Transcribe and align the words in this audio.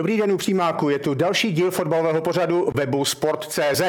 Dobrý 0.00 0.16
den 0.16 0.32
u 0.32 0.36
přímáku, 0.36 0.88
je 0.88 0.98
tu 0.98 1.14
další 1.14 1.52
díl 1.52 1.70
fotbalového 1.70 2.20
pořadu 2.20 2.70
webu 2.74 3.04
Sport.cz. 3.04 3.82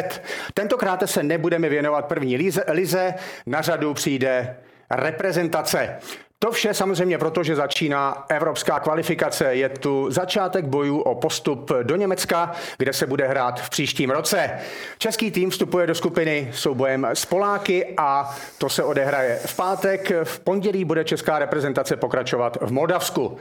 Tentokrát 0.54 1.04
se 1.09 1.23
nebudeme 1.23 1.69
věnovat 1.69 2.05
první 2.05 2.37
lize, 2.37 2.63
lize 2.68 3.13
na 3.45 3.61
řadu 3.61 3.93
přijde 3.93 4.57
reprezentace. 4.89 6.00
To 6.43 6.51
vše 6.51 6.73
samozřejmě 6.73 7.17
proto, 7.17 7.43
že 7.43 7.55
začíná 7.55 8.25
evropská 8.29 8.79
kvalifikace. 8.79 9.55
Je 9.55 9.69
tu 9.69 10.11
začátek 10.11 10.65
bojů 10.65 10.99
o 10.99 11.15
postup 11.15 11.71
do 11.83 11.95
Německa, 11.95 12.51
kde 12.77 12.93
se 12.93 13.07
bude 13.07 13.27
hrát 13.27 13.61
v 13.61 13.69
příštím 13.69 14.09
roce. 14.09 14.59
Český 14.97 15.32
tým 15.32 15.49
vstupuje 15.49 15.87
do 15.87 15.96
skupiny 15.96 16.49
soubojem 16.54 17.07
s 17.13 17.25
Poláky 17.25 17.93
a 17.97 18.35
to 18.57 18.69
se 18.69 18.83
odehraje 18.83 19.39
v 19.46 19.55
pátek. 19.55 20.11
V 20.23 20.39
pondělí 20.39 20.85
bude 20.85 21.04
česká 21.04 21.39
reprezentace 21.39 21.96
pokračovat 21.96 22.57
v 22.61 22.71
Moldavsku. 22.71 23.37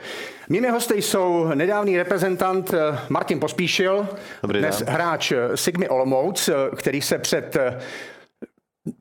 Mými 0.48 0.68
hosty 0.68 1.02
jsou 1.02 1.48
nedávný 1.54 1.96
reprezentant 1.96 2.74
Martin 3.08 3.40
Pospíšil, 3.40 4.08
Dobrý 4.42 4.58
dnes 4.58 4.78
den. 4.78 4.94
hráč 4.94 5.32
Sigmy 5.54 5.88
Olomouc, 5.88 6.50
který 6.76 7.02
se 7.02 7.18
před 7.18 7.56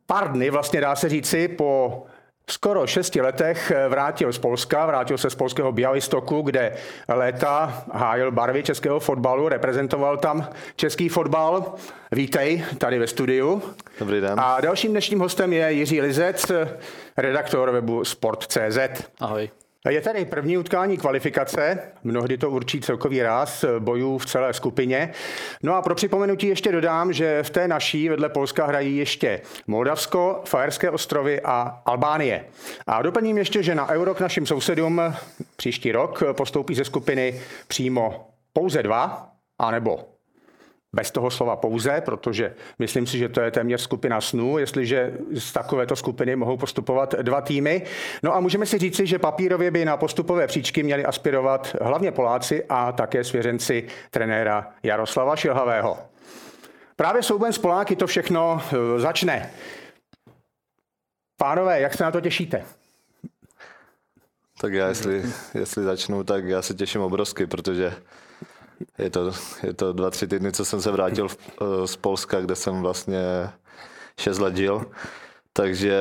pár 0.06 0.32
dny, 0.32 0.50
vlastně 0.50 0.82
dá 0.82 0.96
se 0.96 1.10
říci, 1.10 1.48
po 1.48 2.04
skoro 2.52 2.88
šesti 2.88 3.22
letech 3.22 3.72
vrátil 3.90 4.34
z 4.34 4.38
Polska, 4.38 4.86
vrátil 4.86 5.18
se 5.18 5.30
z 5.30 5.36
polského 5.36 5.72
Bialystoku, 5.72 6.42
kde 6.42 6.74
léta 7.08 7.84
hájil 7.94 8.32
barvy 8.32 8.64
českého 8.64 9.00
fotbalu, 9.00 9.50
reprezentoval 9.50 10.18
tam 10.18 10.50
český 10.76 11.10
fotbal. 11.10 11.74
Vítej 12.12 12.66
tady 12.78 13.00
ve 13.00 13.08
studiu. 13.08 13.62
Dobrý 14.00 14.22
den. 14.22 14.40
A 14.40 14.62
dalším 14.62 14.92
dnešním 14.92 15.20
hostem 15.20 15.54
je 15.54 15.72
Jiří 15.72 16.02
Lizec, 16.02 16.52
redaktor 17.18 17.72
webu 17.72 18.06
Sport.cz. 18.06 18.78
Ahoj. 19.20 19.50
Je 19.90 20.02
tady 20.02 20.26
první 20.26 20.58
utkání 20.58 20.98
kvalifikace, 20.98 21.80
mnohdy 22.04 22.38
to 22.38 22.50
určí 22.50 22.82
celkový 22.82 23.22
ráz 23.22 23.66
bojů 23.80 24.18
v 24.18 24.26
celé 24.26 24.54
skupině. 24.54 25.12
No 25.64 25.76
a 25.76 25.82
pro 25.82 25.96
připomenutí 25.96 26.48
ještě 26.48 26.72
dodám, 26.72 27.14
že 27.14 27.44
v 27.44 27.50
té 27.50 27.68
naší 27.68 28.10
vedle 28.10 28.30
Polska 28.30 28.66
hrají 28.66 28.98
ještě 28.98 29.42
Moldavsko, 29.68 30.42
Fajerské 30.46 30.90
ostrovy 30.90 31.42
a 31.42 31.82
Albánie. 31.86 32.46
A 32.88 33.02
doplním 33.02 33.38
ještě, 33.38 33.64
že 33.64 33.76
na 33.76 33.90
Euro 33.90 34.16
k 34.16 34.20
našim 34.20 34.46
sousedům 34.46 35.02
příští 35.56 35.92
rok 35.92 36.24
postoupí 36.32 36.76
ze 36.76 36.86
skupiny 36.86 37.42
přímo 37.68 38.30
pouze 38.54 38.84
dva, 38.84 39.30
anebo 39.60 40.19
bez 40.96 41.12
toho 41.12 41.32
slova 41.32 41.56
pouze, 41.56 42.02
protože 42.02 42.56
myslím 42.80 43.08
si, 43.08 43.18
že 43.18 43.30
to 43.30 43.42
je 43.42 43.52
téměř 43.52 43.82
skupina 43.82 44.22
snů, 44.22 44.58
jestliže 44.58 45.14
z 45.34 45.52
takovéto 45.54 45.96
skupiny 45.96 46.36
mohou 46.36 46.58
postupovat 46.58 47.16
dva 47.22 47.42
týmy. 47.42 47.86
No 48.24 48.36
a 48.36 48.40
můžeme 48.40 48.66
si 48.66 48.78
říci, 48.78 49.08
že 49.08 49.20
papírově 49.20 49.72
by 49.72 49.86
na 49.86 49.98
postupové 49.98 50.48
příčky 50.48 50.84
měli 50.84 51.06
aspirovat 51.06 51.76
hlavně 51.82 52.12
Poláci 52.12 52.66
a 52.70 52.92
také 52.92 53.24
svěřenci 53.24 53.88
trenéra 54.12 54.74
Jaroslava 54.84 55.36
Šilhavého. 55.36 55.98
Právě 56.96 57.24
souben 57.24 57.54
s 57.54 57.58
Poláky 57.58 57.96
to 57.96 58.08
všechno 58.08 58.62
eh, 58.62 59.00
začne. 59.00 59.50
Pánové, 61.38 61.82
jak 61.82 61.94
se 61.94 62.04
na 62.04 62.12
to 62.12 62.22
těšíte? 62.22 62.66
Tak 64.62 64.74
já, 64.74 64.88
jestli, 64.88 65.24
jestli 65.54 65.84
začnu, 65.84 66.24
tak 66.24 66.46
já 66.46 66.62
se 66.62 66.74
těším 66.74 67.02
obrovsky, 67.02 67.48
protože 67.48 67.94
je 68.98 69.10
to, 69.10 69.32
je 69.64 69.74
to 69.74 69.94
dva, 69.94 70.10
tři 70.10 70.28
týdny, 70.28 70.52
co 70.52 70.66
jsem 70.66 70.82
se 70.82 70.92
vrátil 70.92 71.28
v, 71.28 71.38
eh, 71.62 71.88
z 71.88 71.96
Polska, 71.96 72.42
kde 72.42 72.56
jsem 72.56 72.82
vlastně 72.82 73.50
šest 74.18 74.40
let 74.40 74.58
žil. 74.58 74.86
Takže 75.54 75.98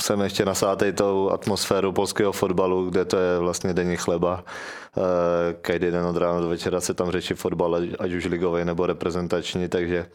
jsem 0.00 0.20
ještě 0.20 0.44
nasátej 0.44 0.92
tou 0.92 1.30
atmosféru 1.30 1.92
polského 1.92 2.32
fotbalu, 2.32 2.90
kde 2.90 3.04
to 3.04 3.16
je 3.16 3.38
vlastně 3.38 3.74
denní 3.74 3.96
chleba. 3.96 4.44
Eh, 4.98 5.54
Každý 5.60 5.90
den 5.90 6.04
od 6.04 6.16
rána 6.16 6.40
do 6.40 6.48
večera 6.48 6.80
se 6.80 6.94
tam 6.94 7.10
řeší 7.10 7.34
fotbal, 7.34 7.80
ať 7.98 8.12
už 8.12 8.24
ligový 8.24 8.64
nebo 8.64 8.86
reprezentační, 8.86 9.68
takže, 9.68 10.06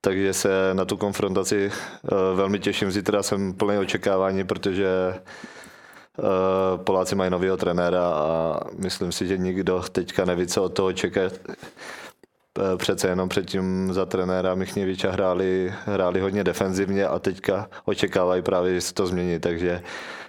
takže 0.00 0.32
se 0.32 0.70
na 0.72 0.84
tu 0.84 0.96
konfrontaci 0.96 1.70
eh, 1.72 2.34
velmi 2.34 2.58
těším. 2.58 2.90
Zítra 2.90 3.22
jsem 3.22 3.52
plný 3.52 3.78
očekávání, 3.78 4.44
protože 4.44 5.14
Poláci 6.84 7.14
mají 7.14 7.30
nového 7.30 7.56
trenéra 7.56 8.08
a 8.08 8.60
myslím 8.78 9.12
si, 9.12 9.26
že 9.26 9.38
nikdo 9.38 9.82
teďka 9.92 10.24
neví, 10.24 10.46
co 10.46 10.62
od 10.62 10.68
toho 10.68 10.92
čekat. 10.92 11.32
Eh, 12.58 12.76
Přece 12.76 13.08
jenom 13.08 13.28
předtím 13.28 13.92
za 13.92 14.06
trenéra 14.06 14.54
Michněviča 14.54 15.10
hráli, 15.10 15.74
hráli 15.86 16.20
hodně 16.20 16.44
defenzivně 16.44 17.06
a 17.06 17.18
teďka 17.18 17.68
očekávají 17.84 18.42
právě, 18.42 18.74
že 18.74 18.80
se 18.80 18.94
to 18.94 19.06
změní. 19.06 19.38
Takže 19.40 19.82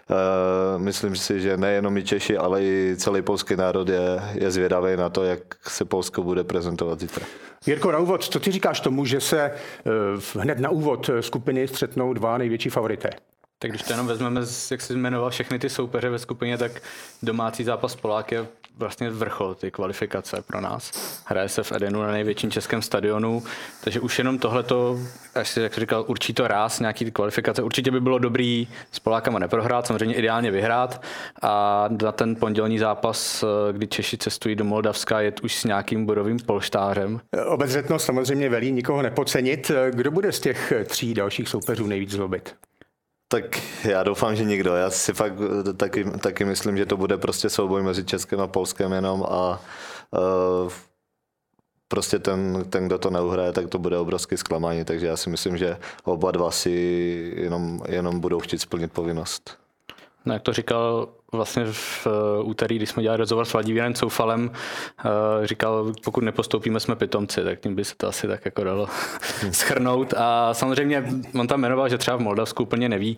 uh, 0.09 0.81
myslím 0.81 1.16
si, 1.16 1.41
že 1.41 1.57
nejenom 1.57 1.97
i 1.97 2.03
Češi, 2.03 2.38
ale 2.38 2.63
i 2.63 2.95
celý 2.97 3.22
polský 3.22 3.56
národ 3.56 3.90
je, 3.90 4.22
je 4.34 4.51
zvědavý 4.51 4.97
na 4.97 5.09
to, 5.09 5.24
jak 5.24 5.40
se 5.68 5.85
Polsko 5.85 6.24
bude 6.24 6.44
prezentovat 6.44 7.00
zítra. 7.00 7.25
Jirko, 7.66 7.91
na 7.91 8.00
úvod, 8.00 8.24
co 8.24 8.40
ty 8.40 8.51
říkáš 8.51 8.79
tomu, 8.79 9.06
že 9.06 9.22
se 9.22 9.51
hned 10.40 10.59
na 10.59 10.69
úvod 10.69 11.09
skupiny 11.19 11.68
střetnou 11.68 12.13
dva 12.13 12.38
největší 12.38 12.69
favorité? 12.69 13.09
Tak 13.60 13.72
když 13.72 13.82
to 13.82 13.94
jenom 13.94 14.08
vezmeme, 14.08 14.42
jak 14.72 14.82
jsi 14.82 14.94
jmenoval 14.94 15.30
všechny 15.30 15.60
ty 15.60 15.70
soupeře 15.70 16.10
ve 16.10 16.20
skupině, 16.20 16.58
tak 16.58 16.72
domácí 17.24 17.64
zápas 17.64 17.96
Polák 17.96 18.32
je 18.32 18.46
vlastně 18.78 19.10
vrchol 19.10 19.56
ty 19.56 19.72
kvalifikace 19.72 20.42
pro 20.48 20.62
nás. 20.62 20.92
Hraje 21.26 21.50
se 21.50 21.64
v 21.64 21.72
Edenu 21.72 22.02
na 22.02 22.12
největším 22.12 22.52
českém 22.52 22.82
stadionu, 22.82 23.44
takže 23.84 24.00
už 24.00 24.18
jenom 24.18 24.40
tohleto, 24.40 25.00
až 25.36 25.50
si, 25.50 25.62
jak 25.62 25.78
říkal, 25.78 26.06
určí 26.08 26.34
to 26.34 26.48
ráz 26.48 26.80
nějaký 26.80 27.06
ty 27.06 27.12
kvalifikace. 27.12 27.64
Určitě 27.64 27.92
by 27.92 28.02
bylo 28.02 28.20
dobrý 28.20 28.68
s 28.92 29.00
Polákama 29.00 29.40
neprohrát, 29.40 29.88
samozřejmě 29.88 30.16
ideálně 30.16 30.52
vyhrát 30.52 31.02
a 31.42 31.86
na 32.04 32.12
ten 32.12 32.36
pondělní 32.36 32.80
zápas, 32.80 33.44
kdy 33.72 33.88
Češi 33.88 34.18
cestují 34.18 34.56
do 34.56 34.64
Moldavska, 34.64 35.22
je 35.22 35.34
už 35.44 35.56
s 35.56 35.64
nějakým 35.64 36.06
bodovým 36.06 36.40
polštářem. 36.40 37.22
Obezřetnost 37.46 38.06
samozřejmě 38.06 38.50
velí 38.50 38.72
nikoho 38.72 39.02
nepocenit. 39.02 39.72
Kdo 39.90 40.12
bude 40.12 40.32
z 40.32 40.40
těch 40.40 40.74
tří 40.86 41.14
dalších 41.14 41.50
soupeřů 41.50 41.88
nejvíc 41.88 42.12
zlobit? 42.12 42.56
Tak 43.28 43.62
já 43.84 44.03
doufám, 44.03 44.36
že 44.36 44.44
nikdo. 44.44 44.75
Já 44.75 44.90
si 44.90 45.13
fakt 45.13 45.34
taky, 45.78 46.03
taky 46.03 46.46
myslím, 46.46 46.78
že 46.78 46.86
to 46.86 46.97
bude 46.97 47.18
prostě 47.18 47.50
souboj 47.50 47.84
mezi 47.84 48.03
Českem 48.03 48.41
a 48.41 48.47
Polskem 48.47 48.91
jenom 48.91 49.24
a 49.24 49.62
uh, 50.12 50.72
prostě 51.88 52.19
ten, 52.19 52.66
ten, 52.69 52.86
kdo 52.86 52.97
to 52.97 53.09
neuhraje, 53.09 53.52
tak 53.52 53.69
to 53.69 53.80
bude 53.80 53.97
obrovský 53.97 54.38
zklamání, 54.38 54.86
takže 54.86 55.08
já 55.08 55.18
si 55.18 55.30
myslím, 55.30 55.58
že 55.58 55.78
oba 56.03 56.31
dva 56.31 56.52
si 56.52 56.72
jenom, 57.38 57.81
jenom 57.88 58.19
budou 58.19 58.40
chtít 58.40 58.59
splnit 58.59 58.91
povinnost. 58.94 59.65
No, 60.25 60.34
jak 60.34 60.41
to 60.41 60.53
říkal 60.53 61.08
vlastně 61.31 61.66
v 61.72 62.08
úterý, 62.44 62.75
když 62.75 62.90
jsme 62.90 63.03
dělali 63.03 63.18
rozhovor 63.18 63.46
s 63.46 63.53
Vladimírem 63.53 63.94
Coufalem, 63.94 64.52
říkal, 65.44 65.94
pokud 66.03 66.24
nepostoupíme, 66.24 66.80
jsme 66.80 66.96
pitomci, 66.96 67.44
tak 67.44 67.59
tím 67.59 67.75
by 67.75 67.86
se 67.86 67.96
to 67.96 68.08
asi 68.08 68.28
tak 68.28 68.46
jako 68.46 68.63
dalo 68.63 68.88
schrnout. 69.52 70.13
A 70.18 70.53
samozřejmě 70.53 71.06
on 71.40 71.47
tam 71.47 71.62
jmenoval, 71.62 71.90
že 71.90 71.97
třeba 71.97 72.18
v 72.18 72.22
Moldavsku 72.22 72.63
úplně 72.63 72.90
neví, 72.90 73.18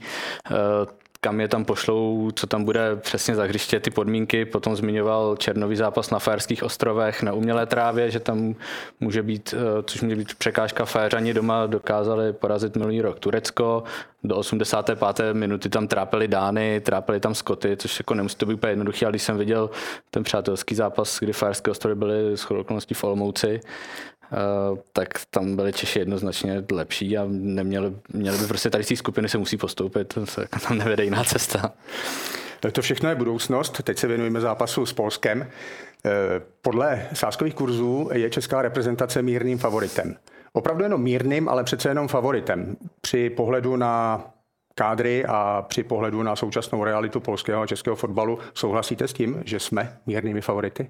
kam 1.22 1.41
je 1.41 1.47
tam 1.47 1.66
pošlou, 1.66 2.31
co 2.35 2.47
tam 2.47 2.63
bude 2.63 2.95
přesně 2.95 3.35
za 3.35 3.44
hřiště, 3.44 3.79
ty 3.79 3.91
podmínky. 3.91 4.45
Potom 4.45 4.75
zmiňoval 4.75 5.35
černový 5.35 5.75
zápas 5.75 6.09
na 6.09 6.19
Fajerských 6.19 6.63
ostrovech 6.63 7.23
na 7.23 7.33
umělé 7.33 7.66
trávě, 7.66 8.11
že 8.11 8.19
tam 8.19 8.55
může 9.00 9.23
být, 9.23 9.53
což 9.83 10.01
může 10.01 10.16
být 10.16 10.35
překážka 10.35 10.85
Fajeřani 10.85 11.33
doma 11.33 11.66
dokázali 11.66 12.33
porazit 12.33 12.75
minulý 12.75 13.01
rok 13.01 13.19
Turecko. 13.19 13.83
Do 14.23 14.35
85. 14.35 15.19
minuty 15.33 15.69
tam 15.69 15.88
trápili 15.88 16.27
Dány, 16.27 16.79
trápili 16.79 17.19
tam 17.19 17.35
Skoty, 17.35 17.77
což 17.77 18.00
jako 18.00 18.13
nemusí 18.13 18.35
to 18.35 18.45
být 18.45 18.53
úplně 18.53 18.72
jednoduché, 18.72 19.06
ale 19.06 19.11
když 19.11 19.23
jsem 19.23 19.38
viděl 19.38 19.69
ten 20.11 20.23
přátelský 20.23 20.75
zápas, 20.75 21.19
kdy 21.19 21.33
Fajerské 21.33 21.72
ostrovy 21.72 21.95
byly 21.95 22.38
s 22.38 22.51
okolností 22.51 22.94
v 22.94 23.03
Olomouci, 23.03 23.59
Uh, 23.59 24.17
tak 24.94 25.07
tam 25.29 25.56
byli 25.56 25.74
Češi 25.74 26.00
jednoznačně 26.00 26.63
lepší 26.71 27.18
a 27.18 27.25
neměli, 27.27 27.94
měli 28.13 28.38
by 28.38 28.47
prostě 28.47 28.69
tady 28.69 28.83
z 28.83 28.88
té 28.88 28.95
skupiny 28.95 29.29
se 29.29 29.38
musí 29.38 29.57
postoupit, 29.57 30.13
to 30.13 30.25
se 30.25 30.47
tam 30.68 30.77
nevede 30.77 31.03
jiná 31.03 31.24
cesta. 31.24 31.74
To 32.71 32.81
všechno 32.81 33.09
je 33.09 33.15
budoucnost. 33.15 33.83
Teď 33.83 33.97
se 33.97 34.07
věnujeme 34.07 34.41
zápasu 34.41 34.85
s 34.85 34.94
Polskem. 34.94 35.47
Podle 36.62 37.07
sáskových 37.13 37.56
kurzů 37.56 38.09
je 38.13 38.29
česká 38.29 38.62
reprezentace 38.62 39.21
mírným 39.21 39.57
favoritem. 39.57 40.15
Opravdu 40.53 40.83
jenom 40.83 41.01
mírným, 41.01 41.50
ale 41.50 41.63
přece 41.63 41.89
jenom 41.89 42.07
favoritem. 42.07 42.77
Při 43.01 43.30
pohledu 43.30 43.75
na 43.75 44.25
kádry 44.75 45.25
a 45.25 45.65
při 45.68 45.83
pohledu 45.83 46.23
na 46.23 46.35
současnou 46.35 46.83
realitu 46.83 47.19
polského 47.19 47.62
a 47.62 47.68
českého 47.68 47.95
fotbalu 47.95 48.39
souhlasíte 48.53 49.07
s 49.07 49.13
tím, 49.13 49.41
že 49.45 49.59
jsme 49.59 49.97
mírnými 50.06 50.41
favority? 50.41 50.89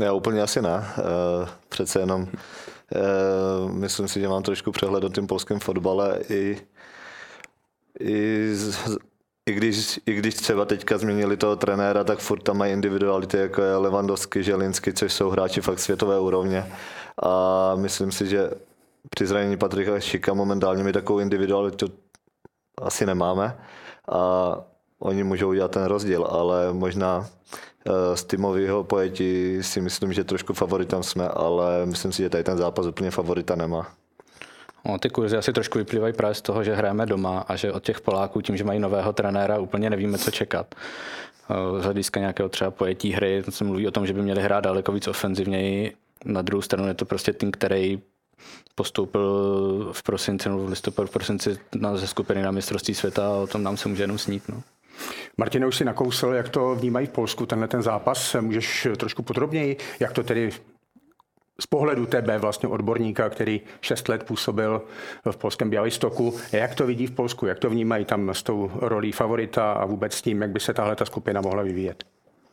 Já 0.00 0.12
úplně 0.12 0.42
asi 0.42 0.62
ne. 0.62 0.84
Přece 1.68 2.00
jenom 2.00 2.28
myslím 3.72 4.08
si, 4.08 4.20
že 4.20 4.28
mám 4.28 4.42
trošku 4.42 4.72
přehled 4.72 5.04
o 5.04 5.08
tím 5.08 5.26
polském 5.26 5.60
fotbale 5.60 6.18
i, 6.28 6.58
i, 8.00 8.48
i, 9.46 9.52
když, 9.52 10.00
i 10.06 10.14
když 10.14 10.34
třeba 10.34 10.64
teďka 10.64 10.98
změnili 10.98 11.36
toho 11.36 11.56
trenéra, 11.56 12.04
tak 12.04 12.18
furt 12.18 12.42
tam 12.42 12.58
mají 12.58 12.72
individuality, 12.72 13.36
jako 13.36 13.62
je 13.62 13.76
Lewandowski, 13.76 14.42
Želinsky, 14.42 14.92
což 14.92 15.12
jsou 15.12 15.30
hráči 15.30 15.60
fakt 15.60 15.78
světové 15.78 16.20
úrovně. 16.20 16.72
A 17.22 17.74
myslím 17.76 18.12
si, 18.12 18.26
že 18.26 18.50
při 19.10 19.26
zranění 19.26 19.56
Patrika 19.56 20.00
Šika 20.00 20.34
momentálně 20.34 20.84
my 20.84 20.92
takovou 20.92 21.18
individualitu 21.18 21.86
asi 22.82 23.06
nemáme. 23.06 23.58
A 24.12 24.54
oni 25.02 25.24
můžou 25.24 25.48
udělat 25.48 25.70
ten 25.70 25.84
rozdíl, 25.84 26.24
ale 26.24 26.72
možná 26.72 27.26
eh, 27.86 28.16
z 28.16 28.24
týmového 28.24 28.84
pojetí 28.84 29.58
si 29.60 29.80
myslím, 29.80 30.12
že 30.12 30.24
trošku 30.24 30.52
favoritem 30.52 31.02
jsme, 31.02 31.28
ale 31.28 31.86
myslím 31.86 32.12
si, 32.12 32.22
že 32.22 32.30
tady 32.30 32.44
ten 32.44 32.58
zápas 32.58 32.86
úplně 32.86 33.10
favorita 33.10 33.54
nemá. 33.54 33.86
No, 34.84 34.98
ty 34.98 35.10
kurzy 35.10 35.36
asi 35.36 35.52
trošku 35.52 35.78
vyplývají 35.78 36.12
právě 36.12 36.34
z 36.34 36.42
toho, 36.42 36.64
že 36.64 36.74
hrajeme 36.74 37.06
doma 37.06 37.44
a 37.48 37.56
že 37.56 37.72
od 37.72 37.82
těch 37.82 38.00
Poláků 38.00 38.40
tím, 38.40 38.56
že 38.56 38.64
mají 38.64 38.80
nového 38.80 39.12
trenéra, 39.12 39.58
úplně 39.58 39.90
nevíme, 39.90 40.18
co 40.18 40.30
čekat. 40.30 40.74
Eh, 41.50 41.80
z 41.80 41.84
hlediska 41.84 42.20
nějakého 42.20 42.48
třeba 42.48 42.70
pojetí 42.70 43.12
hry, 43.12 43.42
se 43.48 43.64
mluví 43.64 43.88
o 43.88 43.90
tom, 43.90 44.06
že 44.06 44.12
by 44.12 44.22
měli 44.22 44.42
hrát 44.42 44.60
daleko 44.60 44.92
víc 44.92 45.08
ofenzivněji. 45.08 45.94
Na 46.24 46.42
druhou 46.42 46.62
stranu 46.62 46.88
je 46.88 46.94
to 46.94 47.04
prostě 47.04 47.32
tým, 47.32 47.50
který 47.50 48.02
postoupil 48.74 49.22
v 49.92 50.02
prosinci 50.02 50.48
nebo 50.48 50.64
v 50.64 50.68
listopadu 50.68 51.08
v 51.08 51.10
prosinci 51.10 51.58
na, 51.74 51.96
ze 51.96 52.06
skupiny 52.06 52.42
na 52.42 52.50
mistrovství 52.50 52.94
světa 52.94 53.26
a 53.26 53.36
o 53.36 53.46
tom 53.46 53.62
nám 53.62 53.76
se 53.76 53.88
může 53.88 54.02
jenom 54.02 54.18
snít. 54.18 54.42
No. 54.48 54.62
Martin 55.36 55.64
už 55.64 55.76
si 55.76 55.84
nakousl, 55.84 56.26
jak 56.26 56.48
to 56.48 56.74
vnímají 56.74 57.06
v 57.06 57.10
Polsku, 57.10 57.46
tenhle 57.46 57.68
ten 57.68 57.82
zápas. 57.82 58.36
Můžeš 58.40 58.88
trošku 58.96 59.22
podrobněji, 59.22 59.76
jak 60.00 60.12
to 60.12 60.22
tedy 60.22 60.50
z 61.60 61.66
pohledu 61.66 62.06
tebe, 62.06 62.38
vlastně 62.38 62.68
odborníka, 62.68 63.28
který 63.28 63.60
šest 63.80 64.08
let 64.08 64.22
působil 64.22 64.82
v 65.30 65.36
polském 65.36 65.70
Bialystoku, 65.70 66.34
jak 66.52 66.74
to 66.74 66.86
vidí 66.86 67.06
v 67.06 67.10
Polsku, 67.10 67.46
jak 67.46 67.58
to 67.58 67.70
vnímají 67.70 68.04
tam 68.04 68.30
s 68.34 68.42
tou 68.42 68.70
rolí 68.74 69.12
favorita 69.12 69.72
a 69.72 69.84
vůbec 69.84 70.14
s 70.14 70.22
tím, 70.22 70.42
jak 70.42 70.50
by 70.50 70.60
se 70.60 70.74
tahle 70.74 70.96
ta 70.96 71.04
skupina 71.04 71.40
mohla 71.40 71.62
vyvíjet? 71.62 72.04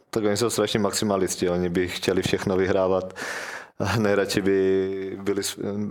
Tak 0.09 0.23
oni 0.23 0.37
jsou 0.37 0.49
strašně 0.49 0.79
maximalisti, 0.79 1.49
oni 1.49 1.69
by 1.69 1.87
chtěli 1.87 2.21
všechno 2.21 2.57
vyhrávat 2.57 3.13
nejradši 3.99 4.41
by 4.41 5.17
byli, 5.21 5.41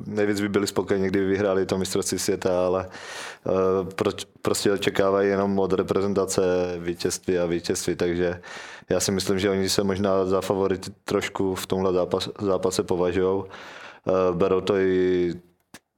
nejvíc 0.06 0.40
by 0.40 0.49
byli 0.49 0.67
spokojeni, 0.67 1.08
kdyby 1.08 1.26
vyhráli 1.26 1.67
to 1.67 1.79
mistrovství 1.79 2.19
světa, 2.19 2.67
ale 2.67 2.87
uh, 3.44 3.88
proč, 3.94 4.26
prostě 4.43 4.73
očekávají 4.73 5.29
jenom 5.29 5.58
od 5.58 5.73
reprezentace 5.73 6.43
vítězství 6.79 7.38
a 7.38 7.46
vítězství, 7.46 7.96
takže 7.96 8.40
já 8.88 9.00
si 9.00 9.12
myslím, 9.12 9.38
že 9.38 9.50
oni 9.50 9.69
se 9.69 9.85
možná 9.85 10.25
za 10.25 10.40
favority 10.40 10.90
trošku 11.05 11.55
v 11.55 11.67
tomhle 11.67 11.93
zápas, 11.93 12.29
zápase 12.40 12.82
považují. 12.82 13.37
Uh, 13.37 13.44
berou 14.37 14.61
to 14.61 14.76
i 14.76 15.34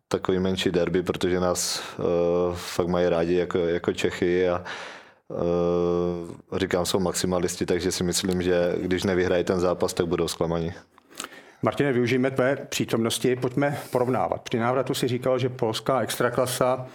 takový 0.09 0.39
menší 0.39 0.71
derby, 0.71 1.03
protože 1.03 1.41
nás 1.41 1.83
uh, 1.99 2.05
fakt 2.55 2.89
mají 2.89 3.09
rádi 3.09 3.35
jako, 3.35 3.59
jako 3.59 3.93
Čechy 3.93 4.49
a 4.49 4.65
říkám, 6.57 6.87
jsou 6.87 7.01
maximalisti, 7.01 7.67
takže 7.67 7.93
si 7.93 8.05
myslím, 8.05 8.43
že 8.43 8.75
když 8.81 9.05
nevyhrají 9.05 9.45
ten 9.45 9.61
zápas, 9.61 9.95
tak 9.95 10.07
budou 10.07 10.29
zklamaní. 10.29 10.73
Martine, 11.63 11.93
využijeme 11.93 12.31
tvé 12.31 12.57
přítomnosti, 12.57 13.37
pojďme 13.37 13.79
porovnávat. 13.91 14.43
Při 14.43 14.59
návratu 14.59 14.95
si 14.95 15.09
říkal, 15.09 15.39
že 15.39 15.49
polská 15.49 16.01
extraklasa 16.01 16.87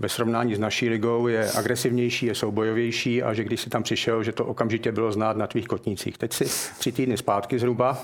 ve 0.00 0.08
srovnání 0.08 0.54
s 0.54 0.58
naší 0.58 0.88
ligou 0.88 1.26
je 1.26 1.50
agresivnější, 1.52 2.26
je 2.26 2.34
soubojovější 2.34 3.22
a 3.22 3.34
že 3.34 3.44
když 3.44 3.60
si 3.60 3.70
tam 3.70 3.82
přišel, 3.82 4.22
že 4.22 4.32
to 4.32 4.44
okamžitě 4.44 4.92
bylo 4.92 5.12
znát 5.12 5.36
na 5.36 5.46
tvých 5.46 5.66
kotnících. 5.66 6.18
Teď 6.18 6.32
si 6.32 6.44
tři 6.78 6.92
týdny 6.92 7.16
zpátky 7.16 7.58
zhruba. 7.58 7.98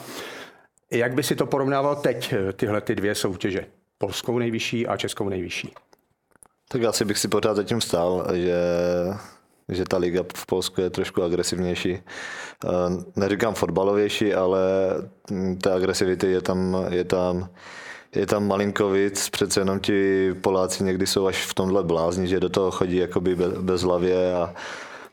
Jak 0.90 1.14
by 1.14 1.22
si 1.22 1.36
to 1.36 1.46
porovnával 1.46 1.96
teď, 1.96 2.34
tyhle 2.56 2.80
ty 2.80 2.94
dvě 2.94 3.14
soutěže? 3.14 3.66
Polskou 3.98 4.38
nejvyšší 4.38 4.86
a 4.86 4.96
českou 4.96 5.28
nejvyšší. 5.28 5.72
Tak 6.68 6.84
asi 6.84 7.04
bych 7.04 7.18
si 7.18 7.28
pořád 7.28 7.54
zatím 7.54 7.80
stál, 7.80 8.26
že 8.32 8.56
že 9.68 9.84
ta 9.84 9.96
liga 9.96 10.22
v 10.36 10.46
Polsku 10.46 10.80
je 10.80 10.90
trošku 10.90 11.22
agresivnější. 11.22 11.92
Eh, 11.94 12.68
neříkám 13.16 13.54
fotbalovější, 13.54 14.34
ale 14.34 14.60
té 15.62 15.72
agresivity 15.72 16.26
je 16.26 16.40
tam, 16.40 16.86
je 16.90 17.04
tam, 17.04 17.48
je 18.14 18.26
tam 18.26 18.46
malinko 18.46 18.90
víc, 18.90 19.30
přece 19.30 19.60
jenom 19.60 19.80
ti 19.80 20.30
Poláci 20.34 20.84
někdy 20.84 21.06
jsou 21.06 21.26
až 21.26 21.46
v 21.46 21.54
tomhle 21.54 21.84
blázni, 21.84 22.28
že 22.28 22.40
do 22.40 22.48
toho 22.48 22.70
chodí 22.70 22.96
jakoby 22.96 23.36
bez, 23.36 23.52
bez 23.52 23.82
hlavě 23.82 24.34
a 24.34 24.54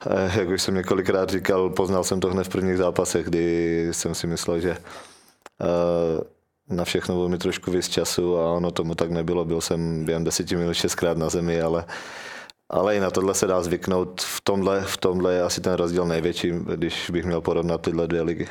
eh, 0.09 0.39
jak 0.39 0.49
už 0.49 0.61
jsem 0.61 0.75
několikrát 0.75 1.29
říkal, 1.29 1.69
poznal 1.69 2.03
jsem 2.03 2.19
to 2.19 2.29
hned 2.29 2.43
v 2.43 2.49
prvních 2.49 2.77
zápasech, 2.77 3.25
kdy 3.25 3.87
jsem 3.91 4.15
si 4.15 4.27
myslel, 4.27 4.59
že 4.59 4.71
eh, 4.71 6.23
na 6.71 6.85
všechno 6.85 7.15
bylo 7.15 7.29
mi 7.29 7.37
trošku 7.37 7.71
víc 7.71 7.89
času 7.89 8.37
a 8.37 8.51
ono 8.51 8.71
tomu 8.71 8.95
tak 8.95 9.11
nebylo. 9.11 9.45
Byl 9.45 9.61
jsem 9.61 10.05
během 10.05 10.23
deseti 10.23 10.55
minut 10.55 10.73
šestkrát 10.73 11.17
na 11.17 11.29
zemi, 11.29 11.61
ale 11.61 11.85
ale 12.71 12.95
i 12.95 12.99
na 12.99 13.11
tohle 13.11 13.33
se 13.33 13.47
dá 13.47 13.63
zvyknout. 13.63 14.21
V 14.21 14.41
tomhle, 14.41 14.81
v 14.81 14.97
tomhle 14.97 15.33
je 15.33 15.41
asi 15.41 15.61
ten 15.61 15.73
rozdíl 15.73 16.05
největší, 16.05 16.51
když 16.75 17.09
bych 17.09 17.25
měl 17.25 17.41
porovnat 17.41 17.81
tyhle 17.81 18.07
dvě 18.07 18.21
ligy. 18.21 18.47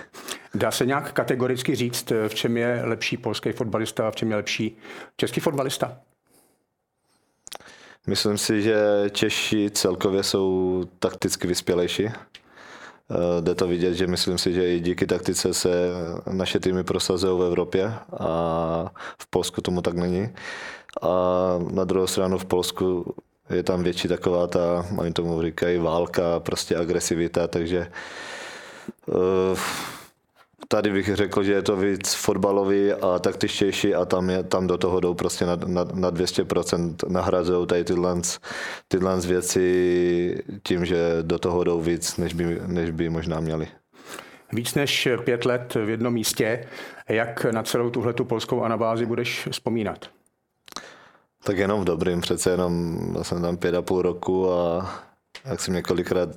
Dá 0.54 0.70
se 0.70 0.86
nějak 0.86 1.12
kategoricky 1.12 1.74
říct, 1.74 2.12
v 2.28 2.34
čem 2.34 2.56
je 2.56 2.82
lepší 2.84 3.16
polský 3.16 3.52
fotbalista 3.52 4.08
a 4.08 4.10
v 4.10 4.16
čem 4.16 4.30
je 4.30 4.36
lepší 4.36 4.76
český 5.16 5.40
fotbalista? 5.40 5.96
Myslím 8.06 8.38
si, 8.38 8.62
že 8.62 9.04
Češi 9.12 9.70
celkově 9.70 10.22
jsou 10.22 10.84
takticky 10.98 11.46
vyspělejší. 11.46 12.06
Eh, 12.06 13.40
jde 13.40 13.54
to 13.54 13.68
vidět, 13.68 13.94
že 13.94 14.06
myslím 14.06 14.38
si, 14.38 14.52
že 14.52 14.74
i 14.74 14.80
díky 14.80 15.06
taktice 15.06 15.54
se 15.54 15.70
naše 16.32 16.60
týmy 16.60 16.84
prosazují 16.84 17.40
v 17.40 17.44
Evropě 17.44 17.94
a 18.20 18.92
v 19.18 19.26
Polsku 19.30 19.60
tomu 19.60 19.82
tak 19.82 19.94
není. 19.94 20.28
A 21.02 21.08
na 21.70 21.84
druhou 21.84 22.06
stranu 22.06 22.38
v 22.38 22.44
Polsku 22.44 23.14
je 23.50 23.62
tam 23.62 23.82
větší 23.82 24.08
taková 24.08 24.46
ta, 24.46 24.86
oni 24.96 25.12
tomu 25.12 25.42
říkají 25.42 25.78
válka, 25.78 26.40
prostě 26.40 26.76
agresivita, 26.76 27.48
takže 27.48 27.86
uh, 29.06 29.58
tady 30.68 30.92
bych 30.92 31.14
řekl, 31.14 31.42
že 31.42 31.52
je 31.52 31.62
to 31.62 31.76
víc 31.76 32.14
fotbalový 32.14 32.92
a 32.92 33.18
taktičtější 33.18 33.94
a 33.94 34.04
tam, 34.04 34.30
je, 34.30 34.42
tam 34.42 34.66
do 34.66 34.78
toho 34.78 35.00
jdou 35.00 35.14
prostě 35.14 35.46
na, 35.46 35.56
na, 35.66 35.84
na 35.94 36.10
200%, 36.10 36.94
nahrazují 37.08 37.66
tady 37.66 37.84
tyhle, 37.84 38.20
tyhle 38.88 39.20
věci 39.20 40.42
tím, 40.62 40.84
že 40.84 40.98
do 41.22 41.38
toho 41.38 41.64
jdou 41.64 41.80
víc, 41.80 42.16
než 42.16 42.34
by, 42.34 42.60
než 42.66 42.90
by 42.90 43.08
možná 43.08 43.40
měli. 43.40 43.68
Víc 44.52 44.74
než 44.74 45.08
pět 45.24 45.44
let 45.44 45.74
v 45.84 45.88
jednom 45.88 46.14
místě. 46.14 46.66
Jak 47.08 47.44
na 47.44 47.62
celou 47.62 47.90
tuhletu 47.90 48.24
polskou 48.24 48.62
anabázi 48.62 49.06
budeš 49.06 49.48
vzpomínat? 49.50 50.19
Tak 51.44 51.58
jenom 51.58 51.80
v 51.80 51.84
dobrým, 51.84 52.20
přece 52.20 52.50
jenom 52.50 52.98
jsem 53.22 53.42
tam 53.42 53.56
pět 53.56 53.74
a 53.74 53.82
půl 53.82 54.02
roku 54.02 54.52
a 54.52 54.90
jak 55.44 55.60
jsem 55.60 55.74
několikrát 55.74 56.28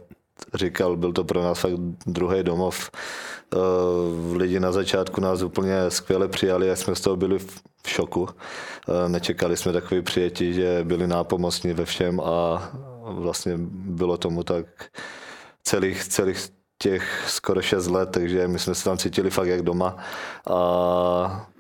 říkal, 0.54 0.98
byl 0.98 1.14
to 1.14 1.24
pro 1.24 1.44
nás 1.44 1.60
fakt 1.60 1.74
druhý 2.06 2.44
domov. 2.44 2.92
Eh, 3.54 3.58
lidi 4.38 4.60
na 4.60 4.72
začátku 4.72 5.22
nás 5.22 5.42
úplně 5.42 5.76
skvěle 5.90 6.28
přijali 6.28 6.72
a 6.72 6.76
jsme 6.76 6.96
z 6.96 7.02
toho 7.02 7.16
byli 7.16 7.40
v 7.40 7.62
šoku. 7.88 8.30
Eh, 8.30 9.10
nečekali 9.10 9.58
jsme 9.58 9.74
takový 9.74 10.02
přijetí, 10.02 10.54
že 10.54 10.80
byli 10.84 11.08
nápomocní 11.08 11.74
ve 11.74 11.86
všem 11.86 12.20
a 12.20 12.72
vlastně 13.04 13.54
bylo 13.72 14.18
tomu 14.18 14.44
tak 14.44 14.66
celých, 15.64 16.04
celých 16.04 16.50
těch 16.78 17.24
skoro 17.28 17.62
6 17.62 17.88
let, 17.88 18.10
takže 18.12 18.48
my 18.48 18.60
jsme 18.60 18.76
se 18.76 18.84
tam 18.84 18.98
cítili 18.98 19.30
fakt 19.30 19.48
jak 19.48 19.62
doma 19.62 19.98
a 20.50 21.53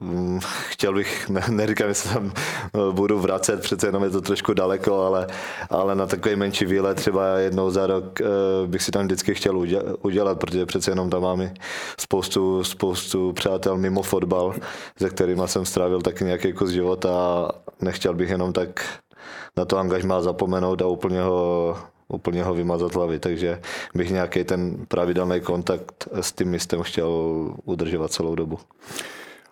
chtěl 0.68 0.94
bych, 0.94 1.28
ne, 1.28 1.42
neříkám, 1.48 1.94
že 1.94 2.08
tam 2.14 2.32
eh, 2.34 2.92
budu 2.92 3.18
vracet, 3.18 3.60
přece 3.60 3.86
jenom 3.86 4.04
je 4.04 4.10
to 4.10 4.20
trošku 4.20 4.54
daleko, 4.54 5.02
ale, 5.02 5.26
ale 5.70 5.94
na 5.94 6.06
takový 6.06 6.36
menší 6.36 6.64
výlet 6.64 6.94
třeba 6.94 7.38
jednou 7.38 7.70
za 7.70 7.86
rok 7.86 8.20
eh, 8.20 8.24
bych 8.66 8.82
si 8.82 8.90
tam 8.90 9.04
vždycky 9.04 9.34
chtěl 9.34 9.66
udělat, 10.02 10.38
protože 10.38 10.66
přece 10.66 10.90
jenom 10.90 11.10
tam 11.10 11.22
máme 11.22 11.54
spoustu, 12.00 12.64
spoustu 12.64 13.32
přátel 13.32 13.76
mimo 13.76 14.02
fotbal, 14.02 14.54
se 14.98 15.10
kterými 15.10 15.42
jsem 15.46 15.64
strávil 15.64 16.00
taky 16.00 16.24
nějaký 16.24 16.52
kus 16.52 16.70
života 16.70 17.10
a 17.10 17.50
nechtěl 17.80 18.14
bych 18.14 18.30
jenom 18.30 18.52
tak 18.52 18.84
na 19.56 19.64
to 19.64 19.78
angažmá 19.78 20.20
zapomenout 20.20 20.82
a 20.82 20.86
úplně 20.86 21.22
ho, 21.22 21.76
úplně 22.08 22.44
ho 22.44 22.54
vymazat 22.54 22.94
hlavy, 22.94 23.18
takže 23.18 23.60
bych 23.94 24.10
nějaký 24.10 24.44
ten 24.44 24.86
pravidelný 24.88 25.40
kontakt 25.40 26.08
s 26.20 26.32
tím 26.32 26.48
místem 26.48 26.82
chtěl 26.82 27.10
udržovat 27.64 28.12
celou 28.12 28.34
dobu. 28.34 28.58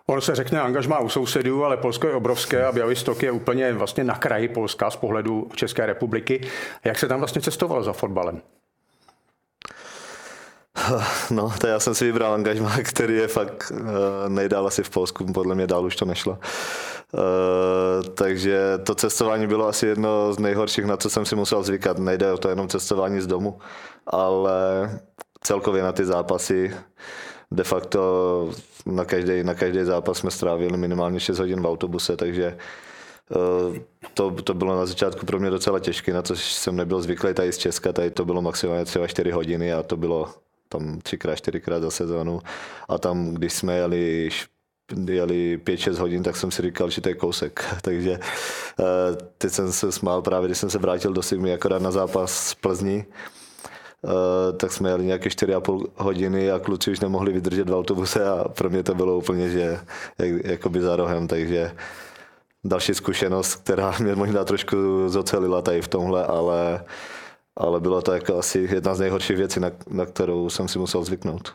Ono 0.09 0.21
se 0.21 0.35
řekne 0.35 0.61
angažmá 0.61 0.99
u 0.99 1.09
sousedů, 1.09 1.65
ale 1.65 1.77
Polsko 1.77 2.07
je 2.07 2.13
obrovské 2.13 2.65
a 2.65 2.71
Białystok 2.71 3.23
je 3.23 3.31
úplně 3.31 3.73
vlastně 3.73 4.03
na 4.03 4.15
kraji 4.15 4.47
Polska 4.47 4.89
z 4.89 4.95
pohledu 4.95 5.49
České 5.55 5.85
republiky. 5.85 6.41
Jak 6.83 6.99
se 6.99 7.07
tam 7.07 7.19
vlastně 7.19 7.41
cestovalo 7.41 7.83
za 7.83 7.93
fotbalem? 7.93 8.41
No, 11.31 11.53
to 11.61 11.67
já 11.67 11.79
jsem 11.79 11.95
si 11.95 12.05
vybral 12.05 12.33
angažmá, 12.33 12.77
který 12.83 13.15
je 13.15 13.27
fakt 13.27 13.71
uh, 13.71 13.79
nejdál 14.27 14.67
asi 14.67 14.83
v 14.83 14.89
Polsku, 14.89 15.33
podle 15.33 15.55
mě 15.55 15.67
dál 15.67 15.85
už 15.85 15.95
to 15.95 16.05
nešlo. 16.05 16.39
Uh, 17.13 17.19
takže 18.13 18.77
to 18.83 18.95
cestování 18.95 19.47
bylo 19.47 19.67
asi 19.67 19.87
jedno 19.87 20.33
z 20.33 20.39
nejhorších, 20.39 20.85
na 20.85 20.97
co 20.97 21.09
jsem 21.09 21.25
si 21.25 21.35
musel 21.35 21.63
zvykat. 21.63 21.97
Nejde 21.97 22.31
o 22.31 22.37
to 22.37 22.49
jenom 22.49 22.67
cestování 22.67 23.21
z 23.21 23.27
domu, 23.27 23.59
ale 24.07 24.89
celkově 25.41 25.83
na 25.83 25.91
ty 25.91 26.05
zápasy 26.05 26.75
de 27.51 27.63
facto 27.63 28.51
na 28.85 29.05
každý, 29.05 29.43
na 29.43 29.53
každý 29.53 29.83
zápas 29.83 30.17
jsme 30.17 30.31
strávili 30.31 30.77
minimálně 30.77 31.19
6 31.19 31.39
hodin 31.39 31.61
v 31.61 31.65
autobuse, 31.65 32.17
takže 32.17 32.57
eh, 33.31 33.79
to, 34.13 34.31
to 34.31 34.53
bylo 34.53 34.75
na 34.75 34.85
začátku 34.85 35.25
pro 35.25 35.39
mě 35.39 35.49
docela 35.49 35.79
těžké, 35.79 36.13
na 36.13 36.21
to 36.21 36.35
jsem 36.35 36.75
nebyl 36.75 37.01
zvyklý 37.01 37.33
tady 37.33 37.51
z 37.51 37.57
Česka, 37.57 37.93
tady 37.93 38.11
to 38.11 38.25
bylo 38.25 38.41
maximálně 38.41 38.85
třeba 38.85 39.07
4 39.07 39.31
hodiny 39.31 39.73
a 39.73 39.83
to 39.83 39.97
bylo 39.97 40.29
tam 40.69 40.99
třikrát, 40.99 41.35
čtyřikrát 41.35 41.79
za 41.79 41.91
sezónu. 41.91 42.41
A 42.89 42.97
tam, 42.97 43.33
když 43.33 43.53
jsme 43.53 43.77
jeli 43.77 44.29
jeli 45.07 45.59
5-6 45.63 45.97
hodin, 45.97 46.23
tak 46.23 46.35
jsem 46.35 46.51
si 46.51 46.61
říkal, 46.61 46.89
že 46.89 47.01
to 47.01 47.09
je 47.09 47.15
kousek. 47.15 47.75
Takže 47.81 48.19
teď 49.37 49.51
jsem 49.51 49.71
se 49.71 49.91
smál 49.91 50.21
právě, 50.21 50.47
když 50.47 50.57
jsem 50.57 50.69
se 50.69 50.77
vrátil 50.77 51.13
do 51.13 51.21
Sigmy 51.21 51.53
akorát 51.53 51.81
na 51.81 51.91
zápas 51.91 52.47
z 52.47 52.55
Plzni, 52.55 53.05
tak 54.57 54.71
jsme 54.71 54.89
jeli 54.89 55.05
nějaké 55.05 55.29
4,5 55.29 55.85
hodiny 55.95 56.51
a 56.51 56.59
kluci 56.59 56.91
už 56.91 56.99
nemohli 56.99 57.33
vydržet 57.33 57.69
v 57.69 57.73
autobuse 57.73 58.29
a 58.29 58.49
pro 58.49 58.69
mě 58.69 58.83
to 58.83 58.95
bylo 58.95 59.17
úplně, 59.17 59.49
že 59.49 59.79
jak, 60.19 60.45
jakoby 60.45 60.81
za 60.81 60.95
rohem, 60.95 61.27
takže 61.27 61.71
další 62.63 62.93
zkušenost, 62.93 63.55
která 63.55 63.93
mě 63.99 64.15
možná 64.15 64.45
trošku 64.45 64.75
zocelila 65.07 65.61
tady 65.61 65.81
v 65.81 65.87
tomhle, 65.87 66.25
ale, 66.25 66.83
ale 67.55 67.79
bylo 67.79 68.01
to 68.01 68.13
jako 68.13 68.37
asi 68.37 68.67
jedna 68.71 68.95
z 68.95 68.99
nejhorších 68.99 69.37
věcí, 69.37 69.59
na, 69.59 69.71
na 69.89 70.05
kterou 70.05 70.49
jsem 70.49 70.67
si 70.67 70.79
musel 70.79 71.03
zvyknout. 71.03 71.53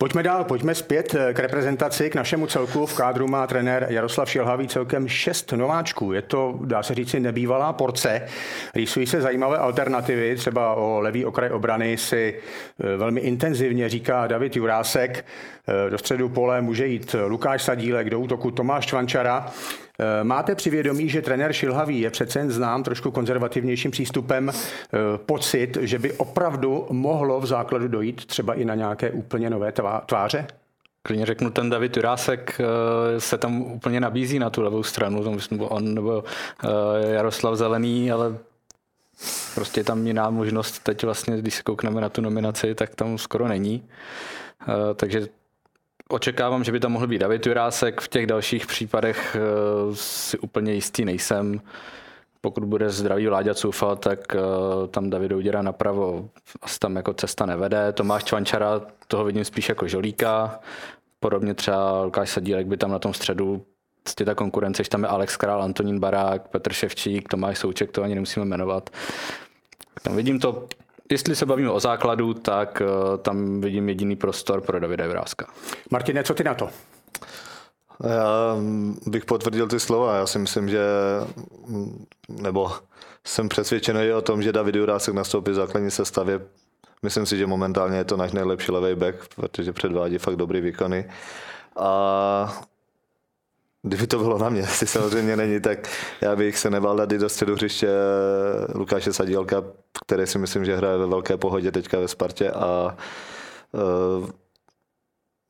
Pojďme 0.00 0.22
dál, 0.22 0.44
pojďme 0.44 0.74
zpět 0.74 1.14
eh, 1.14 1.34
k 1.34 1.38
reprezentaci, 1.38 2.10
k 2.10 2.14
našemu 2.14 2.46
celku. 2.46 2.86
V 2.86 2.96
kádru 2.96 3.28
má 3.28 3.46
trenér 3.46 3.86
Jaroslav 3.90 4.30
Šilhavý 4.30 4.68
celkem 4.68 5.08
šest 5.08 5.52
nováčků. 5.52 6.12
Je 6.12 6.22
to, 6.22 6.58
dá 6.64 6.82
se 6.82 6.94
říci, 6.94 7.20
nebývalá 7.20 7.72
porce. 7.72 8.22
Rýsují 8.74 9.06
se 9.06 9.20
zajímavé 9.20 9.56
alternativy, 9.56 10.36
třeba 10.36 10.74
o 10.74 11.00
levý 11.00 11.24
okraj 11.24 11.50
obrany 11.50 11.96
si 11.96 12.34
eh, 12.80 12.96
velmi 12.96 13.20
intenzivně 13.20 13.88
říká 13.88 14.26
David 14.26 14.56
Jurásek. 14.56 15.24
Eh, 15.68 15.90
do 15.90 15.98
středu 15.98 16.28
pole 16.28 16.60
může 16.60 16.86
jít 16.86 17.14
Lukáš 17.26 17.62
Sadílek, 17.62 18.10
do 18.10 18.20
útoku 18.20 18.50
Tomáš 18.50 18.86
Čvančara. 18.86 19.52
Eh, 20.00 20.24
máte 20.24 20.54
při 20.54 20.70
vědomí, 20.70 21.08
že 21.08 21.22
trenér 21.22 21.52
Šilhavý 21.52 22.00
je 22.00 22.10
přece 22.10 22.38
jen 22.38 22.50
znám 22.50 22.82
trošku 22.82 23.10
konzervativnějším 23.10 23.90
přístupem 23.90 24.50
eh, 24.50 24.98
pocit, 25.26 25.78
že 25.80 25.98
by 25.98 26.12
opravdu 26.12 26.86
mohlo 26.90 27.40
v 27.40 27.46
základu 27.46 27.88
dojít 27.88 28.26
třeba 28.26 28.54
i 28.54 28.64
na 28.64 28.74
nějaké 28.74 29.10
úplně 29.10 29.50
nové 29.50 29.72
tváře? 30.06 30.46
Klidně 31.02 31.26
řeknu, 31.26 31.50
ten 31.50 31.70
David 31.70 31.96
Jurásek 31.96 32.60
eh, 32.60 33.20
se 33.20 33.38
tam 33.38 33.62
úplně 33.62 34.00
nabízí 34.00 34.38
na 34.38 34.50
tu 34.50 34.62
levou 34.62 34.82
stranu, 34.82 35.24
to 35.24 35.30
myslím, 35.30 35.60
on 35.62 35.94
nebo 35.94 36.24
Jaroslav 37.00 37.54
Zelený, 37.54 38.12
ale 38.12 38.38
prostě 39.54 39.84
tam 39.84 40.06
jiná 40.06 40.30
možnost 40.30 40.78
teď 40.78 41.04
vlastně, 41.04 41.36
když 41.36 41.54
se 41.54 41.62
koukneme 41.62 42.00
na 42.00 42.08
tu 42.08 42.20
nominaci, 42.20 42.74
tak 42.74 42.94
tam 42.94 43.18
skoro 43.18 43.48
není. 43.48 43.88
Takže 44.96 45.28
očekávám, 46.08 46.64
že 46.64 46.72
by 46.72 46.80
tam 46.80 46.92
mohl 46.92 47.06
být 47.06 47.18
David 47.18 47.46
Jurásek. 47.46 48.00
V 48.00 48.08
těch 48.08 48.26
dalších 48.26 48.66
případech 48.66 49.36
eh, 49.36 49.40
si 49.94 50.38
úplně 50.38 50.72
jistý 50.72 51.04
nejsem. 51.04 51.60
Pokud 52.40 52.64
bude 52.64 52.90
zdravý 52.90 53.26
Vláďa 53.26 53.54
Coufal, 53.54 53.96
tak 53.96 54.34
eh, 54.34 54.38
tam 54.88 55.10
David 55.10 55.32
Uděra 55.32 55.62
napravo 55.62 56.28
asi 56.62 56.78
tam 56.78 56.96
jako 56.96 57.14
cesta 57.14 57.46
nevede. 57.46 57.92
Tomáš 57.92 58.24
Čvančara, 58.24 58.80
toho 59.06 59.24
vidím 59.24 59.44
spíš 59.44 59.68
jako 59.68 59.88
žolíka. 59.88 60.60
Podobně 61.20 61.54
třeba 61.54 62.02
Lukáš 62.02 62.30
Sadílek 62.30 62.66
by 62.66 62.76
tam 62.76 62.90
na 62.90 62.98
tom 62.98 63.14
středu 63.14 63.64
prostě 64.02 64.24
ta 64.24 64.34
konkurence, 64.34 64.84
že 64.84 64.90
tam 64.90 65.02
je 65.02 65.08
Alex 65.08 65.36
Král, 65.36 65.62
Antonín 65.62 66.00
Barák, 66.00 66.48
Petr 66.48 66.72
Ševčík, 66.72 67.28
Tomáš 67.28 67.58
Souček, 67.58 67.92
to 67.92 68.02
ani 68.02 68.14
nemusíme 68.14 68.44
jmenovat. 68.46 68.90
Tam 70.02 70.16
vidím 70.16 70.40
to 70.40 70.68
jestli 71.10 71.36
se 71.36 71.46
bavíme 71.46 71.70
o 71.70 71.80
základu, 71.80 72.34
tak 72.34 72.82
uh, 72.84 73.16
tam 73.16 73.60
vidím 73.60 73.88
jediný 73.88 74.16
prostor 74.16 74.60
pro 74.60 74.80
Davida 74.80 75.04
Juráska. 75.04 75.46
Martine, 75.90 76.24
co 76.24 76.34
ty 76.34 76.44
na 76.44 76.54
to? 76.54 76.68
Já 78.04 78.56
bych 79.06 79.24
potvrdil 79.24 79.68
ty 79.68 79.80
slova. 79.80 80.16
Já 80.16 80.26
si 80.26 80.38
myslím, 80.38 80.68
že 80.68 80.80
nebo 82.28 82.72
jsem 83.24 83.48
přesvědčený 83.48 84.12
o 84.12 84.22
tom, 84.22 84.42
že 84.42 84.52
David 84.52 84.74
Jurásek 84.74 85.14
nastoupí 85.14 85.50
v 85.50 85.54
základní 85.54 85.90
sestavě. 85.90 86.40
Myslím 87.02 87.26
si, 87.26 87.38
že 87.38 87.46
momentálně 87.46 87.96
je 87.96 88.04
to 88.04 88.16
náš 88.16 88.32
nejlepší 88.32 88.72
levý 88.72 88.94
back, 88.94 89.16
protože 89.36 89.72
předvádí 89.72 90.18
fakt 90.18 90.36
dobrý 90.36 90.60
výkony. 90.60 91.10
A 91.76 92.60
Kdyby 93.82 94.06
to 94.06 94.18
bylo 94.18 94.38
na 94.38 94.48
mě, 94.48 94.66
si 94.66 94.86
samozřejmě 94.86 95.36
není, 95.36 95.60
tak 95.60 95.88
já 96.20 96.36
bych 96.36 96.58
se 96.58 96.70
nebál 96.70 96.96
dát 96.96 97.08
do 97.08 97.28
středu 97.28 97.54
hřiště 97.54 97.88
Lukáše 98.74 99.12
Sadílka, 99.12 99.64
který 100.06 100.26
si 100.26 100.38
myslím, 100.38 100.64
že 100.64 100.76
hraje 100.76 100.98
ve 100.98 101.06
velké 101.06 101.36
pohodě 101.36 101.72
teďka 101.72 102.00
ve 102.00 102.08
Spartě 102.08 102.50
a 102.50 102.96
uh, 103.72 104.28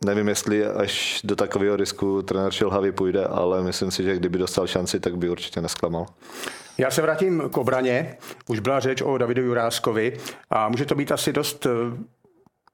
nevím, 0.04 0.28
jestli 0.28 0.66
až 0.66 1.20
do 1.24 1.36
takového 1.36 1.76
risku 1.76 2.22
trenér 2.22 2.52
Šilhavý 2.52 2.92
půjde, 2.92 3.26
ale 3.26 3.62
myslím 3.62 3.90
si, 3.90 4.02
že 4.02 4.16
kdyby 4.16 4.38
dostal 4.38 4.66
šanci, 4.66 5.00
tak 5.00 5.16
by 5.18 5.30
určitě 5.30 5.60
nesklamal. 5.60 6.06
Já 6.78 6.90
se 6.90 7.02
vrátím 7.02 7.42
k 7.50 7.56
obraně. 7.56 8.16
Už 8.48 8.60
byla 8.60 8.80
řeč 8.80 9.02
o 9.02 9.18
Davidu 9.18 9.42
Juráskovi 9.42 10.18
a 10.50 10.68
může 10.68 10.84
to 10.84 10.94
být 10.94 11.12
asi 11.12 11.32
dost 11.32 11.66
eh, 11.66 11.70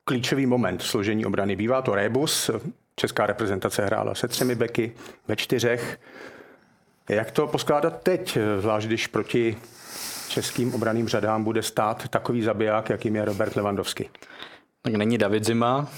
klíčový 0.05 0.47
moment 0.47 0.83
složení 0.83 1.27
obrany. 1.27 1.57
Bývá 1.57 1.83
to 1.83 1.95
rebus, 1.95 2.51
Česká 2.97 3.27
reprezentace 3.27 3.85
hrála 3.85 4.15
se 4.15 4.29
třemi 4.29 4.55
beky, 4.55 4.93
ve 5.29 5.37
čtyřech. 5.37 6.01
Jak 7.09 7.31
to 7.31 7.47
poskládat 7.47 8.03
teď, 8.03 8.39
zvlášť 8.59 8.87
když 8.87 9.07
proti 9.07 9.57
českým 10.29 10.75
obraným 10.75 11.09
řadám 11.09 11.45
bude 11.45 11.63
stát 11.63 12.09
takový 12.09 12.43
zabiják, 12.43 12.91
jakým 12.91 13.17
je 13.17 13.25
Robert 13.25 13.57
Lewandowski? 13.57 14.11
Tak 14.83 14.95
není 14.95 15.19
David 15.19 15.45
Zima, 15.45 15.89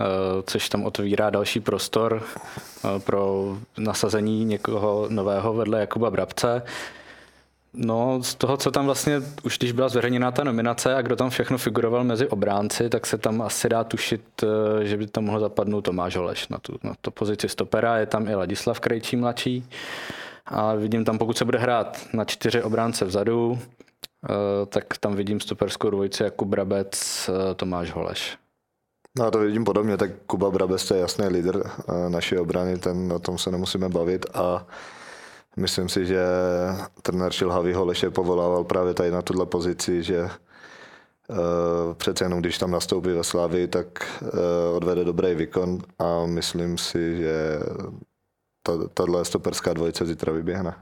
eh, 0.00 0.04
což 0.46 0.68
tam 0.68 0.84
otvírá 0.84 1.30
další 1.30 1.60
prostor 1.60 2.22
eh, 2.22 3.00
pro 3.00 3.56
nasazení 3.78 4.44
někoho 4.44 5.06
nového 5.08 5.54
vedle 5.54 5.80
Jakuba 5.80 6.10
Brabce. 6.10 6.62
No, 7.74 8.22
z 8.22 8.34
toho, 8.34 8.56
co 8.56 8.70
tam 8.70 8.86
vlastně, 8.86 9.22
už 9.42 9.58
když 9.58 9.72
byla 9.72 9.88
zveřejněná 9.88 10.30
ta 10.30 10.44
nominace 10.44 10.94
a 10.94 11.02
kdo 11.02 11.16
tam 11.16 11.30
všechno 11.30 11.58
figuroval 11.58 12.04
mezi 12.04 12.28
obránci, 12.28 12.88
tak 12.88 13.06
se 13.06 13.18
tam 13.18 13.42
asi 13.42 13.68
dá 13.68 13.84
tušit, 13.84 14.22
eh, 14.42 14.84
že 14.84 14.96
by 14.96 15.06
tam 15.06 15.24
mohl 15.24 15.40
zapadnout 15.40 15.80
Tomáš 15.80 16.16
Holeš 16.16 16.48
na 16.48 16.58
tu, 16.58 16.78
na 16.82 16.92
tu 17.00 17.10
pozici 17.10 17.48
stopera. 17.48 17.98
Je 17.98 18.06
tam 18.06 18.28
i 18.28 18.34
Ladislav 18.34 18.80
Krejčí 18.80 19.16
mladší. 19.16 19.68
A 20.46 20.74
vidím 20.74 21.04
tam, 21.04 21.18
pokud 21.18 21.38
se 21.38 21.44
bude 21.44 21.58
hrát 21.58 22.00
na 22.12 22.24
čtyři 22.24 22.62
obránce 22.62 23.04
vzadu, 23.04 23.58
eh, 23.58 24.66
tak 24.66 24.98
tam 24.98 25.14
vidím 25.14 25.40
stoperskou 25.40 25.90
dvojici 25.90 26.22
jako 26.22 26.44
Brabec, 26.44 27.28
eh, 27.28 27.54
Tomáš 27.54 27.90
Holeš. 27.90 28.38
No 29.18 29.30
to 29.30 29.38
vidím 29.38 29.64
podobně, 29.64 29.96
tak 29.96 30.10
Kuba 30.26 30.50
Brabec 30.50 30.90
je 30.90 31.00
jasný 31.00 31.26
lídr 31.26 31.62
naší 32.08 32.38
obrany, 32.38 32.78
ten, 32.78 33.12
o 33.12 33.18
tom 33.18 33.38
se 33.38 33.50
nemusíme 33.50 33.88
bavit 33.88 34.26
a 34.34 34.66
Myslím 35.56 35.88
si, 35.88 36.06
že 36.06 36.24
trenér 37.02 37.32
Šilhavý 37.32 37.72
Holeše 37.72 38.10
povolával 38.10 38.64
právě 38.64 38.94
tady 38.94 39.10
na 39.10 39.22
tuhle 39.22 39.46
pozici, 39.46 40.02
že 40.02 40.22
uh, 40.22 41.36
přece 41.94 42.24
jenom 42.24 42.40
když 42.40 42.58
tam 42.58 42.70
nastoupí 42.70 43.08
ve 43.08 43.24
Slavii, 43.24 43.68
tak 43.68 43.86
uh, 44.22 44.28
odvede 44.76 45.04
dobrý 45.04 45.34
výkon 45.34 45.78
a 45.98 46.26
myslím 46.26 46.78
si, 46.78 47.16
že 47.16 47.58
tahle 48.94 49.24
stoperská 49.24 49.72
dvojice 49.72 50.06
zítra 50.06 50.32
vyběhne. 50.32 50.74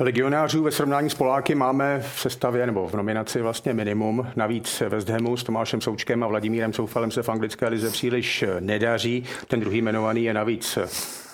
Legionářů 0.00 0.62
ve 0.62 0.70
srovnání 0.70 1.10
s 1.10 1.14
Poláky 1.14 1.54
máme 1.54 2.04
v 2.14 2.20
sestavě 2.20 2.66
nebo 2.66 2.88
v 2.88 2.94
nominaci 2.94 3.42
vlastně 3.42 3.74
minimum. 3.74 4.26
Navíc 4.36 4.82
West 4.88 5.08
Hamu 5.08 5.36
s 5.36 5.44
Tomášem 5.44 5.80
Součkem 5.80 6.22
a 6.24 6.26
Vladimírem 6.26 6.72
Soufalem 6.72 7.10
se 7.10 7.22
v 7.22 7.28
anglické 7.28 7.68
lize 7.68 7.90
příliš 7.90 8.44
nedaří. 8.60 9.24
Ten 9.48 9.60
druhý 9.60 9.78
jmenovaný 9.78 10.24
je 10.24 10.34
navíc 10.34 10.78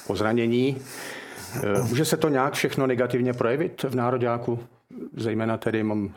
po 0.07 0.17
zranění. 0.17 0.83
Eh, 1.63 1.83
může 1.83 2.05
se 2.05 2.17
to 2.17 2.29
nějak 2.29 2.53
všechno 2.55 2.87
negativně 2.87 3.33
projevit 3.33 3.83
v 3.83 3.95
nároďáku? 3.95 4.59
Zejména 5.17 5.57
tedy 5.57 5.83
mám 5.83 6.15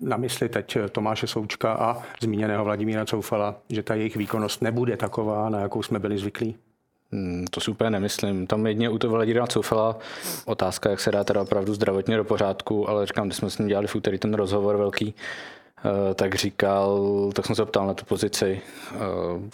na 0.00 0.16
mysli 0.16 0.48
teď 0.48 0.78
Tomáše 0.92 1.26
Součka 1.26 1.72
a 1.72 2.02
zmíněného 2.20 2.64
Vladimíra 2.64 3.06
Coufala, 3.06 3.56
že 3.68 3.82
ta 3.82 3.94
jejich 3.94 4.16
výkonnost 4.16 4.62
nebude 4.62 4.96
taková, 4.96 5.48
na 5.48 5.60
jakou 5.60 5.82
jsme 5.82 5.98
byli 5.98 6.18
zvyklí? 6.18 6.56
Hmm, 7.12 7.44
to 7.50 7.60
si 7.60 7.70
úplně 7.70 7.90
nemyslím. 7.90 8.46
Tam 8.46 8.66
jedně 8.66 8.90
u 8.90 8.98
toho 8.98 9.14
Vladimíra 9.14 9.46
Coufala 9.46 9.98
otázka, 10.44 10.90
jak 10.90 11.00
se 11.00 11.10
dá 11.10 11.24
teda 11.24 11.42
opravdu 11.42 11.74
zdravotně 11.74 12.16
do 12.16 12.24
pořádku, 12.24 12.88
ale 12.88 13.06
říkám, 13.06 13.26
když 13.26 13.36
jsme 13.36 13.50
s 13.50 13.58
ním 13.58 13.68
dělali 13.68 13.86
v 13.86 13.94
úterý 13.94 14.18
ten 14.18 14.34
rozhovor 14.34 14.76
velký, 14.76 15.14
Eh, 15.14 15.59
tak 16.14 16.34
říkal, 16.34 17.10
tak 17.34 17.46
jsem 17.46 17.56
se 17.56 17.64
ptal 17.64 17.86
na 17.86 17.94
tu 17.94 18.04
pozici 18.04 18.60
eh, 18.92 18.98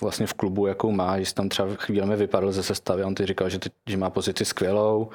vlastně 0.01 0.27
v 0.27 0.35
klubu, 0.35 0.67
jakou 0.67 0.91
má, 0.91 1.21
že 1.21 1.35
tam 1.35 1.49
třeba 1.49 1.69
chvíli 1.75 2.17
vypadl 2.17 2.53
ze 2.53 2.63
sestavy, 2.63 3.05
on 3.05 3.15
ty 3.15 3.27
říkal, 3.27 3.49
že, 3.49 3.59
ty, 3.59 3.71
že 3.87 3.97
má 3.97 4.11
pozici 4.11 4.45
skvělou, 4.45 5.09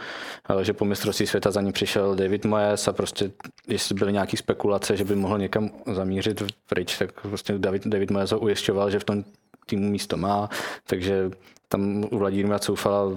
eh, 0.59 0.63
že 0.63 0.73
po 0.73 0.85
mistrovství 0.85 1.27
světa 1.27 1.51
za 1.51 1.61
ním 1.61 1.73
přišel 1.73 2.15
David 2.15 2.45
Moyes 2.45 2.87
a 2.87 2.93
prostě, 2.93 3.31
jestli 3.67 3.95
byly 3.95 4.13
nějaké 4.13 4.37
spekulace, 4.37 4.97
že 4.97 5.03
by 5.03 5.15
mohl 5.15 5.37
někam 5.37 5.69
zamířit 5.93 6.43
pryč, 6.69 6.97
tak 6.97 7.21
prostě 7.21 7.53
David, 7.57 7.87
David 7.87 8.11
Moyes 8.11 8.31
ho 8.31 8.39
ujišťoval, 8.39 8.91
že 8.91 8.99
v 8.99 9.03
tom 9.03 9.23
týmu 9.65 9.89
místo 9.89 10.17
má, 10.17 10.49
takže 10.87 11.31
tam 11.67 12.05
u 12.11 12.17
Vladimíra 12.17 12.59
Coufala 12.59 13.11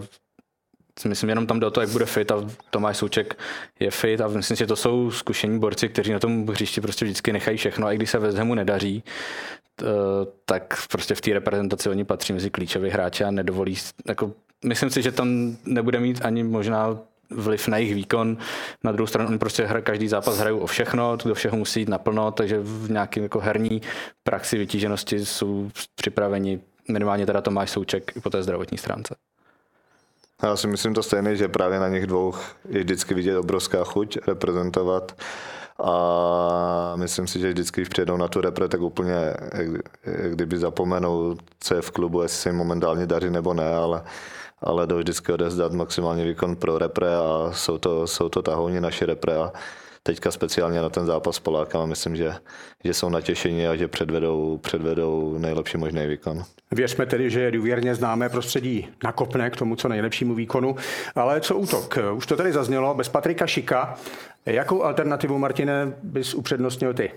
myslím, 1.09 1.29
jenom 1.29 1.47
tam 1.47 1.61
do 1.61 1.71
toho, 1.71 1.83
jak 1.83 1.91
bude 1.91 2.07
fit 2.07 2.33
a 2.33 2.47
Tomáš 2.71 2.97
Souček 2.97 3.39
je 3.81 3.91
fit 3.91 4.21
a 4.21 4.29
myslím, 4.29 4.57
že 4.57 4.67
to 4.67 4.77
jsou 4.77 5.11
zkušení 5.11 5.59
borci, 5.59 5.89
kteří 5.89 6.13
na 6.13 6.19
tom 6.19 6.47
hřišti 6.47 6.81
prostě 6.81 7.05
vždycky 7.05 7.33
nechají 7.33 7.57
všechno 7.57 7.87
a 7.87 7.93
i 7.93 7.97
když 7.97 8.11
se 8.11 8.19
ve 8.19 8.39
Hamu 8.39 8.55
nedaří, 8.55 9.05
tak 10.45 10.75
prostě 10.91 11.15
v 11.15 11.21
té 11.21 11.33
reprezentaci 11.33 11.89
oni 11.89 12.05
patří 12.05 12.33
mezi 12.33 12.51
klíčové 12.51 12.89
hráče 12.89 13.25
a 13.25 13.31
nedovolí, 13.31 13.77
jako, 14.09 14.33
myslím 14.65 14.91
si, 14.91 15.03
že 15.03 15.13
tam 15.13 15.57
nebude 15.65 16.01
mít 16.01 16.25
ani 16.25 16.43
možná 16.43 16.99
vliv 17.31 17.69
na 17.69 17.77
jejich 17.77 17.95
výkon. 17.95 18.37
Na 18.85 18.93
druhou 18.93 19.07
stranu 19.07 19.29
oni 19.29 19.39
prostě 19.39 19.67
hra, 19.67 19.81
každý 19.81 20.09
zápas 20.09 20.39
hrajou 20.39 20.59
o 20.59 20.67
všechno, 20.67 21.17
do 21.25 21.35
všeho 21.35 21.57
musí 21.57 21.81
jít 21.81 21.89
naplno, 21.89 22.31
takže 22.31 22.59
v 22.61 22.91
nějaké 22.91 23.21
jako 23.21 23.41
herní 23.41 23.83
praxi 24.23 24.59
vytíženosti 24.59 25.27
jsou 25.27 25.71
připraveni 25.95 26.61
minimálně 26.89 27.27
teda 27.27 27.41
Tomáš 27.41 27.71
Souček 27.71 28.13
i 28.17 28.21
po 28.21 28.31
té 28.31 28.43
zdravotní 28.43 28.79
stránce. 28.79 29.15
Já 30.45 30.57
si 30.57 30.67
myslím 30.67 30.95
to 30.95 31.03
stejné, 31.03 31.37
že 31.37 31.49
právě 31.49 31.79
na 31.79 31.89
nich 31.89 32.07
dvou 32.07 32.35
je 32.69 32.81
vždycky 32.81 33.15
vidět 33.15 33.39
obrovská 33.39 33.85
chuť 33.85 34.19
reprezentovat. 34.27 35.17
A 35.85 36.93
myslím 36.97 37.27
si, 37.27 37.41
že 37.41 37.49
vždycky, 37.49 37.81
když 37.81 37.89
přijedou 37.89 38.17
na 38.17 38.29
tu 38.29 38.41
repre, 38.41 38.69
tak 38.69 38.81
úplně 38.81 39.35
jak, 39.53 39.67
jak 40.05 40.33
kdyby 40.33 40.59
zapomenou, 40.59 41.37
co 41.61 41.75
je 41.75 41.83
v 41.83 41.91
klubu, 41.91 42.23
jestli 42.23 42.39
se 42.39 42.49
jim 42.49 42.57
momentálně 42.57 43.07
daří 43.07 43.31
nebo 43.31 43.55
ne, 43.55 43.75
ale, 43.75 44.03
ale 44.61 44.87
jdou 44.87 44.99
vždycky 44.99 45.33
odezdat 45.33 45.73
maximální 45.73 46.25
výkon 46.25 46.57
pro 46.57 46.79
repre 46.79 47.17
a 47.17 47.51
jsou 47.53 47.79
to, 47.79 48.07
jsou 48.07 48.29
to 48.29 48.43
tahouni 48.43 48.81
naše 48.81 49.07
repre 49.07 49.37
a 49.37 49.53
teďka 50.07 50.31
speciálně 50.31 50.81
na 50.81 50.89
ten 50.89 51.07
zápas 51.07 51.37
s 51.37 51.41
Polákama 51.41 51.87
myslím, 51.87 52.17
že, 52.17 52.35
že 52.85 52.95
jsou 52.95 53.09
natěšení 53.09 53.67
a 53.67 53.77
že 53.77 53.89
předvedou, 53.89 54.59
předvedou 54.59 55.39
nejlepší 55.39 55.79
možný 55.79 56.07
výkon. 56.07 56.45
Věřme 56.73 57.07
tedy, 57.07 57.31
že 57.31 57.51
důvěrně 57.51 57.95
známé 57.95 58.29
prostředí 58.29 58.89
nakopne 59.05 59.51
k 59.51 59.57
tomu 59.57 59.77
co 59.77 59.89
nejlepšímu 59.89 60.35
výkonu. 60.35 60.77
Ale 61.15 61.41
co 61.41 61.57
útok? 61.57 61.99
Už 62.15 62.27
to 62.27 62.37
tady 62.37 62.53
zaznělo, 62.53 62.95
bez 62.95 63.09
Patrika 63.09 63.47
Šika. 63.47 63.99
Jakou 64.47 64.83
alternativu, 64.83 65.39
Martine, 65.39 65.93
bys 66.03 66.35
upřednostnil 66.35 66.95
ty? 66.95 67.13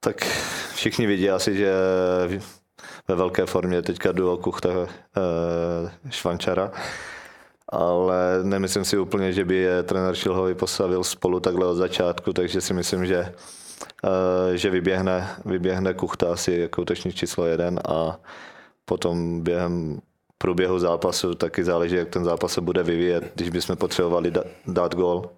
Tak 0.00 0.16
všichni 0.74 1.06
vidí 1.06 1.30
asi, 1.30 1.56
že 1.56 1.72
ve 3.08 3.14
velké 3.14 3.46
formě 3.46 3.82
teďka 3.82 4.12
duo 4.12 4.36
Kuchta 4.36 4.68
e, 4.68 4.86
Švančara 6.10 6.72
ale 7.72 8.40
nemyslím 8.42 8.84
si 8.84 8.98
úplně, 8.98 9.32
že 9.32 9.44
by 9.44 9.56
je 9.56 9.82
trenér 9.82 10.14
Šilhovi 10.14 10.54
postavil 10.54 11.04
spolu 11.04 11.40
takhle 11.40 11.66
od 11.66 11.74
začátku, 11.74 12.32
takže 12.32 12.60
si 12.60 12.74
myslím, 12.74 13.06
že, 13.06 13.34
eh, 14.04 14.56
že 14.56 14.70
vyběhne, 14.70 15.28
vyběhne 15.44 15.94
Kuchta 15.94 16.32
asi 16.32 16.52
jako 16.52 16.82
útočník 16.82 17.14
číslo 17.14 17.46
jeden 17.46 17.80
a 17.88 18.18
potom 18.84 19.40
během 19.40 20.00
průběhu 20.38 20.78
zápasu 20.78 21.34
taky 21.34 21.64
záleží, 21.64 21.96
jak 21.96 22.08
ten 22.08 22.24
zápas 22.24 22.52
se 22.52 22.60
bude 22.60 22.82
vyvíjet. 22.82 23.32
Když 23.34 23.50
bychom 23.50 23.76
potřebovali 23.76 24.32
dát 24.66 24.94
gol, 24.94 25.30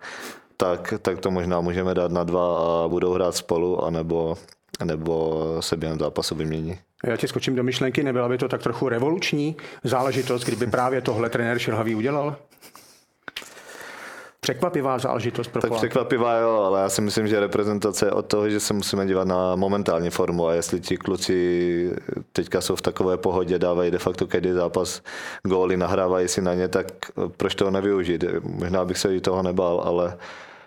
tak, 0.57 0.95
tak 1.03 1.21
to 1.21 1.31
možná 1.31 1.61
můžeme 1.61 1.95
dát 1.95 2.13
na 2.13 2.25
dva 2.25 2.59
a 2.59 2.89
budou 2.89 3.13
hrát 3.13 3.37
spolu, 3.37 3.85
anebo, 3.85 4.37
nebo 4.85 5.43
se 5.61 5.77
během 5.77 5.99
zápasu 5.99 6.35
vymění. 6.35 6.79
Já 7.05 7.17
ti 7.17 7.29
skočím 7.29 7.55
do 7.55 7.63
myšlenky, 7.63 8.03
nebyla 8.03 8.29
by 8.29 8.39
to 8.39 8.49
tak 8.49 8.63
trochu 8.63 8.89
revoluční 8.89 9.57
záležitost, 9.85 10.45
kdyby 10.45 10.67
právě 10.67 11.01
tohle 11.01 11.31
trenér 11.31 11.59
Šilhavý 11.59 11.95
udělal? 11.95 12.37
Překvapivá 14.41 14.99
záležitost 14.99 15.49
pro 15.49 15.63
Tak 15.63 15.69
Poláky. 15.69 15.87
překvapivá, 15.87 16.39
jo, 16.39 16.51
ale 16.51 16.81
já 16.81 16.89
si 16.89 17.01
myslím, 17.01 17.27
že 17.29 17.41
reprezentace 17.41 18.07
je 18.07 18.11
od 18.11 18.27
toho, 18.27 18.49
že 18.51 18.61
se 18.61 18.75
musíme 18.75 19.07
dívat 19.07 19.29
na 19.29 19.57
momentální 19.57 20.11
formu 20.11 20.47
a 20.47 20.55
jestli 20.55 20.81
ti 20.81 20.97
kluci 20.97 21.91
teďka 22.33 22.61
jsou 22.61 22.77
v 22.77 22.83
takové 22.83 23.17
pohodě, 23.17 23.59
dávají 23.59 23.91
de 23.91 23.99
facto 23.99 24.27
každý 24.27 24.53
zápas 24.53 25.03
góly, 25.43 25.77
nahrávají 25.77 26.29
si 26.29 26.43
na 26.43 26.55
ně, 26.55 26.69
tak 26.69 26.87
proč 27.37 27.55
toho 27.55 27.71
nevyužít? 27.71 28.25
Možná 28.43 28.85
bych 28.85 28.99
se 28.99 29.17
i 29.17 29.21
toho 29.21 29.43
nebál, 29.43 29.81
ale, 29.85 30.17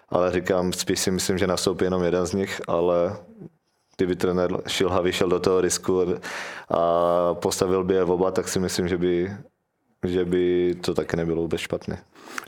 ale 0.10 0.32
říkám, 0.32 0.74
spíš 0.74 1.00
si 1.00 1.12
myslím, 1.12 1.38
že 1.38 1.48
nastoupí 1.48 1.84
jenom 1.86 2.04
jeden 2.04 2.26
z 2.26 2.34
nich, 2.34 2.62
ale 2.68 3.18
kdyby 3.98 4.16
trenér 4.16 4.62
Šilha 4.68 5.02
vyšel 5.02 5.30
do 5.30 5.40
toho 5.40 5.62
risku 5.62 6.06
a 6.70 7.34
postavil 7.34 7.84
by 7.84 7.94
je 7.94 8.04
oba, 8.04 8.32
tak 8.32 8.48
si 8.48 8.60
myslím, 8.60 8.88
že 8.88 8.98
by, 8.98 9.38
že 10.06 10.26
by 10.26 10.76
to 10.82 10.94
taky 10.94 11.18
nebylo 11.18 11.42
vůbec 11.42 11.62
špatné. 11.62 12.04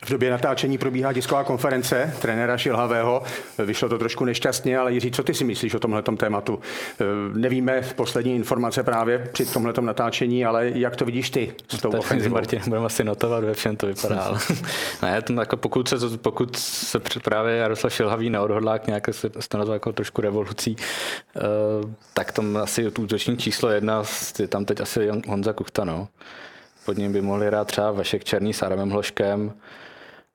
V 0.05 0.09
době 0.09 0.31
natáčení 0.31 0.77
probíhá 0.77 1.13
tisková 1.13 1.43
konference 1.43 2.13
trenéra 2.21 2.57
Šilhavého. 2.57 3.23
Vyšlo 3.57 3.89
to 3.89 3.97
trošku 3.97 4.25
nešťastně, 4.25 4.77
ale 4.77 4.93
Jiří, 4.93 5.11
co 5.11 5.23
ty 5.23 5.33
si 5.33 5.43
myslíš 5.43 5.73
o 5.73 5.79
tomhle 5.79 6.01
tématu? 6.17 6.59
Nevíme 7.33 7.81
poslední 7.95 8.35
informace 8.35 8.83
právě 8.83 9.29
při 9.31 9.45
tomhle 9.45 9.73
natáčení, 9.81 10.45
ale 10.45 10.69
jak 10.69 10.95
to 10.95 11.05
vidíš 11.05 11.29
ty 11.29 11.53
s 11.67 11.81
tou 11.81 11.89
ofenzivou? 11.89 12.33
Martin, 12.33 12.61
budeme 12.67 12.85
asi 12.85 13.03
notovat, 13.03 13.43
ve 13.43 13.53
všem 13.53 13.75
to 13.75 13.87
vypadá. 13.87 14.21
Ale... 14.21 14.39
ne, 15.01 15.21
to 15.21 15.33
jako 15.33 15.57
pokud, 15.57 15.87
se, 15.87 16.17
pokud 16.17 16.57
se 16.57 16.99
právě 17.23 17.55
Jaroslav 17.55 17.93
Šilhavý 17.93 18.29
neodhodlá 18.29 18.79
k 18.79 18.87
nějaké, 18.87 19.13
se 19.13 19.29
to 19.29 19.57
nazval 19.57 19.75
jako 19.75 19.93
trošku 19.93 20.21
revolucí, 20.21 20.75
eh, 21.35 21.41
tak 22.13 22.31
tam 22.31 22.57
asi 22.57 22.87
útočník 22.87 23.39
číslo 23.39 23.69
jedna 23.69 24.03
je 24.39 24.47
tam 24.47 24.65
teď 24.65 24.81
asi 24.81 25.09
Honza 25.27 25.53
Kuchta, 25.53 25.85
no. 25.85 26.07
Pod 26.85 26.97
ním 26.97 27.13
by 27.13 27.21
mohli 27.21 27.47
hrát 27.47 27.67
třeba 27.67 27.91
Vašek 27.91 28.23
Černý 28.23 28.53
s 28.53 28.61
Aramem 28.61 28.89
Hloškem, 28.89 29.53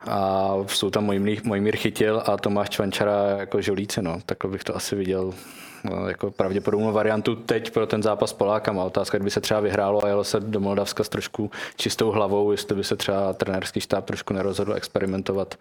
a 0.06 0.54
jsou 0.66 0.90
tam 0.90 1.04
Mojmír 1.44 1.76
Chytil 1.76 2.22
a 2.26 2.36
Tomáš 2.36 2.70
Čvančara 2.70 3.26
jako 3.26 3.60
žolíci, 3.60 4.02
no. 4.02 4.18
Takhle 4.26 4.50
bych 4.50 4.64
to 4.64 4.76
asi 4.76 4.96
viděl 4.96 5.34
no, 5.84 6.08
jako 6.08 6.30
pravděpodobnou 6.30 6.92
variantu 6.92 7.34
teď 7.34 7.70
pro 7.70 7.86
ten 7.86 8.02
zápas 8.02 8.30
s 8.30 8.32
Polákama. 8.32 8.84
Otázka, 8.84 9.18
kdyby 9.18 9.30
se 9.30 9.40
třeba 9.40 9.60
vyhrálo 9.60 10.04
a 10.04 10.08
jelo 10.08 10.24
se 10.24 10.40
do 10.40 10.60
Moldavska 10.60 11.04
s 11.04 11.08
trošku 11.08 11.50
čistou 11.76 12.10
hlavou, 12.10 12.52
jestli 12.52 12.76
by 12.76 12.84
se 12.84 12.96
třeba 12.96 13.32
trenérský 13.32 13.80
štáb 13.80 14.04
trošku 14.04 14.34
nerozhodl 14.34 14.74
experimentovat 14.74 15.54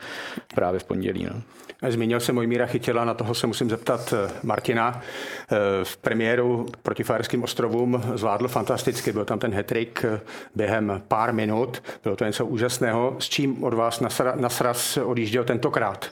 právě 0.56 0.80
v 0.80 0.84
pondělí. 0.84 1.26
No. 1.26 1.42
Zmínil 1.90 2.20
se 2.20 2.34
Mojmíra 2.34 2.66
Chytila, 2.66 3.06
na 3.06 3.14
toho 3.14 3.36
se 3.36 3.48
musím 3.48 3.70
zeptat 3.70 4.14
eh, 4.14 4.32
Martina. 4.44 5.02
Eh, 5.02 5.58
v 5.84 5.98
premiéru 5.98 6.66
proti 6.84 7.04
Fajerským 7.04 7.44
ostrovům 7.44 8.04
zvládl 8.16 8.48
fantasticky, 8.48 9.12
byl 9.12 9.26
tam 9.26 9.40
ten 9.40 9.54
hetrik 9.54 10.06
eh, 10.06 10.20
během 10.56 11.02
pár 11.08 11.34
minut, 11.34 11.84
bylo 12.04 12.16
to 12.16 12.26
něco 12.26 12.46
úžasného. 12.46 13.16
S 13.20 13.30
čím 13.30 13.64
od 13.64 13.74
vás 13.74 14.04
na 14.36 14.50
sraz 14.50 14.98
odjížděl 14.98 15.44
tentokrát? 15.44 16.10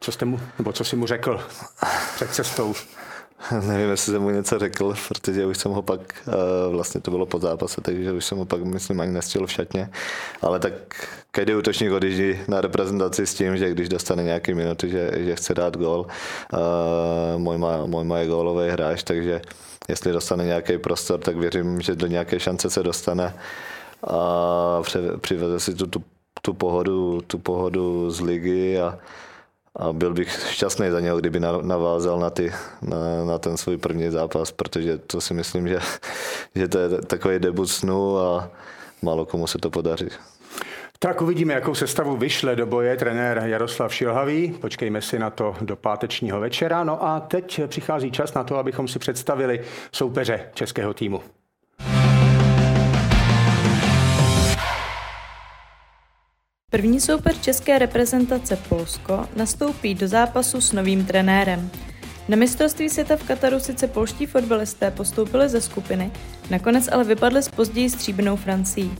Co 0.00 0.12
jste 0.12 0.24
mu, 0.24 0.40
nebo 0.58 0.72
co 0.72 0.84
si 0.84 0.96
mu 0.96 1.06
řekl 1.06 1.40
před 2.14 2.30
cestou? 2.30 2.74
Nevím, 3.66 3.90
jestli 3.90 4.12
jsem 4.12 4.22
mu 4.22 4.30
něco 4.30 4.58
řekl, 4.58 4.94
protože 5.08 5.46
už 5.46 5.58
jsem 5.58 5.72
ho 5.72 5.82
pak, 5.82 6.00
vlastně 6.70 7.00
to 7.00 7.10
bylo 7.10 7.26
po 7.26 7.38
zápase, 7.38 7.80
takže 7.80 8.12
už 8.12 8.24
jsem 8.24 8.38
ho 8.38 8.44
pak, 8.44 8.64
myslím, 8.64 9.00
ani 9.00 9.12
nestihl 9.12 9.46
v 9.46 9.52
šatně. 9.52 9.90
Ale 10.42 10.58
tak 10.58 10.72
každý 11.30 11.54
útočník 11.54 11.92
odjíždí 11.92 12.38
na 12.48 12.60
reprezentaci 12.60 13.26
s 13.26 13.34
tím, 13.34 13.56
že 13.56 13.70
když 13.70 13.88
dostane 13.88 14.22
nějaký 14.22 14.54
minuty, 14.54 14.90
že, 14.90 15.10
že 15.16 15.36
chce 15.36 15.54
dát 15.54 15.76
gól. 15.76 16.06
Můj 17.36 17.58
má, 17.58 17.86
můj 17.86 18.04
má 18.04 18.18
je 18.18 18.26
gólový 18.26 18.70
hráč, 18.70 19.02
takže 19.02 19.42
jestli 19.88 20.12
dostane 20.12 20.44
nějaký 20.44 20.78
prostor, 20.78 21.20
tak 21.20 21.36
věřím, 21.36 21.80
že 21.80 21.94
do 21.94 22.06
nějaké 22.06 22.40
šance 22.40 22.70
se 22.70 22.82
dostane 22.82 23.34
a 24.06 24.82
přiveze 25.20 25.60
si 25.60 25.74
tu, 25.74 25.86
tu, 25.86 26.02
tu, 26.42 26.54
pohodu, 26.54 27.20
tu 27.26 27.38
pohodu 27.38 28.10
z 28.10 28.20
ligy 28.20 28.80
a, 28.80 28.98
a 29.76 29.92
byl 29.92 30.14
bych 30.14 30.46
šťastný 30.50 30.90
za 30.90 31.00
něho, 31.00 31.18
kdyby 31.18 31.40
navázal 31.62 32.20
na, 32.20 32.30
ty, 32.30 32.52
na, 32.82 33.24
na 33.24 33.38
ten 33.38 33.56
svůj 33.56 33.76
první 33.76 34.10
zápas, 34.10 34.52
protože 34.52 34.98
to 34.98 35.20
si 35.20 35.34
myslím, 35.34 35.68
že, 35.68 35.78
že 36.54 36.68
to 36.68 36.78
je 36.78 36.88
takový 36.88 37.38
debut 37.38 37.66
snu 37.66 38.18
a 38.18 38.50
málo 39.02 39.26
komu 39.26 39.46
se 39.46 39.58
to 39.58 39.70
podaří. 39.70 40.08
Tak 40.98 41.22
uvidíme, 41.22 41.54
jakou 41.54 41.74
sestavu 41.74 42.16
vyšle 42.16 42.56
do 42.56 42.66
boje 42.66 42.96
trenér 42.96 43.42
Jaroslav 43.46 43.94
Šilhavý. 43.94 44.50
Počkejme 44.60 45.02
si 45.02 45.18
na 45.18 45.30
to 45.30 45.56
do 45.60 45.76
pátečního 45.76 46.40
večera. 46.40 46.84
No 46.84 47.04
a 47.04 47.20
teď 47.20 47.60
přichází 47.66 48.10
čas 48.10 48.34
na 48.34 48.44
to, 48.44 48.56
abychom 48.56 48.88
si 48.88 48.98
představili 48.98 49.60
soupeře 49.92 50.50
českého 50.54 50.94
týmu. 50.94 51.22
První 56.72 57.00
soupeř 57.00 57.40
české 57.40 57.78
reprezentace 57.78 58.56
Polsko 58.68 59.28
nastoupí 59.36 59.94
do 59.94 60.08
zápasu 60.08 60.60
s 60.60 60.72
novým 60.72 61.06
trenérem. 61.06 61.70
Na 62.28 62.36
mistrovství 62.36 62.88
světa 62.88 63.16
v 63.16 63.24
Kataru 63.24 63.60
sice 63.60 63.86
polští 63.86 64.26
fotbalisté 64.26 64.90
postoupili 64.90 65.48
ze 65.48 65.60
skupiny, 65.60 66.10
nakonec 66.50 66.88
ale 66.92 67.04
vypadli 67.04 67.42
s 67.42 67.48
později 67.48 67.90
stříbrnou 67.90 68.36
Francií. 68.36 68.94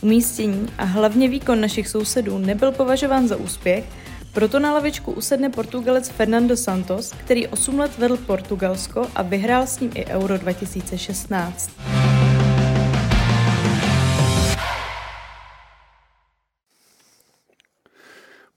Umístění 0.00 0.68
a 0.78 0.84
hlavně 0.84 1.28
výkon 1.28 1.60
našich 1.60 1.88
sousedů 1.88 2.38
nebyl 2.38 2.72
považován 2.72 3.28
za 3.28 3.36
úspěch, 3.36 3.84
proto 4.32 4.58
na 4.58 4.72
lavičku 4.72 5.12
usedne 5.12 5.50
Portugalec 5.50 6.08
Fernando 6.08 6.56
Santos, 6.56 7.12
který 7.12 7.46
8 7.46 7.78
let 7.78 7.98
vedl 7.98 8.16
Portugalsko 8.16 9.06
a 9.14 9.22
vyhrál 9.22 9.66
s 9.66 9.80
ním 9.80 9.90
i 9.94 10.06
Euro 10.06 10.38
2016. 10.38 11.70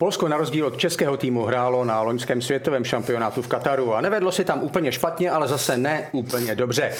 Polsko 0.02 0.28
na 0.28 0.38
rozdíl 0.38 0.66
od 0.66 0.78
českého 0.78 1.18
týmu 1.18 1.46
hrálo 1.46 1.86
na 1.86 2.02
loňském 2.02 2.42
světovém 2.42 2.84
šampionátu 2.84 3.42
v 3.42 3.48
Kataru 3.48 3.94
a 3.94 4.02
nevedlo 4.02 4.32
si 4.32 4.46
tam 4.46 4.64
úplně 4.64 4.92
špatně, 4.92 5.32
ale 5.32 5.48
zase 5.48 5.78
ne 5.78 6.10
úplně 6.12 6.56
dobře. 6.56 6.92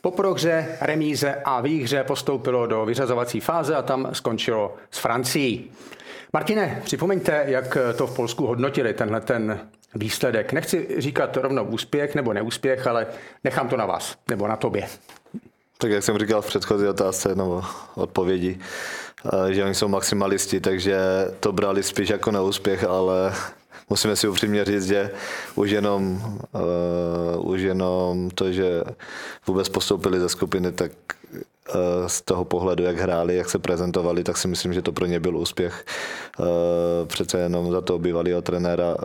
Po 0.00 0.10
prohře, 0.10 0.68
remíze 0.80 1.34
a 1.44 1.60
výhře 1.60 2.04
postoupilo 2.04 2.66
do 2.66 2.84
vyřazovací 2.84 3.40
fáze 3.40 3.76
a 3.76 3.82
tam 3.82 4.08
skončilo 4.12 4.74
s 4.90 4.98
Francií. 4.98 5.70
Martine, 6.32 6.80
připomeňte, 6.84 7.44
jak 7.46 7.78
to 7.96 8.06
v 8.06 8.16
Polsku 8.16 8.46
hodnotili 8.46 8.94
tenhle 8.94 9.20
ten 9.20 9.60
výsledek. 9.94 10.52
Nechci 10.52 10.88
říkat 10.98 11.36
rovnou 11.36 11.64
úspěch 11.64 12.14
nebo 12.14 12.32
neúspěch, 12.32 12.86
ale 12.86 13.06
nechám 13.44 13.68
to 13.68 13.76
na 13.76 13.86
vás 13.86 14.16
nebo 14.28 14.48
na 14.48 14.56
tobě. 14.56 14.88
Tak 15.80 15.90
jak 15.90 16.04
jsem 16.04 16.18
říkal 16.18 16.42
v 16.42 16.46
předchozí 16.46 16.86
otázce 16.86 17.34
nebo 17.34 17.62
odpovědi, 17.94 18.58
že 19.50 19.64
oni 19.64 19.74
jsou 19.74 19.88
maximalisti, 19.88 20.60
takže 20.60 20.98
to 21.40 21.52
brali 21.52 21.82
spíš 21.82 22.08
jako 22.08 22.30
neúspěch, 22.30 22.84
ale 22.84 23.34
musíme 23.90 24.16
si 24.16 24.28
upřímně 24.28 24.64
říct, 24.64 24.86
že 24.86 25.10
už 25.54 25.70
jenom, 25.70 26.20
uh, 27.34 27.50
už 27.50 27.60
jenom 27.60 28.30
to, 28.30 28.52
že 28.52 28.82
vůbec 29.46 29.68
postoupili 29.68 30.20
ze 30.20 30.28
skupiny, 30.28 30.72
tak 30.72 30.92
z 32.06 32.22
toho 32.22 32.44
pohledu, 32.44 32.84
jak 32.84 32.98
hráli, 32.98 33.36
jak 33.36 33.50
se 33.50 33.58
prezentovali, 33.58 34.24
tak 34.24 34.36
si 34.36 34.48
myslím, 34.48 34.72
že 34.72 34.82
to 34.82 34.92
pro 34.92 35.06
ně 35.06 35.20
byl 35.20 35.36
úspěch. 35.36 35.84
Přece 37.06 37.38
jenom 37.38 37.72
za 37.72 37.80
toho 37.80 37.98
bývalého 37.98 38.42
trenéra 38.42 38.96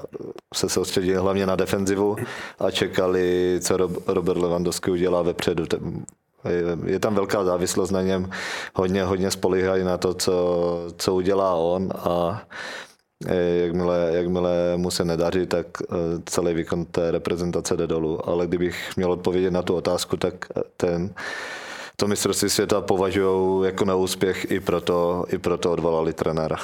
se 0.53 0.69
soustředili 0.69 1.17
hlavně 1.17 1.45
na 1.45 1.55
defenzivu 1.55 2.15
a 2.59 2.71
čekali, 2.71 3.57
co 3.61 3.77
Robert 4.07 4.37
Lewandowski 4.37 4.91
udělá 4.91 5.21
vepředu. 5.21 5.65
Je 6.85 6.99
tam 6.99 7.15
velká 7.15 7.43
závislost 7.43 7.91
na 7.91 8.01
něm, 8.01 8.29
hodně, 8.75 9.03
hodně 9.03 9.31
spolíhají 9.31 9.83
na 9.83 9.97
to, 9.97 10.13
co, 10.13 10.33
co 10.97 11.15
udělá 11.15 11.53
on 11.53 11.89
a 11.95 12.41
Eh, 13.27 13.57
jakmile, 13.65 14.09
jakmile 14.13 14.77
mu 14.77 14.91
se 14.91 15.05
nedaří, 15.05 15.45
tak 15.47 15.67
eh, 15.81 15.85
celý 16.25 16.53
výkon 16.53 16.85
té 16.85 17.11
reprezentace 17.11 17.77
jde 17.77 17.87
dolů. 17.87 18.29
Ale 18.29 18.47
kdybych 18.47 18.97
měl 18.97 19.11
odpovědět 19.11 19.51
na 19.51 19.61
tu 19.61 19.75
otázku, 19.75 20.17
tak 20.17 20.33
eh, 20.57 20.61
ten, 20.77 21.13
to 21.95 22.07
mistrovství 22.07 22.49
světa 22.49 22.81
považují 22.81 23.65
jako 23.65 23.85
neúspěch 23.85 24.51
i 24.51 24.59
proto, 24.59 25.25
i 25.27 25.37
proto 25.37 25.71
odvolali 25.71 26.13
trenéra. 26.13 26.57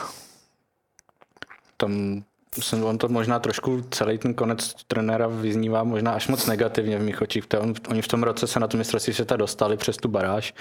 Tam 1.77 2.23
jsem 2.59 2.83
on 2.83 2.97
to 2.97 3.07
možná 3.07 3.39
trošku 3.39 3.81
celý 3.91 4.17
ten 4.17 4.33
konec 4.33 4.73
trenéra 4.87 5.27
vyznívá 5.27 5.83
možná 5.83 6.11
až 6.11 6.27
moc 6.27 6.47
negativně 6.47 6.97
v 6.97 7.01
mých 7.01 7.21
očích. 7.21 7.43
Oni 7.89 8.01
v 8.01 8.07
tom 8.07 8.23
roce 8.23 8.47
se 8.47 8.59
na 8.59 8.67
to 8.67 8.77
mistrovství 8.77 9.13
světa 9.13 9.37
dostali 9.37 9.77
přes 9.77 9.97
tu 9.97 10.07
baráž, 10.07 10.53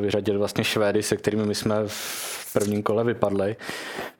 vyřadili 0.00 0.38
vlastně 0.38 0.64
Švédy, 0.64 1.02
se 1.02 1.16
kterými 1.16 1.46
my 1.46 1.54
jsme 1.54 1.76
v 1.86 2.52
prvním 2.52 2.82
kole 2.82 3.04
vypadli. 3.04 3.56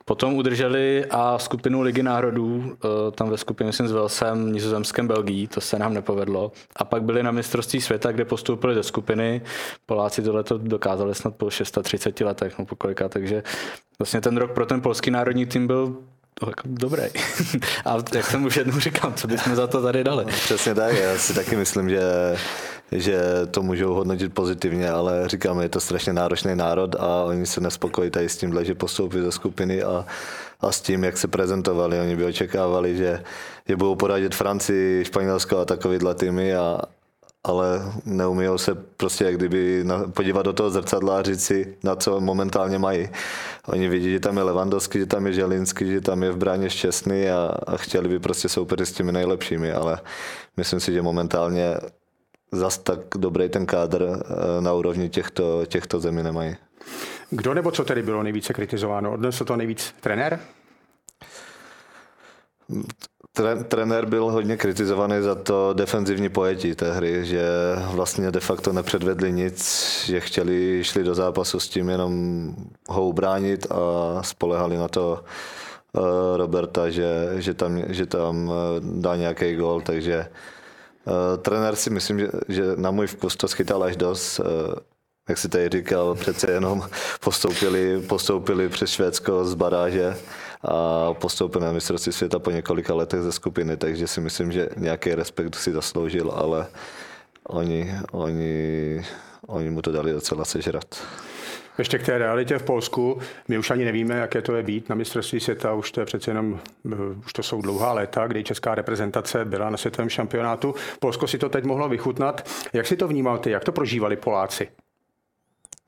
Potom 0.05 0.33
udrželi 0.33 1.05
a 1.09 1.39
skupinu 1.39 1.81
Ligy 1.81 2.03
národů, 2.03 2.63
eh, 2.75 3.11
tam 3.11 3.29
ve 3.29 3.37
skupině 3.37 3.67
myslím 3.67 3.87
s 3.87 3.91
Velsem, 3.91 4.51
Nizozemském, 4.51 5.07
Belgii, 5.07 5.47
to 5.47 5.61
se 5.61 5.79
nám 5.79 5.93
nepovedlo. 5.93 6.51
A 6.75 6.85
pak 6.85 7.03
byli 7.03 7.23
na 7.23 7.31
mistrovství 7.31 7.81
světa, 7.81 8.11
kde 8.11 8.25
postoupili 8.25 8.75
do 8.75 8.83
skupiny. 8.83 9.41
Poláci 9.85 10.21
tohle 10.21 10.43
dokázali 10.57 11.15
snad 11.15 11.35
po 11.35 11.49
630 11.49 12.21
letech, 12.21 12.59
no 12.59 12.65
po 12.65 12.75
kolika, 12.75 13.09
takže 13.09 13.43
vlastně 13.99 14.21
ten 14.21 14.37
rok 14.37 14.51
pro 14.51 14.65
ten 14.65 14.81
polský 14.81 15.11
národní 15.11 15.45
tým 15.45 15.67
byl 15.67 15.97
dobrý. 16.65 17.03
a 17.85 17.97
jak 18.15 18.25
jsem 18.25 18.45
už 18.45 18.55
jednou 18.55 18.79
říkal, 18.79 19.13
co 19.15 19.27
bychom 19.27 19.55
za 19.55 19.67
to 19.67 19.81
tady 19.81 20.03
dali. 20.03 20.25
No, 20.25 20.31
přesně 20.31 20.75
tak, 20.75 20.93
já 20.95 21.17
si 21.17 21.33
taky 21.33 21.55
myslím, 21.55 21.89
že 21.89 22.01
že 22.91 23.21
to 23.51 23.63
můžou 23.63 23.93
hodnotit 23.93 24.33
pozitivně, 24.33 24.89
ale 24.89 25.27
říkáme, 25.27 25.63
je 25.63 25.69
to 25.69 25.79
strašně 25.79 26.13
náročný 26.13 26.55
národ 26.55 26.95
a 26.95 27.23
oni 27.23 27.45
se 27.45 27.61
nespokojí 27.61 28.09
tady 28.09 28.29
s 28.29 28.37
tímhle, 28.37 28.65
že 28.65 28.75
postoupí 28.75 29.21
ze 29.21 29.31
skupiny 29.31 29.83
a, 29.83 30.05
a 30.61 30.71
s 30.71 30.81
tím, 30.81 31.03
jak 31.03 31.17
se 31.17 31.27
prezentovali. 31.27 31.99
Oni 31.99 32.15
by 32.15 32.25
očekávali, 32.25 32.97
že, 32.97 33.23
že 33.67 33.75
budou 33.75 33.95
poradit 33.95 34.35
Francii, 34.35 35.05
Španělsko 35.05 35.57
a 35.57 35.65
takovýhle 35.65 36.15
týmy 36.15 36.55
a, 36.55 36.81
ale 37.45 37.93
neumí 38.05 38.45
se 38.55 38.75
prostě 38.75 39.23
jak 39.25 39.35
kdyby 39.35 39.83
na, 39.83 40.07
podívat 40.07 40.41
do 40.41 40.53
toho 40.53 40.69
zrcadla 40.69 41.19
a 41.19 41.21
říct 41.21 41.43
si, 41.45 41.77
na 41.83 41.95
co 41.95 42.21
momentálně 42.21 42.79
mají. 42.79 43.09
Oni 43.67 43.89
vidí, 43.89 44.11
že 44.11 44.19
tam 44.19 44.37
je 44.37 44.43
Levandovský, 44.43 44.99
že 44.99 45.05
tam 45.05 45.27
je 45.27 45.33
Želinský, 45.33 45.91
že 45.91 46.01
tam 46.01 46.23
je 46.23 46.31
v 46.31 46.37
bráně 46.37 46.69
Šťastný 46.69 47.29
a, 47.29 47.57
a 47.67 47.77
chtěli 47.77 48.09
by 48.09 48.19
prostě 48.19 48.49
soupeřit 48.49 48.87
s 48.87 48.91
těmi 48.91 49.11
nejlepšími, 49.11 49.71
ale 49.71 49.99
myslím 50.57 50.79
si, 50.79 50.93
že 50.93 51.01
momentálně 51.01 51.77
zas 52.51 52.77
tak 52.77 52.99
dobrý 53.17 53.49
ten 53.49 53.65
kádr 53.65 54.03
eh, 54.03 54.61
na 54.61 54.73
úrovni 54.73 55.09
těchto, 55.09 55.65
těchto 55.65 55.99
zemí 55.99 56.23
nemají. 56.23 56.55
Kdo 57.29 57.53
nebo 57.53 57.71
co 57.71 57.83
tedy 57.83 58.01
bylo 58.03 58.23
nejvíce 58.23 58.53
kritizováno? 58.53 59.13
Odnesl 59.13 59.45
to 59.45 59.55
nejvíc 59.55 59.93
trenér? 60.01 60.39
Trenér 63.67 64.05
byl 64.05 64.25
hodně 64.25 64.57
kritizovaný 64.57 65.15
za 65.21 65.35
to 65.35 65.73
defenzivní 65.73 66.29
pojetí 66.29 66.75
té 66.75 66.93
hry, 66.93 67.25
že 67.25 67.43
vlastně 67.91 68.31
de 68.31 68.39
facto 68.39 68.73
nepředvedli 68.73 69.31
nic, 69.31 69.59
že 70.05 70.19
chtěli, 70.19 70.83
šli 70.83 71.03
do 71.03 71.15
zápasu 71.15 71.59
s 71.59 71.67
tím 71.67 71.89
jenom 71.89 72.53
ho 72.87 73.05
ubránit 73.05 73.67
a 73.71 74.23
spolehali 74.23 74.77
na 74.77 74.87
to 74.87 75.23
eh, 75.23 76.37
Roberta, 76.37 76.89
že, 76.89 77.29
že, 77.35 77.53
tam, 77.53 77.83
že 77.87 78.05
tam 78.05 78.51
eh, 78.51 78.81
dá 78.81 79.15
nějaký 79.15 79.55
gol, 79.55 79.81
takže 79.81 80.27
Uh, 81.07 81.37
trenér 81.41 81.75
si 81.75 81.89
myslím, 81.89 82.19
že, 82.19 82.27
že 82.47 82.63
na 82.75 82.91
můj 82.91 83.07
vkus 83.07 83.35
to 83.35 83.47
schytal 83.47 83.83
až 83.83 83.95
dost. 83.95 84.41
Jak 85.29 85.37
si 85.37 85.49
tady 85.49 85.69
říkal, 85.69 86.15
přece 86.15 86.51
jenom 86.51 86.89
postoupili, 87.19 88.01
postoupili 88.01 88.69
přes 88.69 88.89
Švédsko 88.89 89.45
z 89.45 89.53
baráže 89.53 90.17
a 90.67 91.13
postoupili 91.13 91.65
na 91.65 91.71
mistrovství 91.71 92.11
světa 92.11 92.39
po 92.39 92.51
několika 92.51 92.93
letech 92.93 93.21
ze 93.21 93.31
skupiny, 93.31 93.77
takže 93.77 94.07
si 94.07 94.21
myslím, 94.21 94.51
že 94.51 94.69
nějaký 94.77 95.15
respekt 95.15 95.55
si 95.55 95.71
zasloužil, 95.71 96.31
ale 96.31 96.67
oni, 97.43 97.91
oni, 98.11 99.05
oni 99.47 99.69
mu 99.69 99.81
to 99.81 99.91
dali 99.91 100.11
docela 100.11 100.45
sežrat. 100.45 100.85
Ještě 101.77 101.99
k 101.99 102.05
té 102.05 102.17
realitě 102.17 102.57
v 102.57 102.63
Polsku. 102.63 103.19
My 103.47 103.57
už 103.57 103.71
ani 103.71 103.85
nevíme, 103.85 104.15
jaké 104.15 104.41
to 104.41 104.55
je 104.55 104.63
být 104.63 104.89
na 104.89 104.95
mistrovství 104.95 105.39
světa. 105.39 105.73
Už 105.73 105.91
to 105.91 105.99
je 105.99 106.05
přece 106.05 106.31
jenom, 106.31 106.59
eh, 106.93 106.95
už 107.25 107.33
to 107.33 107.43
jsou 107.43 107.61
dlouhá 107.61 107.93
léta, 107.93 108.27
kdy 108.27 108.43
česká 108.43 108.75
reprezentace 108.75 109.45
byla 109.45 109.69
na 109.69 109.77
světovém 109.77 110.09
šampionátu. 110.09 110.75
Polsko 110.99 111.27
si 111.27 111.37
to 111.37 111.49
teď 111.49 111.63
mohlo 111.63 111.89
vychutnat. 111.89 112.49
Jak 112.73 112.87
si 112.87 112.95
to 112.97 113.07
vnímal 113.07 113.37
ty? 113.37 113.51
Jak 113.51 113.63
to 113.63 113.71
prožívali 113.71 114.15
Poláci? 114.15 114.67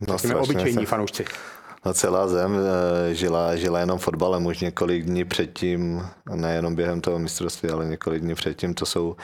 No, 0.08 0.20
strašně, 0.20 0.36
obyčejní 0.36 0.86
fanoušci. 0.86 1.26
No, 1.86 1.94
celá 1.94 2.28
zem 2.28 2.58
eh, 2.58 3.14
žila, 3.14 3.56
žila 3.56 3.80
jenom 3.80 4.00
fotbalem 4.00 4.46
už 4.46 4.60
několik 4.60 5.06
dní 5.06 5.26
předtím, 5.26 6.06
nejenom 6.36 6.76
během 6.76 7.02
toho 7.02 7.20
mistrovství, 7.20 7.70
ale 7.70 7.86
několik 7.86 8.22
dní 8.22 8.36
předtím. 8.36 8.74
To 8.74 8.86
jsou 8.86 9.16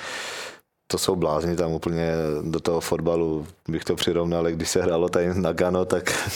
to 0.88 0.98
jsou 0.98 1.16
blázni 1.16 1.56
tam 1.56 1.72
úplně 1.72 2.12
do 2.42 2.60
toho 2.60 2.82
fotbalu, 2.82 3.48
bych 3.68 3.84
to 3.84 3.96
přirovnal, 3.96 4.46
když 4.46 4.70
se 4.70 4.82
hrálo 4.82 5.10
tady 5.10 5.34
na 5.34 5.54
Gano, 5.54 5.86
tak 5.86 6.30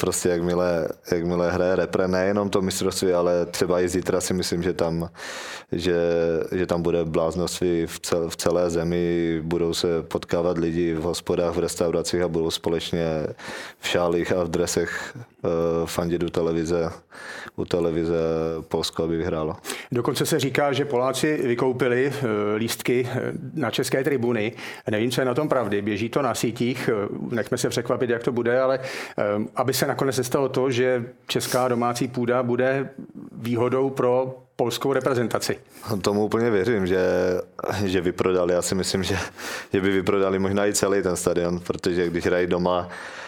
prostě 0.00 0.28
jakmile, 0.28 0.88
jakmile 1.10 1.50
hraje 1.50 1.76
repre, 1.76 2.08
nejenom 2.08 2.50
to 2.50 2.62
mistrovství, 2.62 3.12
ale 3.12 3.46
třeba 3.46 3.80
i 3.80 3.88
zítra 3.88 4.20
si 4.20 4.34
myslím, 4.34 4.62
že 4.62 4.72
tam, 4.72 5.10
že, 5.72 6.00
že 6.52 6.66
tam 6.66 6.82
bude 6.82 7.04
bláznoství 7.04 7.86
v, 7.86 8.00
cel, 8.00 8.30
v 8.30 8.36
celé 8.36 8.70
zemi, 8.70 9.40
budou 9.42 9.74
se 9.74 10.02
potkávat 10.02 10.58
lidi 10.58 10.94
v 10.94 11.02
hospodách, 11.02 11.54
v 11.54 11.58
restauracích 11.58 12.22
a 12.22 12.28
budou 12.28 12.50
společně 12.50 13.26
v 13.80 13.88
šálích 13.88 14.32
a 14.32 14.44
v 14.44 14.48
dresech 14.48 15.16
fandit 15.84 16.22
u 16.22 16.30
televize, 16.30 16.90
u 17.56 17.64
televize 17.64 18.14
Polsko, 18.68 19.04
aby 19.04 19.16
vyhrálo. 19.16 19.56
Dokonce 19.92 20.26
se 20.26 20.40
říká, 20.40 20.72
že 20.72 20.84
Poláci 20.84 21.40
vykoupili 21.42 22.06
uh, 22.06 22.28
lístky 22.56 23.08
na 23.54 23.70
české 23.70 24.04
tribuny. 24.04 24.52
Nevím, 24.90 25.10
co 25.10 25.20
je 25.20 25.24
na 25.24 25.34
tom 25.34 25.48
pravdy. 25.48 25.82
Běží 25.82 26.08
to 26.08 26.22
na 26.22 26.34
sítích, 26.34 26.90
nechme 27.30 27.58
se 27.58 27.68
překvapit, 27.68 28.10
jak 28.10 28.22
to 28.22 28.32
bude, 28.32 28.60
ale 28.60 28.78
aby 29.56 29.74
se 29.74 29.86
nakonec 29.86 30.18
nestalo 30.18 30.48
to, 30.48 30.70
že 30.70 31.04
česká 31.26 31.68
domácí 31.68 32.08
půda 32.08 32.42
bude 32.42 32.88
výhodou 33.32 33.90
pro 33.90 34.44
polskou 34.56 34.92
reprezentaci. 34.92 35.56
Tomu 36.02 36.24
úplně 36.24 36.50
věřím, 36.50 36.86
že, 36.86 37.00
že 37.84 38.00
vyprodali. 38.00 38.54
Já 38.54 38.62
si 38.62 38.74
myslím, 38.74 39.02
že, 39.02 39.18
že 39.72 39.80
by 39.80 39.90
vyprodali 39.90 40.38
možná 40.38 40.66
i 40.66 40.72
celý 40.72 41.02
ten 41.02 41.16
stadion, 41.16 41.60
protože 41.60 42.06
když 42.06 42.24
hrají 42.24 42.46
doma, 42.46 42.88
eh, 42.88 43.23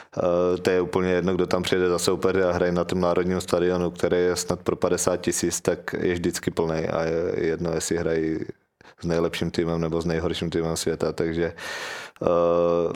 to 0.62 0.70
je 0.70 0.81
úplně 0.81 1.11
jedno, 1.12 1.35
kdo 1.35 1.46
tam 1.46 1.62
přijede 1.62 1.88
za 1.88 1.98
soupeře 1.98 2.44
a 2.44 2.52
hraje 2.52 2.72
na 2.72 2.85
tom 2.85 3.00
národním 3.00 3.40
stadionu, 3.40 3.90
který 3.90 4.16
je 4.16 4.37
snad 4.37 4.61
pro 4.61 4.76
50 4.76 5.16
tisíc, 5.16 5.61
tak 5.61 5.94
je 5.98 6.14
vždycky 6.14 6.50
plný 6.50 6.88
a 6.88 7.02
je 7.02 7.46
jedno, 7.46 7.72
jestli 7.72 7.96
hrají 7.96 8.38
s 9.02 9.07
nejlepším 9.07 9.50
týmem 9.50 9.81
nebo 9.81 10.00
s 10.00 10.05
nejhorším 10.05 10.50
týmem 10.50 10.76
světa, 10.76 11.12
takže 11.12 11.52
uh, 12.20 12.29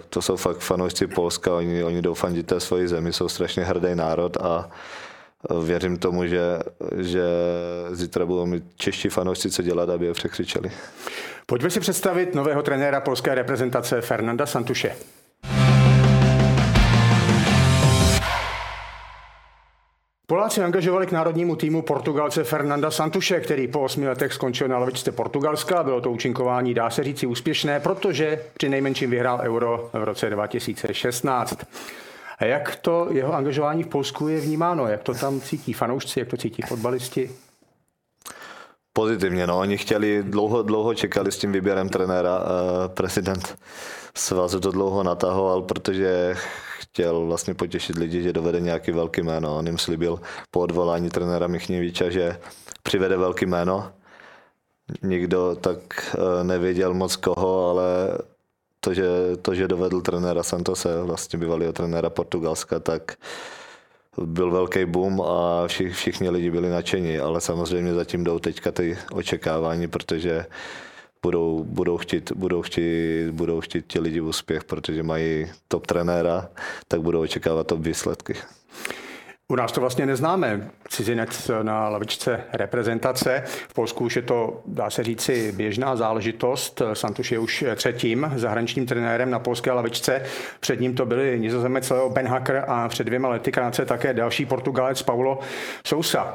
to 0.08 0.22
jsou 0.22 0.36
fakt 0.36 0.58
fanoušci 0.58 1.06
Polska, 1.06 1.54
oni, 1.54 1.84
oni 1.84 2.02
jdou 2.02 2.14
fandit 2.14 2.46
té 2.46 2.60
svoji 2.60 2.88
zemi, 2.88 3.12
jsou 3.12 3.28
strašně 3.28 3.64
hrdý 3.64 3.94
národ 3.94 4.36
a 4.36 4.70
eh, 5.50 5.64
věřím 5.64 5.96
tomu, 5.96 6.26
že, 6.26 6.40
že 6.96 7.24
zítra 7.90 8.26
budou 8.26 8.46
mít 8.46 8.64
čeští 8.76 9.08
fanoušci 9.08 9.50
co 9.50 9.62
dělat, 9.62 9.90
aby 9.90 10.06
je 10.06 10.12
překřičeli. 10.12 10.70
Pojďme 11.46 11.70
si 11.70 11.80
představit 11.80 12.34
nového 12.34 12.62
trenéra 12.62 13.00
polské 13.00 13.34
reprezentace 13.34 14.00
Fernanda 14.00 14.46
Santuše. 14.46 14.96
Poláci 20.30 20.62
angažovali 20.62 21.06
k 21.06 21.12
národnímu 21.12 21.56
týmu 21.56 21.82
Portugalce 21.82 22.44
Fernanda 22.44 22.90
Santuše, 22.90 23.40
který 23.40 23.68
po 23.68 23.80
osmi 23.80 24.08
letech 24.08 24.32
skončil 24.32 24.68
na 24.68 24.78
lavičce 24.78 25.12
Portugalska. 25.12 25.82
Bylo 25.82 26.00
to 26.00 26.10
účinkování, 26.10 26.74
dá 26.74 26.90
se 26.90 27.04
říci, 27.04 27.26
úspěšné, 27.26 27.80
protože 27.80 28.44
při 28.54 28.68
nejmenším 28.68 29.10
vyhrál 29.10 29.40
Euro 29.42 29.90
v 29.92 30.04
roce 30.04 30.30
2016. 30.30 31.58
A 32.38 32.44
jak 32.44 32.76
to 32.76 33.08
jeho 33.10 33.34
angažování 33.34 33.82
v 33.82 33.86
Polsku 33.86 34.28
je 34.28 34.40
vnímáno? 34.40 34.86
Jak 34.86 35.02
to 35.02 35.14
tam 35.14 35.40
cítí 35.40 35.72
fanoušci, 35.72 36.18
jak 36.18 36.28
to 36.28 36.36
cítí 36.36 36.62
fotbalisti? 36.62 37.30
Pozitivně, 38.92 39.46
no. 39.46 39.58
Oni 39.58 39.78
chtěli, 39.78 40.22
dlouho, 40.22 40.62
dlouho 40.62 40.94
čekali 40.94 41.32
s 41.32 41.38
tím 41.38 41.52
výběrem 41.52 41.88
trenéra. 41.88 42.38
Uh, 42.38 42.44
prezident 42.94 43.58
svazu 44.14 44.60
to 44.60 44.70
dlouho 44.70 45.02
natahoval, 45.02 45.62
protože 45.62 46.34
chtěl 46.92 47.26
vlastně 47.26 47.54
potěšit 47.54 47.96
lidi, 47.96 48.22
že 48.22 48.32
dovede 48.32 48.60
nějaký 48.60 48.92
velký 48.92 49.22
jméno. 49.22 49.56
On 49.58 49.66
jim 49.66 49.78
slíbil 49.78 50.20
po 50.50 50.60
odvolání 50.60 51.10
trenéra 51.10 51.46
Michněvíča, 51.46 52.10
že 52.10 52.38
přivede 52.82 53.16
velký 53.16 53.46
jméno. 53.46 53.92
Nikdo 55.02 55.56
tak 55.60 55.78
eh, 56.14 56.44
nevěděl 56.44 56.94
moc 56.94 57.16
koho, 57.16 57.70
ale 57.70 58.18
to, 58.80 58.94
že, 58.94 59.06
to, 59.42 59.54
že 59.54 59.68
dovedl 59.68 60.00
trenéra 60.00 60.42
Santose, 60.42 61.02
vlastně 61.02 61.38
bývalého 61.38 61.72
trenéra 61.72 62.10
Portugalska, 62.10 62.80
tak 62.80 63.16
byl 64.18 64.50
velký 64.50 64.84
boom 64.84 65.20
a 65.20 65.66
všich, 65.66 65.94
všichni 65.94 66.30
lidi 66.30 66.50
byli 66.50 66.70
nadšení, 66.70 67.18
ale 67.18 67.40
samozřejmě 67.40 67.94
zatím 67.94 68.24
jdou 68.24 68.38
teďka 68.38 68.72
ty 68.72 68.98
očekávání, 69.12 69.88
protože 69.88 70.46
budou, 71.22 71.64
budou, 71.64 71.96
chtít, 71.96 72.32
budou, 72.32 72.62
chtít, 72.62 73.30
budou 73.30 73.60
chtít 73.60 73.86
ti 73.86 74.00
lidi 74.00 74.20
úspěch, 74.20 74.64
protože 74.64 75.02
mají 75.02 75.46
top 75.68 75.86
trenéra, 75.86 76.48
tak 76.88 77.02
budou 77.02 77.20
očekávat 77.20 77.66
top 77.66 77.80
výsledky. 77.80 78.34
U 79.50 79.56
nás 79.56 79.72
to 79.72 79.80
vlastně 79.80 80.06
neznáme. 80.06 80.70
Cizinec 80.88 81.50
na 81.62 81.88
lavičce 81.88 82.40
reprezentace. 82.52 83.42
V 83.46 83.74
Polsku 83.74 84.04
už 84.04 84.16
je 84.16 84.22
to, 84.22 84.62
dá 84.66 84.90
se 84.90 85.04
říci, 85.04 85.52
běžná 85.52 85.96
záležitost. 85.96 86.82
Santuš 86.92 87.32
je 87.32 87.38
už 87.38 87.64
třetím 87.76 88.32
zahraničním 88.36 88.86
trenérem 88.86 89.30
na 89.30 89.38
polské 89.38 89.72
lavičce. 89.72 90.22
Před 90.60 90.80
ním 90.80 90.94
to 90.94 91.06
byli 91.06 91.40
nizozemec 91.40 91.90
Leo 91.90 92.10
Benhacker 92.10 92.64
a 92.68 92.88
před 92.88 93.04
dvěma 93.04 93.28
lety 93.28 93.52
krátce 93.52 93.86
také 93.86 94.14
další 94.14 94.46
Portugalec 94.46 95.02
Paulo 95.02 95.38
Sousa. 95.84 96.34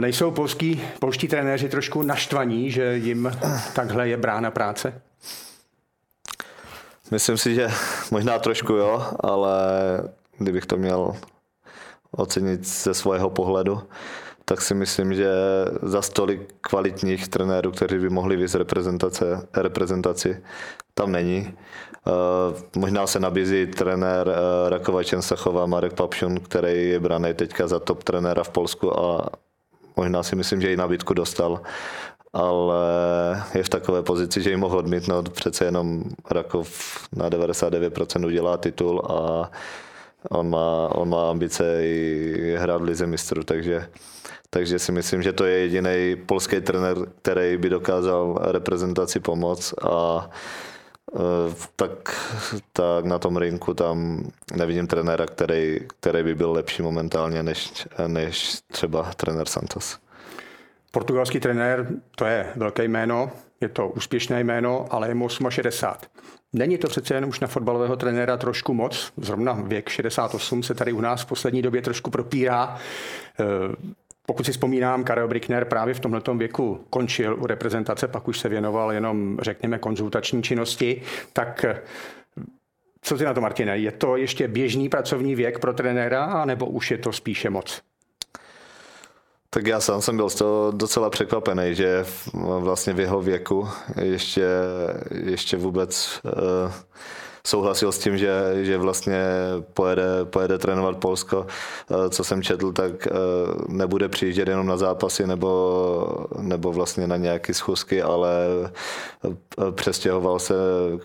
Nejsou 0.00 0.30
polský, 0.30 0.82
polští 1.00 1.28
trenéři 1.28 1.68
trošku 1.68 2.02
naštvaní, 2.02 2.70
že 2.70 2.96
jim 2.96 3.32
takhle 3.74 4.08
je 4.08 4.16
brána 4.16 4.50
práce? 4.50 5.02
Myslím 7.10 7.38
si, 7.38 7.54
že 7.54 7.68
možná 8.10 8.38
trošku 8.38 8.72
jo, 8.72 9.06
ale 9.20 9.52
kdybych 10.38 10.66
to 10.66 10.76
měl 10.76 11.16
ocenit 12.12 12.66
ze 12.66 12.94
svého 12.94 13.30
pohledu, 13.30 13.80
tak 14.44 14.60
si 14.60 14.74
myslím, 14.74 15.14
že 15.14 15.30
za 15.82 16.02
stolik 16.02 16.54
kvalitních 16.60 17.28
trenérů, 17.28 17.70
kteří 17.70 17.98
by 17.98 18.08
mohli 18.10 18.36
víc 18.36 18.54
reprezentace, 18.54 19.46
reprezentaci, 19.56 20.42
tam 20.94 21.12
není. 21.12 21.54
Uh, 22.06 22.82
možná 22.82 23.06
se 23.06 23.20
nabízí 23.20 23.66
trenér 23.66 24.28
uh, 24.28 24.34
Rakova 24.68 25.04
Čensachova, 25.04 25.66
Marek 25.66 25.92
Papšun, 25.92 26.40
který 26.40 26.88
je 26.88 27.00
braný 27.00 27.34
teďka 27.34 27.68
za 27.68 27.78
top 27.78 28.04
trenéra 28.04 28.42
v 28.42 28.48
Polsku 28.48 29.00
a 29.00 29.28
možná 29.96 30.22
si 30.22 30.36
myslím, 30.36 30.60
že 30.60 30.72
i 30.72 30.76
nabídku 30.76 31.14
dostal 31.14 31.60
ale 32.32 32.82
je 33.54 33.62
v 33.62 33.68
takové 33.68 34.02
pozici, 34.02 34.42
že 34.42 34.50
ji 34.50 34.56
mohl 34.56 34.78
odmítnout. 34.78 35.28
Přece 35.30 35.64
jenom 35.64 36.04
Rakov 36.30 36.68
na 37.12 37.30
99% 37.30 38.26
udělá 38.26 38.56
titul 38.56 39.02
a 39.08 39.50
On 40.28 40.50
má, 40.50 40.88
on 40.94 41.08
má 41.08 41.30
ambice 41.30 41.86
i 41.86 42.56
hrát 42.58 42.78
v 42.78 42.84
Lize 42.84 43.06
mistrů, 43.06 43.42
takže, 43.42 43.88
takže 44.50 44.78
si 44.78 44.92
myslím, 44.92 45.22
že 45.22 45.32
to 45.32 45.44
je 45.44 45.58
jediný 45.58 46.16
polský 46.26 46.60
trenér, 46.60 46.96
který 47.22 47.56
by 47.56 47.68
dokázal 47.68 48.38
reprezentaci 48.42 49.20
pomoct 49.20 49.74
a 49.82 50.30
e, 51.14 51.54
tak, 51.76 52.16
tak 52.72 53.04
na 53.04 53.18
tom 53.18 53.36
rinku 53.36 53.74
tam 53.74 54.28
nevidím 54.56 54.86
trenéra, 54.86 55.26
který, 55.26 55.80
který 56.00 56.22
by 56.22 56.34
byl 56.34 56.52
lepší 56.52 56.82
momentálně 56.82 57.42
než, 57.42 57.88
než 58.06 58.60
třeba 58.72 59.02
trenér 59.16 59.48
Santos. 59.48 59.98
Portugalský 60.90 61.40
trenér, 61.40 61.88
to 62.16 62.24
je 62.24 62.46
velké 62.56 62.84
jméno, 62.84 63.30
je 63.60 63.68
to 63.68 63.88
úspěšné 63.88 64.40
jméno, 64.40 64.86
ale 64.90 65.08
je 65.08 65.14
mu 65.14 65.28
68. 65.28 66.10
Není 66.52 66.78
to 66.78 66.88
přece 66.88 67.14
jen 67.14 67.24
už 67.24 67.40
na 67.40 67.48
fotbalového 67.48 67.96
trenéra 67.96 68.36
trošku 68.36 68.74
moc. 68.74 69.12
Zrovna 69.16 69.52
věk 69.52 69.88
68 69.88 70.62
se 70.62 70.74
tady 70.74 70.92
u 70.92 71.00
nás 71.00 71.22
v 71.22 71.26
poslední 71.26 71.62
době 71.62 71.82
trošku 71.82 72.10
propírá. 72.10 72.78
Eh, 73.40 73.44
pokud 74.26 74.46
si 74.46 74.52
vzpomínám, 74.52 75.04
Karel 75.04 75.28
Brickner 75.28 75.64
právě 75.64 75.94
v 75.94 76.00
tomto 76.00 76.34
věku 76.34 76.84
končil 76.90 77.36
u 77.40 77.46
reprezentace, 77.46 78.08
pak 78.08 78.28
už 78.28 78.38
se 78.38 78.48
věnoval 78.48 78.92
jenom, 78.92 79.38
řekněme, 79.42 79.78
konzultační 79.78 80.42
činnosti. 80.42 81.02
Tak 81.32 81.64
eh, 81.64 81.82
co 83.02 83.18
ty 83.18 83.24
na 83.24 83.34
to, 83.34 83.40
Martine? 83.40 83.78
Je 83.78 83.92
to 83.92 84.16
ještě 84.16 84.48
běžný 84.48 84.88
pracovní 84.88 85.34
věk 85.34 85.58
pro 85.58 85.72
trenéra, 85.72 86.44
nebo 86.44 86.66
už 86.66 86.90
je 86.90 86.98
to 86.98 87.12
spíše 87.12 87.50
moc? 87.50 87.82
Tak 89.52 89.66
já 89.66 89.80
sám 89.80 90.02
jsem 90.02 90.16
byl 90.16 90.30
z 90.30 90.34
toho 90.34 90.70
docela 90.70 91.10
překvapený, 91.10 91.74
že 91.74 92.04
vlastně 92.58 92.92
v 92.92 93.00
jeho 93.00 93.20
věku 93.20 93.68
ještě, 94.02 94.46
ještě 95.24 95.56
vůbec 95.56 96.20
uh, 96.24 96.72
souhlasil 97.46 97.92
s 97.92 97.98
tím, 97.98 98.18
že, 98.18 98.30
že 98.62 98.78
vlastně 98.78 99.22
pojede, 99.74 100.24
pojede 100.24 100.58
trénovat 100.58 100.96
Polsko. 100.96 101.46
Eh, 101.90 102.10
co 102.10 102.24
jsem 102.24 102.42
četl, 102.42 102.72
tak 102.72 103.06
eh, 103.06 103.10
nebude 103.68 104.08
přijíždět 104.08 104.48
jenom 104.48 104.66
na 104.66 104.76
zápasy 104.76 105.26
nebo, 105.26 106.26
nebo 106.40 106.72
vlastně 106.72 107.06
na 107.06 107.16
nějaké 107.16 107.54
schůzky, 107.54 108.02
ale 108.02 108.30
eh, 109.24 109.72
přestěhoval 109.72 110.38
se, 110.38 110.54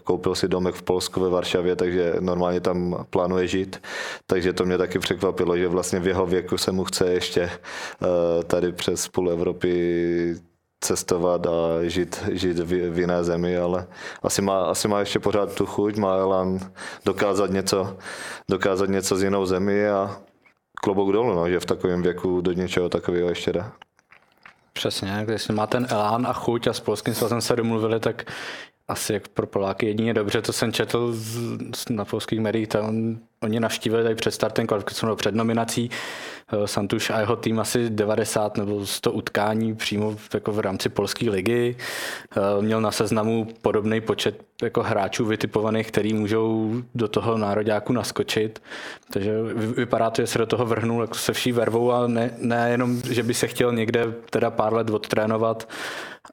koupil 0.03 0.35
si 0.35 0.47
domek 0.47 0.75
v 0.75 0.83
Polsku 0.83 1.21
ve 1.21 1.29
Varšavě, 1.29 1.75
takže 1.75 2.13
normálně 2.19 2.59
tam 2.59 3.05
plánuje 3.09 3.47
žít. 3.47 3.81
Takže 4.27 4.53
to 4.53 4.65
mě 4.65 4.77
taky 4.77 4.99
překvapilo, 4.99 5.57
že 5.57 5.67
vlastně 5.67 5.99
v 5.99 6.07
jeho 6.07 6.25
věku 6.25 6.57
se 6.57 6.71
mu 6.71 6.83
chce 6.83 7.11
ještě 7.11 7.49
tady 8.47 8.71
přes 8.71 9.07
půl 9.07 9.29
Evropy 9.29 10.35
cestovat 10.79 11.47
a 11.47 11.51
žít, 11.83 12.23
žít 12.31 12.59
v, 12.59 12.89
v 12.89 12.99
jiné 12.99 13.23
zemi, 13.23 13.57
ale 13.57 13.87
asi 14.23 14.41
má, 14.41 14.65
asi 14.65 14.87
má 14.87 14.99
ještě 14.99 15.19
pořád 15.19 15.55
tu 15.55 15.65
chuť, 15.65 15.95
má 15.95 16.15
elán 16.15 16.59
dokázat 17.05 17.49
něco, 17.49 17.97
dokázat 18.49 18.89
něco 18.89 19.15
z 19.15 19.23
jinou 19.23 19.45
zemi 19.45 19.89
a 19.89 20.17
klobouk 20.81 21.11
dolů, 21.11 21.33
no, 21.33 21.49
že 21.49 21.59
v 21.59 21.65
takovém 21.65 22.01
věku 22.01 22.41
do 22.41 22.51
něčeho 22.51 22.89
takového 22.89 23.29
ještě 23.29 23.53
jde. 23.53 23.65
Přesně, 24.73 25.21
když 25.25 25.47
má 25.47 25.67
ten 25.67 25.87
elán 25.89 26.27
a 26.27 26.33
chuť 26.33 26.67
a 26.67 26.73
s 26.73 26.79
polským 26.79 27.13
svazem 27.13 27.41
se 27.41 27.55
domluvili, 27.55 27.99
tak 27.99 28.31
asi 28.87 29.13
jak 29.13 29.27
pro 29.27 29.47
Poláky 29.47 29.85
jedině 29.85 30.13
dobře, 30.13 30.41
to 30.41 30.53
jsem 30.53 30.71
četl 30.73 31.13
z, 31.13 31.89
na 31.89 32.05
polských 32.05 32.39
médiích, 32.39 32.67
tam 32.67 33.17
oni 33.43 33.59
navštívili 33.59 34.03
tady 34.03 34.15
před 34.15 34.31
startem 34.31 34.67
kvalifikace 34.67 35.15
před 35.15 35.35
nominací 35.35 35.89
Santuš 36.65 37.09
a 37.09 37.19
jeho 37.19 37.35
tým 37.35 37.59
asi 37.59 37.89
90 37.89 38.57
nebo 38.57 38.85
100 38.85 39.11
utkání 39.11 39.75
přímo 39.75 40.15
jako 40.33 40.51
v 40.51 40.59
rámci 40.59 40.89
polské 40.89 41.29
ligy. 41.29 41.75
Eh, 42.37 42.61
měl 42.61 42.81
na 42.81 42.91
seznamu 42.91 43.47
podobný 43.61 44.01
počet 44.01 44.43
jako 44.63 44.83
hráčů 44.83 45.25
vytipovaných, 45.25 45.87
který 45.87 46.13
můžou 46.13 46.73
do 46.95 47.07
toho 47.07 47.37
nároďáku 47.37 47.93
naskočit. 47.93 48.61
Takže 49.13 49.43
vypadá 49.77 50.09
to, 50.09 50.21
že 50.21 50.27
se 50.27 50.37
do 50.37 50.45
toho 50.45 50.65
vrhnul 50.65 51.01
jako 51.01 51.15
se 51.15 51.33
vší 51.33 51.51
vervou 51.51 51.91
a 51.91 52.07
ne, 52.07 52.31
ne 52.37 52.67
jenom, 52.71 53.01
že 53.01 53.23
by 53.23 53.33
se 53.33 53.47
chtěl 53.47 53.73
někde 53.73 54.13
teda 54.29 54.51
pár 54.51 54.73
let 54.73 54.89
odtrénovat 54.89 55.67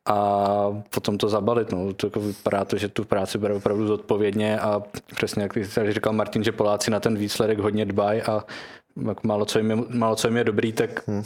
a 0.06 0.66
potom 0.94 1.18
to 1.18 1.28
zabalit. 1.28 1.72
No. 1.72 1.92
To 1.92 2.06
jako 2.06 2.20
vypadá 2.20 2.64
to, 2.64 2.76
že 2.76 2.88
tu 2.88 3.04
práci 3.04 3.38
bere 3.38 3.54
opravdu 3.54 3.86
zodpovědně 3.86 4.60
a 4.60 4.82
přesně 5.16 5.42
jak 5.76 5.92
říkal 5.92 6.12
Martin, 6.12 6.44
že 6.44 6.52
Poláci 6.52 6.90
na 6.90 7.00
ten 7.00 7.16
výsledek 7.16 7.58
hodně 7.58 7.84
dbají 7.84 8.22
a 8.22 8.44
málo 9.22 9.44
co 9.44 9.58
jim 9.58 9.70
je, 9.70 9.76
málo 9.88 10.16
co 10.16 10.28
jim 10.28 10.36
je 10.36 10.44
dobrý, 10.44 10.72
tak 10.72 11.08
hmm. 11.08 11.24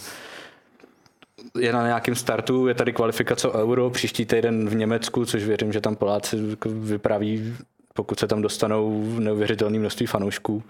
je 1.59 1.73
na 1.73 1.87
nějakém 1.87 2.15
startu, 2.15 2.67
je 2.67 2.75
tady 2.75 2.93
kvalifikace 2.93 3.51
Euro, 3.51 3.91
příští 3.91 4.27
týden 4.27 4.69
v 4.69 4.75
Německu, 4.75 5.25
což 5.27 5.45
věřím, 5.45 5.73
že 5.73 5.81
tam 5.81 5.97
Poláci 5.97 6.37
jako 6.51 6.69
vypraví 6.69 7.57
pokud 7.97 8.19
se 8.19 8.27
tam 8.27 8.43
dostanou 8.43 9.05
neuvěřitelné 9.19 9.79
množství 9.79 10.07
fanoušků. 10.07 10.63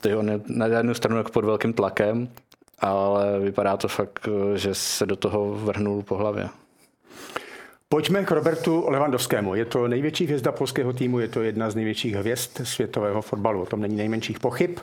Takže 0.00 0.16
on 0.16 0.28
je 0.28 0.40
na 0.46 0.66
jednu 0.66 0.94
stranu 0.94 1.16
jako 1.16 1.32
pod 1.32 1.44
velkým 1.44 1.72
tlakem, 1.72 2.28
ale 2.78 3.40
vypadá 3.40 3.76
to 3.76 3.88
fakt, 3.88 4.28
že 4.54 4.74
se 4.74 5.06
do 5.06 5.16
toho 5.16 5.54
vrhnul 5.54 6.02
po 6.02 6.16
hlavě. 6.16 6.48
Pojďme 7.88 8.24
k 8.24 8.30
Robertu 8.30 8.84
Levandovskému. 8.88 9.54
Je 9.54 9.64
to 9.64 9.88
největší 9.88 10.24
hvězda 10.24 10.52
polského 10.52 10.92
týmu, 10.92 11.18
je 11.18 11.28
to 11.28 11.42
jedna 11.42 11.70
z 11.70 11.74
největších 11.74 12.14
hvězd 12.14 12.50
světového 12.62 13.22
fotbalu. 13.22 13.62
O 13.62 13.66
tom 13.66 13.80
není 13.80 13.96
nejmenších 13.96 14.40
pochyb 14.40 14.78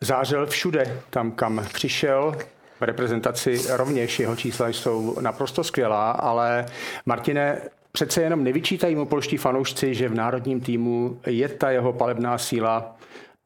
zářil 0.00 0.46
všude, 0.46 1.00
tam 1.10 1.32
kam 1.32 1.66
přišel. 1.72 2.34
V 2.80 2.82
reprezentaci 2.82 3.60
rovněž 3.68 4.20
jeho 4.20 4.36
čísla 4.36 4.68
jsou 4.68 5.20
naprosto 5.20 5.64
skvělá, 5.64 6.10
ale 6.10 6.66
Martine, 7.06 7.60
přece 7.92 8.22
jenom 8.22 8.44
nevyčítají 8.44 8.94
mu 8.94 9.06
polští 9.06 9.36
fanoušci, 9.36 9.94
že 9.94 10.08
v 10.08 10.14
národním 10.14 10.60
týmu 10.60 11.20
je 11.26 11.48
ta 11.48 11.70
jeho 11.70 11.92
palebná 11.92 12.38
síla 12.38 12.96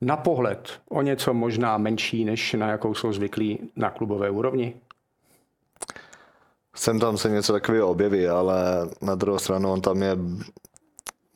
na 0.01 0.17
pohled 0.17 0.81
o 0.89 1.03
něco 1.03 1.35
možná 1.35 1.79
menší, 1.79 2.25
než 2.25 2.53
na 2.53 2.69
jakou 2.69 2.95
jsou 2.95 3.13
zvyklí 3.13 3.71
na 3.77 3.91
klubové 3.91 4.31
úrovni? 4.31 4.75
Sem 6.77 7.01
tam 7.01 7.19
se 7.19 7.31
něco 7.31 7.53
takového 7.53 7.89
objeví, 7.89 8.29
ale 8.29 8.89
na 9.03 9.15
druhou 9.15 9.39
stranu 9.39 9.73
on 9.73 9.81
tam 9.81 10.03
je 10.03 10.17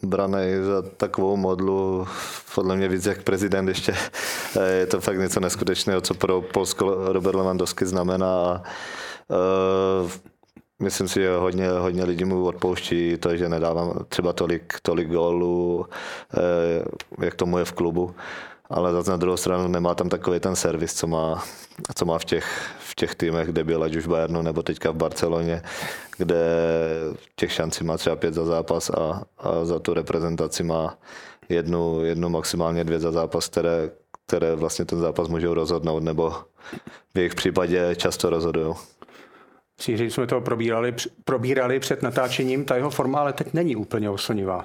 braný 0.03 0.41
za 0.63 0.83
takovou 0.83 1.37
modlu, 1.37 2.07
podle 2.55 2.77
mě 2.77 2.89
víc 2.89 3.07
jak 3.07 3.23
prezident 3.23 3.69
ještě. 3.69 3.95
Je 4.71 4.87
to 4.87 5.01
fakt 5.01 5.19
něco 5.19 5.41
neskutečného, 5.41 6.01
co 6.01 6.15
pro 6.15 6.43
Polsko 6.43 7.13
Robert 7.13 7.37
Lewandowski 7.37 7.87
znamená. 7.87 8.63
Uh, 9.29 10.11
myslím 10.79 11.09
si, 11.09 11.21
že 11.21 11.37
hodně, 11.37 11.71
hodně 11.71 12.05
lidí 12.05 12.25
mu 12.25 12.45
odpouští 12.45 13.17
to, 13.17 13.37
že 13.37 13.49
nedávám 13.49 14.05
třeba 14.09 14.33
tolik, 14.33 14.75
tolik 14.83 15.09
gólů, 15.09 15.77
uh, 15.79 17.25
jak 17.25 17.35
tomu 17.35 17.59
je 17.59 17.65
v 17.65 17.73
klubu. 17.73 18.15
Ale 18.71 18.93
zase 18.93 19.11
na 19.11 19.17
druhou 19.17 19.37
stranu 19.37 19.69
nemá 19.69 19.95
tam 19.95 20.09
takový 20.09 20.41
ten 20.41 20.57
servis, 20.57 20.95
co 20.95 21.07
má, 21.07 21.45
co 21.95 22.05
má 22.05 22.19
v, 22.19 22.25
těch, 22.25 22.71
v 22.79 22.95
těch 22.95 23.15
týmech, 23.15 23.49
kde 23.49 23.65
byl 23.65 23.83
ať 23.83 23.97
už 23.97 24.07
v 24.07 24.09
Bayernu 24.09 24.43
nebo 24.43 24.63
teďka 24.63 24.91
v 24.91 24.97
Barceloně, 24.97 25.63
kde 26.17 26.37
těch 27.37 27.53
šancí 27.53 27.85
má 27.85 27.97
třeba 27.97 28.17
pět 28.17 28.35
za 28.35 28.45
zápas 28.45 28.91
a, 28.91 29.23
a 29.39 29.65
za 29.65 29.79
tu 29.79 29.95
reprezentaci 29.95 30.63
má 30.63 30.99
jednu, 31.49 32.05
jednu 32.05 32.29
maximálně 32.29 32.85
dvě 32.85 33.01
za 33.01 33.13
zápas, 33.13 33.49
které, 33.49 33.91
které 34.27 34.55
vlastně 34.55 34.85
ten 34.85 34.99
zápas 34.99 35.29
můžou 35.29 35.55
rozhodnout, 35.55 36.03
nebo 36.03 36.31
v 37.15 37.19
jejich 37.19 37.35
případě 37.35 37.95
často 37.97 38.31
rozhodují. 38.31 38.75
Síři 39.81 40.11
jsme 40.11 40.27
to 40.27 40.41
probírali, 40.41 40.95
probírali 41.25 41.81
před 41.81 42.03
natáčením, 42.03 42.65
ta 42.65 42.77
jeho 42.77 42.91
forma 42.91 43.21
ale 43.21 43.33
teď 43.33 43.55
není 43.55 43.77
úplně 43.77 44.11
oslnivá. 44.11 44.65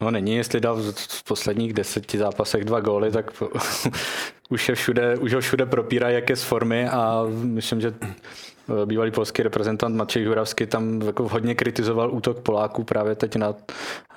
No 0.00 0.10
není, 0.10 0.36
jestli 0.36 0.60
dal 0.60 0.82
v 0.96 1.24
posledních 1.24 1.72
deseti 1.72 2.18
zápasech 2.18 2.64
dva 2.64 2.80
góly, 2.80 3.10
tak 3.10 3.42
už, 4.48 4.68
je 4.68 4.74
všude, 4.74 5.16
už 5.16 5.34
ho 5.34 5.40
všude 5.40 5.66
propírá, 5.66 6.08
jak 6.08 6.30
je 6.30 6.36
z 6.36 6.42
formy 6.42 6.88
a 6.88 7.24
myslím, 7.30 7.80
že 7.80 7.94
eh, 8.02 8.86
bývalý 8.86 9.10
polský 9.10 9.42
reprezentant 9.42 9.96
Mačej 9.96 10.22
Juravsky 10.22 10.66
tam 10.66 11.02
jako 11.02 11.28
hodně 11.28 11.54
kritizoval 11.54 12.10
útok 12.10 12.40
Poláků 12.40 12.84
právě 12.84 13.14
teď 13.14 13.36
na, 13.36 13.54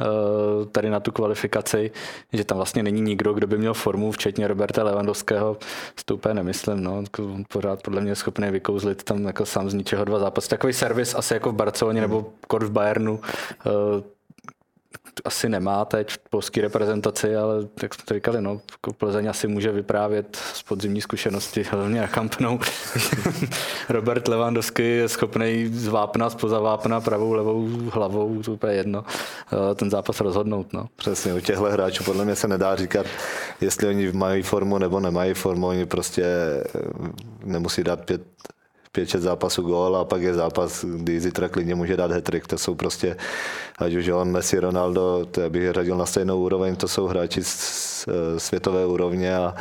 eh, 0.01 0.05
tady 0.71 0.89
na 0.89 0.99
tu 0.99 1.11
kvalifikaci, 1.11 1.91
že 2.33 2.43
tam 2.43 2.57
vlastně 2.57 2.83
není 2.83 3.01
nikdo, 3.01 3.33
kdo 3.33 3.47
by 3.47 3.57
měl 3.57 3.73
formu, 3.73 4.11
včetně 4.11 4.47
Roberta 4.47 4.83
Levandovského, 4.83 5.57
to 6.05 6.15
úplně 6.15 6.33
nemyslím, 6.33 6.83
no, 6.83 7.01
jako 7.01 7.37
pořád 7.49 7.83
podle 7.83 8.01
mě 8.01 8.15
schopný 8.15 8.51
vykouzlit 8.51 9.03
tam 9.03 9.25
jako 9.25 9.45
sám 9.45 9.69
z 9.69 9.73
ničeho 9.73 10.05
dva 10.05 10.19
zápasy. 10.19 10.49
Takový 10.49 10.73
servis 10.73 11.15
asi 11.15 11.33
jako 11.33 11.51
v 11.51 11.55
Barceloně 11.55 12.01
nebo 12.01 12.33
kor 12.47 12.65
v 12.65 12.71
Bayernu, 12.71 13.19
eh, 13.65 14.18
asi 15.25 15.49
nemá 15.49 15.86
teď 15.86 16.10
v 16.10 16.17
polské 16.29 16.62
reprezentaci, 16.62 17.36
ale 17.36 17.67
jak 17.82 17.93
jsme 17.93 18.03
to 18.05 18.13
říkali, 18.13 18.41
no, 18.41 18.62
jako 18.71 18.93
Plzeň 18.93 19.29
asi 19.29 19.47
může 19.47 19.71
vyprávět 19.71 20.36
z 20.53 20.63
podzimní 20.63 21.01
zkušenosti, 21.01 21.63
hlavně 21.63 22.01
na 22.01 22.08
Kampnou. 22.08 22.60
Robert 23.89 24.27
Lewandowski 24.27 24.84
je 24.84 25.10
schopný 25.10 25.67
z 25.73 25.88
vápna, 25.88 26.29
spoza 26.29 26.60
vápna, 26.60 27.01
pravou, 27.01 27.34
levou 27.34 27.67
hlavou, 27.93 28.41
to 28.41 28.51
úplně 28.53 28.73
jedno, 28.73 29.03
eh, 29.71 29.75
ten 29.75 29.89
zápas 29.89 30.19
rozhodnout. 30.19 30.73
No. 30.73 30.86
Přesně, 30.95 31.34
u 31.34 31.39
těchto 31.39 31.63
hráčů 31.63 32.03
podle 32.03 32.25
mě 32.25 32.36
se 32.36 32.47
nedá 32.47 32.75
říkat, 32.75 33.05
jestli 33.62 33.88
oni 33.88 34.12
mají 34.12 34.43
formu 34.43 34.77
nebo 34.77 34.99
nemají 34.99 35.34
formu, 35.34 35.67
oni 35.67 35.86
prostě 35.86 36.23
eh, 36.23 36.79
nemusí 37.43 37.84
dát 37.84 38.05
pět 38.05 38.21
5-6 39.03 39.19
zápasů 39.19 39.62
gól 39.62 39.97
a 39.97 40.05
pak 40.05 40.21
je 40.21 40.33
zápas, 40.33 40.85
kdy 40.85 41.19
zítra 41.19 41.49
klidně 41.49 41.75
může 41.75 41.97
dát 41.97 42.12
hetrik. 42.12 42.47
To 42.47 42.57
jsou 42.57 42.75
prostě, 42.75 43.17
ať 43.77 43.93
už 43.93 44.07
on, 44.07 44.31
Messi, 44.31 44.59
Ronaldo, 44.59 45.25
to 45.31 45.49
bych 45.49 45.62
je 45.62 45.73
řadil 45.73 45.97
na 45.97 46.05
stejnou 46.05 46.39
úroveň, 46.39 46.75
to 46.75 46.88
jsou 46.88 47.07
hráči 47.07 47.43
z 47.43 48.07
světové 48.38 48.85
úrovně 48.85 49.35
a 49.35 49.55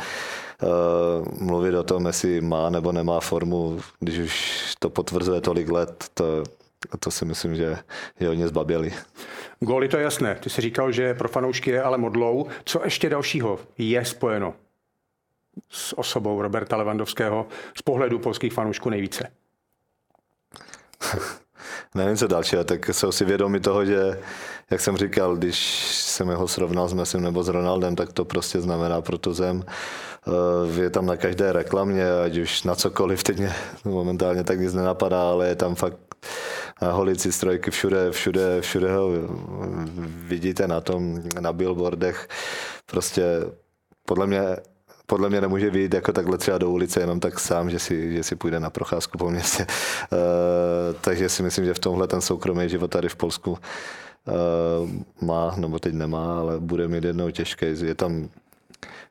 Uh, 0.61 1.47
mluvit 1.47 1.75
o 1.75 1.83
tom, 1.83 2.05
jestli 2.05 2.41
má 2.41 2.69
nebo 2.69 2.91
nemá 2.91 3.19
formu, 3.19 3.79
když 3.99 4.19
už 4.19 4.63
to 4.79 4.89
potvrzuje 4.89 5.41
tolik 5.41 5.69
let, 5.69 6.05
to, 6.13 6.43
to 6.99 7.11
si 7.11 7.25
myslím, 7.25 7.55
že 7.55 7.77
je 8.19 8.27
hodně 8.27 8.47
zbaběli. 8.47 8.93
Góly 9.59 9.87
to 9.87 9.97
je 9.97 10.03
jasné. 10.03 10.35
Ty 10.35 10.49
jsi 10.49 10.61
říkal, 10.61 10.91
že 10.91 11.13
pro 11.13 11.29
fanoušky 11.29 11.69
je 11.69 11.81
ale 11.81 11.97
modlou. 11.97 12.47
Co 12.65 12.81
ještě 12.83 13.09
dalšího 13.09 13.59
je 13.77 14.05
spojeno 14.05 14.53
s 15.69 15.97
osobou 15.99 16.41
Roberta 16.41 16.77
Levandovského 16.77 17.47
z 17.77 17.81
pohledu 17.81 18.19
polských 18.19 18.53
fanoušků 18.53 18.89
nejvíce? 18.89 19.31
Nevím, 21.95 22.17
co 22.17 22.27
dalšího, 22.27 22.63
tak 22.63 22.89
jsou 22.89 23.11
si 23.11 23.25
vědomi 23.25 23.59
toho, 23.59 23.85
že, 23.85 24.19
jak 24.71 24.81
jsem 24.81 24.97
říkal, 24.97 25.35
když 25.35 25.57
jsem 25.95 26.27
ho 26.27 26.47
srovnal 26.47 26.87
s 26.87 26.93
Messim 26.93 27.21
nebo 27.21 27.43
s 27.43 27.47
Ronaldem, 27.47 27.95
tak 27.95 28.13
to 28.13 28.25
prostě 28.25 28.61
znamená 28.61 29.01
pro 29.01 29.17
tu 29.17 29.33
zem. 29.33 29.63
Eh, 29.67 30.81
je 30.81 30.89
tam 30.89 31.05
na 31.05 31.17
každé 31.17 31.53
reklamě, 31.53 32.05
ať 32.25 32.37
už 32.37 32.63
na 32.63 32.75
cokoliv, 32.75 33.23
teď 33.23 33.37
mě 33.37 33.53
momentálně 33.85 34.43
tak 34.43 34.59
nic 34.59 34.73
nenapadá, 34.73 35.29
ale 35.29 35.47
je 35.47 35.55
tam 35.55 35.75
fakt 35.75 35.97
na 36.81 36.91
holici 36.91 37.31
strojky 37.31 37.71
všude, 37.71 38.11
všude, 38.11 38.61
všude 38.61 38.93
ho 38.93 39.09
vidíte 40.27 40.67
na 40.67 40.81
tom, 40.81 41.23
na 41.39 41.53
billboardech. 41.53 42.27
Prostě 42.85 43.23
podle 44.05 44.27
mě 44.27 44.41
podle 45.09 45.29
mě 45.29 45.41
nemůže 45.41 45.69
vyjít 45.69 45.93
jako 45.93 46.11
takhle 46.13 46.37
třeba 46.37 46.57
do 46.57 46.69
ulice 46.69 46.99
jenom 46.99 47.19
tak 47.19 47.39
sám, 47.39 47.69
že 47.69 47.79
si, 47.79 48.13
že 48.13 48.23
si 48.23 48.35
půjde 48.35 48.59
na 48.59 48.69
procházku 48.69 49.17
po 49.17 49.29
městě. 49.29 49.67
Uh, 50.11 50.19
takže 51.01 51.29
si 51.29 51.43
myslím, 51.43 51.65
že 51.65 51.73
v 51.73 51.79
tomhle 51.79 52.07
ten 52.07 52.21
soukromý 52.21 52.69
život 52.69 52.87
tady 52.87 53.09
v 53.09 53.15
Polsku 53.15 53.51
uh, 53.51 53.57
má, 55.21 55.53
nebo 55.57 55.79
teď 55.79 55.93
nemá, 55.93 56.39
ale 56.39 56.59
bude 56.59 56.87
mít 56.87 57.03
jednou 57.03 57.31
těžké. 57.31 57.65
Je 57.65 57.95
tam, 57.95 58.29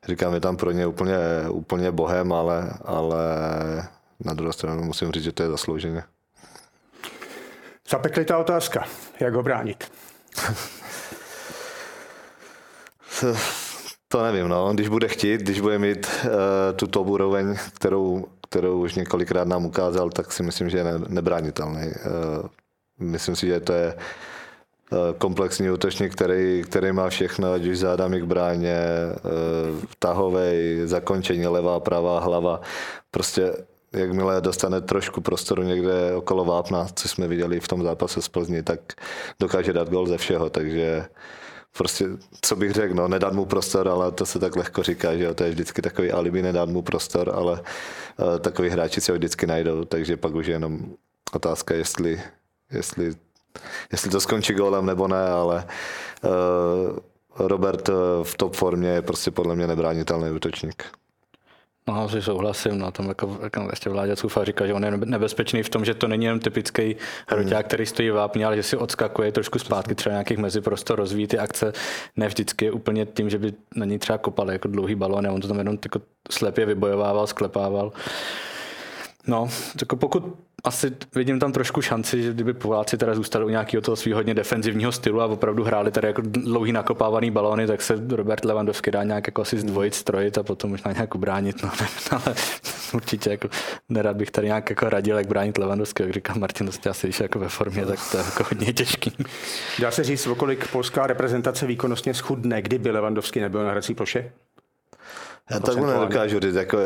říkám, 0.09 0.35
je 0.35 0.41
tam 0.41 0.57
pro 0.57 0.71
ně 0.71 0.87
úplně, 0.87 1.19
úplně 1.51 1.91
bohem, 1.91 2.33
ale, 2.33 2.71
ale 2.85 3.19
na 4.25 4.35
druhou 4.35 4.53
stranu 4.53 4.83
musím 4.83 5.13
říct, 5.13 5.25
že 5.25 5.33
to 5.33 5.43
je 5.43 5.49
zaslouženě. 5.49 6.03
Zapeklitá 7.91 8.39
otázka. 8.39 8.85
Jak 9.21 9.35
ho 9.35 9.43
bránit? 9.43 9.93
To 14.09 14.23
nevím, 14.23 14.49
no. 14.49 14.73
Když 14.75 14.89
bude 14.89 15.09
chtít, 15.09 15.41
když 15.41 15.61
bude 15.61 15.79
mít 15.79 16.07
uh, 16.25 16.31
tu 16.77 16.87
top 16.87 17.07
úroveň, 17.07 17.57
kterou, 17.77 18.25
kterou 18.49 18.81
už 18.81 18.95
několikrát 18.95 19.49
nám 19.49 19.67
ukázal, 19.67 20.11
tak 20.11 20.33
si 20.33 20.43
myslím, 20.43 20.71
že 20.71 20.79
je 20.79 20.85
ne, 20.85 20.93
nebránitelný. 21.09 21.87
Uh, 21.87 22.49
myslím 22.99 23.37
si, 23.37 23.47
že 23.47 23.61
to 23.61 23.73
je 23.73 23.95
uh, 23.95 24.99
komplexní 25.19 25.71
útočník, 25.71 26.13
který, 26.13 26.63
který 26.67 26.93
má 26.93 27.09
všechno, 27.09 27.53
ať 27.53 27.67
už 27.67 27.79
zádami 27.79 28.21
k 28.21 28.25
bráně, 28.25 28.79
uh, 29.13 29.81
tahovej, 29.99 30.81
zakončení, 30.85 31.47
levá, 31.47 31.81
pravá 31.81 32.21
hlava. 32.21 32.61
Prostě 33.11 33.53
jakmile 33.93 34.41
dostane 34.41 34.81
trošku 34.81 35.21
prostoru 35.21 35.63
někde 35.63 36.15
okolo 36.15 36.45
vápna, 36.45 36.87
co 36.95 37.09
jsme 37.09 37.29
viděli 37.29 37.61
v 37.61 37.69
tom 37.69 37.83
zápase 37.83 38.23
z 38.23 38.29
Plzni, 38.29 38.63
tak 38.63 38.81
dokáže 39.41 39.73
dát 39.73 39.91
gol 39.91 40.07
ze 40.07 40.19
všeho, 40.19 40.51
takže 40.51 41.05
prostě, 41.77 42.07
co 42.41 42.57
bych 42.57 42.73
řekl, 42.73 42.95
no, 42.95 43.09
nedat 43.09 43.33
mu 43.33 43.45
prostor, 43.45 43.89
ale 43.89 44.13
to 44.13 44.27
se 44.27 44.39
tak 44.39 44.57
lehko 44.57 44.83
říká, 44.83 45.17
že 45.17 45.25
jo, 45.25 45.35
to 45.35 45.45
je 45.45 45.51
vždycky 45.51 45.83
takový 45.83 46.13
alibi, 46.13 46.43
nedat 46.43 46.69
mu 46.69 46.83
prostor, 46.83 47.33
ale 47.35 47.53
uh, 47.53 48.39
takový 48.39 48.69
hráči 48.69 49.01
si 49.01 49.13
ho 49.13 49.19
vždycky 49.19 49.47
najdou, 49.47 49.85
takže 49.85 50.17
pak 50.17 50.35
už 50.35 50.47
je 50.47 50.55
jenom 50.55 50.81
otázka, 51.33 51.75
jestli, 51.75 52.23
jestli, 52.73 53.15
jestli 53.93 54.11
to 54.11 54.21
skončí 54.21 54.55
gólem 54.55 54.87
nebo 54.87 55.09
ne, 55.09 55.29
ale 55.29 55.67
uh, 56.25 56.99
Robert 57.39 57.89
v 58.23 58.37
top 58.37 58.57
formě 58.57 58.89
je 58.89 59.03
prostě 59.03 59.31
podle 59.31 59.57
mě 59.57 59.67
nebránitelný 59.67 60.31
útočník. 60.31 60.85
No, 61.89 62.05
asi 62.05 62.23
souhlasím, 62.23 62.79
no, 62.79 62.93
tam 62.93 63.09
jako, 63.09 63.39
jako 63.43 63.67
ještě 63.71 63.91
Vláďa 63.91 64.17
Cufa 64.17 64.45
říká, 64.45 64.67
že 64.67 64.75
on 64.75 64.85
je 64.85 64.91
nebezpečný 64.91 65.63
v 65.63 65.69
tom, 65.69 65.85
že 65.85 65.95
to 65.95 66.09
není 66.09 66.25
jen 66.25 66.41
typický 66.41 66.97
hroťák, 67.29 67.67
který 67.67 67.87
stojí 67.87 68.11
vápně, 68.11 68.47
ale 68.47 68.57
že 68.57 68.63
si 68.63 68.77
odskakuje 68.77 69.33
trošku 69.33 69.59
zpátky, 69.59 69.95
třeba 69.95 70.13
nějakých 70.13 70.39
meziprostor, 70.39 70.99
rozvíjí 70.99 71.27
ty 71.27 71.39
akce, 71.39 71.73
ne 72.17 72.29
vždycky 72.29 72.71
úplně 72.71 73.07
tím, 73.07 73.31
že 73.31 73.39
by 73.39 73.53
na 73.77 73.87
ní 73.87 73.99
třeba 73.99 74.19
kopal 74.19 74.51
jako 74.51 74.69
dlouhý 74.69 74.95
balón, 74.95 75.27
on 75.27 75.41
to 75.41 75.49
tam 75.49 75.59
jenom 75.59 75.79
jako 75.85 76.01
slepě 76.31 76.67
vybojovával, 76.67 77.27
sklepával. 77.27 77.93
No, 79.29 79.49
jako 79.81 79.97
pokud 79.97 80.37
asi 80.65 80.93
vidím 81.15 81.39
tam 81.39 81.53
trošku 81.53 81.83
šanci, 81.83 82.23
že 82.23 82.33
kdyby 82.33 82.55
Poláci 82.55 82.97
teda 82.97 83.15
zůstali 83.15 83.45
u 83.45 83.49
nějakého 83.49 83.81
toho 83.81 83.97
svého 83.97 84.19
hodně 84.19 84.35
defenzivního 84.35 84.93
stylu 84.93 85.21
a 85.21 85.27
opravdu 85.27 85.65
hráli 85.65 85.91
tady 85.91 86.07
jako 86.07 86.23
dlouhý 86.25 86.73
nakopávaný 86.73 87.31
balony, 87.31 87.67
tak 87.67 87.83
se 87.83 87.95
Robert 88.09 88.45
Lewandowski 88.45 88.91
dá 88.91 89.05
nějak 89.05 89.27
jako 89.27 89.43
asi 89.43 89.59
zdvojit, 89.59 89.95
strojit 89.95 90.39
a 90.39 90.43
potom 90.43 90.71
možná 90.71 90.93
nějak 90.93 91.15
ubránit. 91.15 91.63
No, 91.63 91.71
ale 92.11 92.35
určitě 92.95 93.31
jako 93.31 93.49
nerad 93.89 94.17
bych 94.17 94.31
tady 94.31 94.47
nějak 94.47 94.71
jako 94.71 94.89
radil, 94.89 95.19
jak 95.19 95.27
bránit 95.27 95.59
Lewandowski, 95.59 96.03
jak 96.03 96.13
říkal 96.13 96.37
Martin, 96.39 96.71
to 96.83 96.91
asi 96.91 97.11
jako 97.23 97.39
ve 97.39 97.49
formě, 97.49 97.87
tak 97.87 97.99
to 98.11 98.19
je 98.19 98.25
jako 98.25 98.45
hodně 98.51 98.73
těžký. 98.73 99.13
Dá 99.79 99.91
se 99.91 100.05
říct, 100.05 100.27
okolik 100.27 100.69
polská 100.73 101.07
reprezentace 101.07 101.67
výkonnostně 101.67 102.15
schudne, 102.15 102.63
kdyby 102.63 102.91
Lewandowski 102.91 103.41
nebyl 103.41 103.65
na 103.65 103.71
hrací 103.71 103.95
ploše? 103.95 104.33
Já 105.51 105.61
tak 105.61 105.77
nedokážu 105.77 106.41
říct, 106.41 106.55
jako 106.55 106.79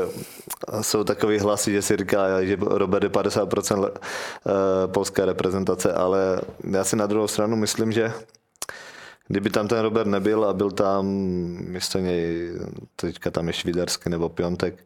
jsou 0.80 1.04
takový 1.04 1.38
hlasy, 1.38 1.72
že 1.72 1.82
si 1.82 1.96
říká, 1.96 2.44
že 2.44 2.56
Robert 2.60 3.02
je 3.02 3.10
50% 3.10 3.78
le, 3.80 3.90
uh, 3.90 3.96
polské 4.86 5.24
reprezentace, 5.24 5.92
ale 5.92 6.40
já 6.70 6.84
si 6.84 6.96
na 6.96 7.06
druhou 7.06 7.28
stranu 7.28 7.56
myslím, 7.56 7.92
že 7.92 8.12
kdyby 9.28 9.50
tam 9.50 9.68
ten 9.68 9.78
Robert 9.78 10.06
nebyl 10.06 10.44
a 10.44 10.52
byl 10.52 10.70
tam 10.70 11.06
místo 11.68 11.98
něj, 11.98 12.50
teďka 12.96 13.30
tam 13.30 13.46
je 13.46 13.52
Švíderský 13.52 14.10
nebo 14.10 14.28
Piontek, 14.28 14.84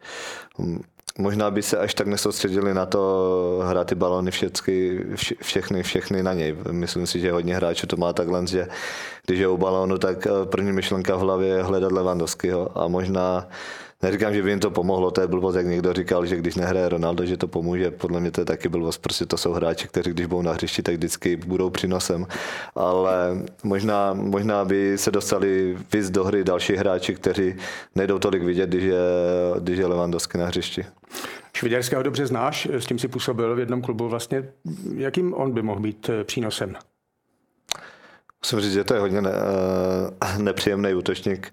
možná 1.18 1.50
by 1.50 1.62
se 1.62 1.78
až 1.78 1.94
tak 1.94 2.06
nesoustředili 2.06 2.74
na 2.74 2.86
to 2.86 3.60
hrát 3.64 3.86
ty 3.86 3.94
balony 3.94 4.30
všechny, 4.30 5.00
všechny, 5.42 5.82
všechny 5.82 6.22
na 6.22 6.32
něj. 6.34 6.56
Myslím 6.70 7.06
si, 7.06 7.20
že 7.20 7.32
hodně 7.32 7.56
hráčů 7.56 7.86
to 7.86 7.96
má 7.96 8.12
takhle, 8.12 8.46
že 8.46 8.68
když 9.26 9.40
je 9.40 9.48
u 9.48 9.56
balónu, 9.56 9.98
tak 9.98 10.26
eh, 10.26 10.30
první 10.46 10.72
myšlenka 10.72 11.16
v 11.16 11.20
hlavě 11.20 11.48
je 11.48 11.62
hledat 11.62 11.92
Levandovského 11.92 12.78
a 12.78 12.88
možná 12.88 13.48
neříkám, 14.02 14.34
že 14.34 14.42
by 14.42 14.50
jim 14.50 14.60
to 14.60 14.70
pomohlo, 14.70 15.10
to 15.10 15.20
je 15.20 15.26
blbost, 15.26 15.54
jak 15.54 15.66
někdo 15.66 15.92
říkal, 15.92 16.26
že 16.26 16.36
když 16.36 16.54
nehraje 16.54 16.88
Ronaldo, 16.88 17.26
že 17.26 17.36
to 17.36 17.48
pomůže. 17.48 17.90
Podle 17.90 18.20
mě 18.20 18.30
to 18.30 18.40
je 18.40 18.44
taky 18.44 18.68
blbost, 18.68 18.98
prostě 18.98 19.26
to 19.26 19.36
jsou 19.36 19.52
hráči, 19.52 19.88
kteří 19.88 20.10
když 20.10 20.26
budou 20.26 20.42
na 20.42 20.52
hřišti, 20.52 20.82
tak 20.82 20.94
vždycky 20.94 21.36
budou 21.36 21.70
přínosem. 21.70 22.26
Ale 22.74 23.36
možná, 23.64 24.14
možná 24.14 24.64
by 24.64 24.98
se 24.98 25.10
dostali 25.10 25.76
víc 25.92 26.10
do 26.10 26.24
hry 26.24 26.44
další 26.44 26.76
hráči, 26.76 27.14
kteří 27.14 27.54
nejdou 27.94 28.18
tolik 28.18 28.42
vidět, 28.42 28.68
když 28.68 28.84
je, 28.84 29.00
když 29.60 29.78
je 29.78 29.86
Lewandowski 29.86 30.38
na 30.38 30.46
hřišti. 30.46 30.84
Šviděrského 31.56 32.02
dobře 32.02 32.26
znáš, 32.26 32.68
s 32.70 32.86
tím 32.86 32.98
si 32.98 33.08
působil 33.08 33.56
v 33.56 33.58
jednom 33.58 33.82
klubu. 33.82 34.08
Vlastně, 34.08 34.44
jakým 34.94 35.34
on 35.34 35.52
by 35.52 35.62
mohl 35.62 35.80
být 35.80 36.08
eh, 36.08 36.24
přínosem? 36.24 36.74
Musím 38.42 38.60
říct, 38.60 38.72
že 38.72 38.84
to 38.84 38.94
je 38.94 39.00
hodně 39.00 39.22
ne, 39.22 39.30
eh, 40.22 40.38
nepříjemný 40.38 40.94
útočník. 40.94 41.52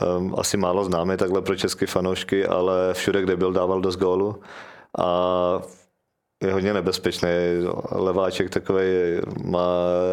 Ehm, 0.00 0.34
asi 0.38 0.56
málo 0.56 0.84
známý 0.84 1.16
takhle 1.16 1.42
pro 1.42 1.56
české 1.56 1.86
fanoušky, 1.86 2.46
ale 2.46 2.94
všude, 2.94 3.22
kde 3.22 3.36
byl, 3.36 3.52
dával 3.52 3.80
dost 3.80 3.96
gólu. 3.96 4.40
A 4.98 5.62
je 6.46 6.52
hodně 6.52 6.74
nebezpečný. 6.74 7.28
Leváček 7.90 8.50
takový 8.50 8.84
má 9.44 9.66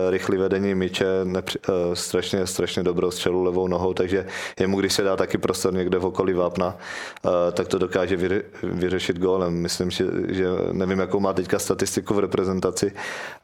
rychlý 0.09 0.37
vedení 0.37 0.75
míče, 0.75 1.05
nepři, 1.23 1.59
uh, 1.59 1.93
strašně, 1.93 2.47
strašně 2.47 2.83
dobrou 2.83 3.11
střelu 3.11 3.43
levou 3.43 3.67
nohou, 3.67 3.93
takže 3.93 4.27
jemu, 4.59 4.79
když 4.79 4.93
se 4.93 5.03
dá 5.03 5.15
taky 5.15 5.37
prostor 5.37 5.73
někde 5.73 5.97
v 5.97 6.05
okolí 6.05 6.33
vápna, 6.33 6.77
uh, 7.25 7.31
tak 7.53 7.67
to 7.67 7.77
dokáže 7.77 8.17
vyřešit 8.63 9.19
gólem. 9.19 9.53
Myslím, 9.53 9.91
že, 9.91 10.05
že 10.27 10.45
nevím, 10.71 10.99
jakou 10.99 11.19
má 11.19 11.33
teďka 11.33 11.59
statistiku 11.59 12.13
v 12.13 12.19
reprezentaci, 12.19 12.91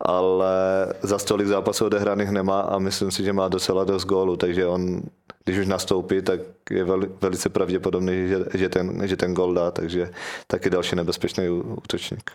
ale 0.02 0.56
za 1.02 1.20
stolik 1.20 1.48
zápasů 1.48 1.86
odehraných 1.86 2.30
nemá 2.30 2.60
a 2.60 2.80
myslím 2.80 3.12
si, 3.12 3.24
že 3.24 3.34
má 3.34 3.48
docela 3.48 3.84
dost 3.84 4.06
gólu, 4.06 4.38
takže 4.38 4.68
on 4.68 5.02
když 5.48 5.60
už 5.60 5.68
nastoupí, 5.68 6.22
tak 6.22 6.40
je 6.70 6.84
veli, 6.84 7.08
velice 7.22 7.50
pravděpodobný, 7.50 8.28
že, 8.28 8.38
že, 8.54 8.70
ten, 8.70 9.08
že 9.08 9.18
ten 9.18 9.34
gol 9.34 9.54
dá, 9.54 9.72
takže 9.72 10.10
taky 10.48 10.70
další 10.70 10.96
nebezpečný 10.96 11.50
útočník. 11.50 12.32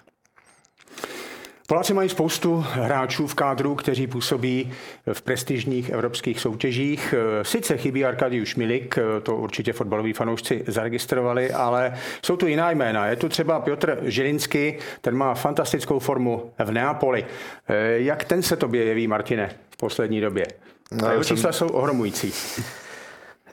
Poláci 1.66 1.94
mají 1.94 2.08
spoustu 2.08 2.64
hráčů 2.70 3.26
v 3.26 3.34
kádru, 3.34 3.74
kteří 3.74 4.06
působí 4.06 4.72
v 5.12 5.22
prestižních 5.22 5.90
evropských 5.90 6.40
soutěžích. 6.40 7.14
Sice 7.42 7.76
chybí 7.76 8.04
Arkadiusz 8.04 8.54
Milik, 8.54 8.98
to 9.22 9.36
určitě 9.36 9.72
fotbaloví 9.72 10.12
fanoušci 10.12 10.64
zaregistrovali, 10.66 11.52
ale 11.52 11.98
jsou 12.22 12.36
tu 12.36 12.46
jiná 12.46 12.70
jména. 12.70 13.06
Je 13.06 13.16
tu 13.16 13.28
třeba 13.28 13.60
Piotr 13.60 13.98
Žilinsky, 14.02 14.78
ten 15.00 15.16
má 15.16 15.34
fantastickou 15.34 15.98
formu 15.98 16.52
v 16.64 16.70
Neapoli. 16.70 17.24
Jak 17.94 18.24
ten 18.24 18.42
se 18.42 18.56
tobě 18.56 18.84
jeví, 18.84 19.06
Martine, 19.06 19.50
v 19.70 19.76
poslední 19.76 20.20
době? 20.20 20.46
No, 20.92 21.10
jeho 21.10 21.24
čísla 21.24 21.52
jsem... 21.52 21.68
jsou 21.68 21.74
ohromující. 21.74 22.32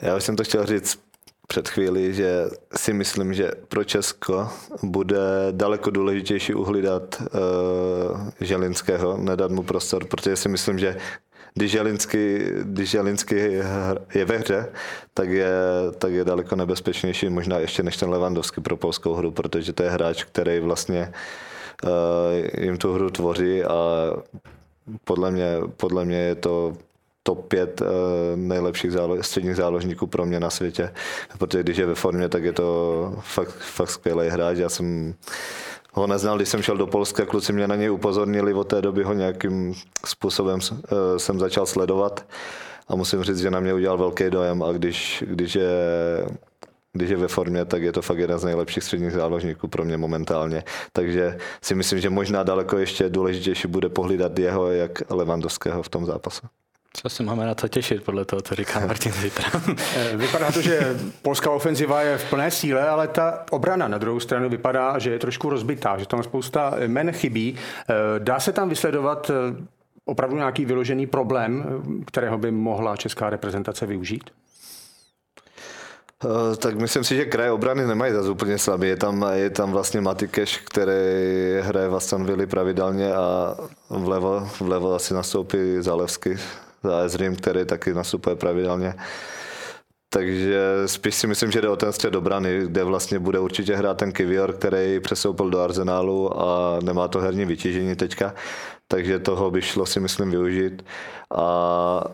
Já 0.02 0.16
už 0.16 0.24
jsem 0.24 0.36
to 0.36 0.44
chtěl 0.44 0.66
říct 0.66 0.98
před 1.46 1.68
chvíli, 1.68 2.14
že 2.14 2.44
si 2.76 2.92
myslím, 2.92 3.34
že 3.34 3.50
pro 3.68 3.84
Česko 3.84 4.48
bude 4.82 5.18
daleko 5.50 5.90
důležitější 5.90 6.54
uhlídat 6.54 7.22
uh, 7.22 8.28
Želinského, 8.40 9.16
nedat 9.16 9.50
mu 9.50 9.62
prostor, 9.62 10.06
protože 10.06 10.36
si 10.36 10.48
myslím, 10.48 10.78
že 10.78 10.96
když 11.54 11.72
Želinsky, 11.72 12.52
když 12.62 12.90
Želinsky 12.90 13.62
je 14.14 14.24
ve 14.24 14.38
hře, 14.38 14.72
tak 15.14 15.28
je, 15.28 15.52
tak 15.98 16.12
je 16.12 16.24
daleko 16.24 16.56
nebezpečnější 16.56 17.28
možná 17.28 17.58
ještě 17.58 17.82
než 17.82 17.96
ten 17.96 18.10
Levandovský 18.10 18.60
pro 18.60 18.76
polskou 18.76 19.14
hru, 19.14 19.30
protože 19.30 19.72
to 19.72 19.82
je 19.82 19.90
hráč, 19.90 20.24
který 20.24 20.60
vlastně 20.60 21.12
uh, 21.82 21.90
jim 22.64 22.78
tu 22.78 22.92
hru 22.92 23.10
tvoří 23.10 23.64
a 23.64 23.74
podle 25.04 25.30
mě, 25.30 25.56
podle 25.76 26.04
mě 26.04 26.18
je 26.18 26.34
to 26.34 26.76
top 27.22 27.48
5 27.48 27.80
uh, 27.80 27.86
eh, 27.86 28.36
nejlepších 28.36 28.92
zálo- 28.92 29.20
středních 29.20 29.56
záložníků 29.56 30.06
pro 30.06 30.26
mě 30.26 30.40
na 30.40 30.50
světě, 30.50 30.92
protože 31.38 31.62
když 31.62 31.76
je 31.76 31.86
ve 31.86 31.94
formě, 31.94 32.28
tak 32.28 32.44
je 32.44 32.52
to 32.52 33.14
fakt, 33.20 33.58
fakt 33.58 33.90
skvělý 33.90 34.28
hráč. 34.28 34.56
Já 34.58 34.68
jsem 34.68 35.14
ho 35.92 36.06
neznal, 36.06 36.36
když 36.36 36.48
jsem 36.48 36.62
šel 36.62 36.76
do 36.76 36.86
Polska, 36.86 37.26
kluci 37.26 37.52
mě 37.52 37.68
na 37.68 37.76
něj 37.76 37.90
upozornili, 37.90 38.54
od 38.54 38.64
té 38.64 38.82
doby 38.82 39.02
ho 39.02 39.12
nějakým 39.12 39.74
způsobem 40.06 40.60
uh, 40.70 40.78
jsem 41.16 41.38
začal 41.38 41.66
sledovat 41.66 42.26
a 42.88 42.96
musím 42.96 43.22
říct, 43.22 43.38
že 43.38 43.50
na 43.50 43.60
mě 43.60 43.74
udělal 43.74 43.98
velký 43.98 44.30
dojem 44.30 44.62
a 44.62 44.72
když, 44.72 45.24
když 45.26 45.54
je 45.54 45.70
když 46.92 47.10
je 47.10 47.16
ve 47.16 47.28
formě, 47.28 47.64
tak 47.64 47.82
je 47.82 47.92
to 47.92 48.02
fakt 48.02 48.18
jeden 48.18 48.38
z 48.38 48.44
nejlepších 48.44 48.84
středních 48.84 49.12
záložníků 49.12 49.68
pro 49.68 49.84
mě 49.84 49.96
momentálně. 49.96 50.64
Takže 50.92 51.38
si 51.62 51.74
myslím, 51.74 52.00
že 52.00 52.10
možná 52.10 52.42
daleko 52.42 52.78
ještě 52.78 53.08
důležitější 53.08 53.68
bude 53.68 53.88
pohlídat 53.88 54.38
jeho, 54.38 54.70
jak 54.70 55.10
Levandovského 55.10 55.82
v 55.82 55.88
tom 55.88 56.06
zápase. 56.06 56.40
Co 56.92 57.08
si 57.08 57.22
máme 57.22 57.46
na 57.46 57.54
to 57.54 57.68
těšit 57.68 58.02
podle 58.02 58.24
toho, 58.24 58.42
co 58.42 58.54
říká 58.54 58.80
Martin 58.80 59.12
zítra? 59.12 59.50
Eh, 59.96 60.16
vypadá 60.16 60.52
to, 60.52 60.62
že 60.62 60.96
polská 61.22 61.50
ofenziva 61.50 62.02
je 62.02 62.18
v 62.18 62.30
plné 62.30 62.50
síle, 62.50 62.88
ale 62.88 63.08
ta 63.08 63.44
obrana 63.50 63.88
na 63.88 63.98
druhou 63.98 64.20
stranu 64.20 64.48
vypadá, 64.48 64.98
že 64.98 65.10
je 65.10 65.18
trošku 65.18 65.50
rozbitá, 65.50 65.98
že 65.98 66.06
tam 66.06 66.22
spousta 66.22 66.74
men 66.86 67.12
chybí. 67.12 67.56
Eh, 67.56 67.94
dá 68.18 68.40
se 68.40 68.52
tam 68.52 68.68
vysledovat 68.68 69.30
eh, 69.30 69.64
opravdu 70.04 70.36
nějaký 70.36 70.64
vyložený 70.64 71.06
problém, 71.06 71.64
kterého 72.06 72.38
by 72.38 72.50
mohla 72.50 72.96
česká 72.96 73.30
reprezentace 73.30 73.86
využít? 73.86 74.30
Tak 76.58 76.74
myslím 76.74 77.04
si, 77.04 77.16
že 77.16 77.24
kraje 77.24 77.52
obrany 77.52 77.86
nemají 77.86 78.12
zase 78.12 78.30
úplně 78.30 78.58
slabý. 78.58 78.88
Je 78.88 78.96
tam, 78.96 79.26
je 79.32 79.50
tam 79.50 79.72
vlastně 79.72 80.00
Matikeš, 80.00 80.56
který 80.56 80.92
hraje 81.60 81.88
v 81.88 81.94
Aston 81.94 82.24
Villa 82.26 82.46
pravidelně 82.46 83.14
a 83.14 83.56
vlevo, 83.90 84.48
vlevo 84.60 84.94
asi 84.94 85.14
nastoupí 85.14 85.58
Zalevsky 85.80 86.38
za 86.82 87.00
Ezrim, 87.00 87.36
který 87.36 87.64
taky 87.64 87.94
nastupuje 87.94 88.36
pravidelně. 88.36 88.94
Takže 90.12 90.62
spíš 90.86 91.14
si 91.14 91.26
myslím, 91.26 91.50
že 91.50 91.60
jde 91.60 91.68
o 91.68 91.76
ten 91.76 91.92
střed 91.92 92.14
obrany, 92.14 92.60
kde 92.64 92.84
vlastně 92.84 93.18
bude 93.18 93.38
určitě 93.38 93.76
hrát 93.76 93.96
ten 93.96 94.12
Kivior, 94.12 94.52
který 94.52 95.00
přesoupil 95.00 95.50
do 95.50 95.60
Arsenálu 95.60 96.42
a 96.42 96.78
nemá 96.82 97.08
to 97.08 97.18
herní 97.18 97.44
vytížení 97.44 97.96
teďka, 97.96 98.34
takže 98.88 99.18
toho 99.18 99.50
by 99.50 99.62
šlo 99.62 99.86
si 99.86 100.00
myslím 100.00 100.30
využít. 100.30 100.84
A 101.34 102.04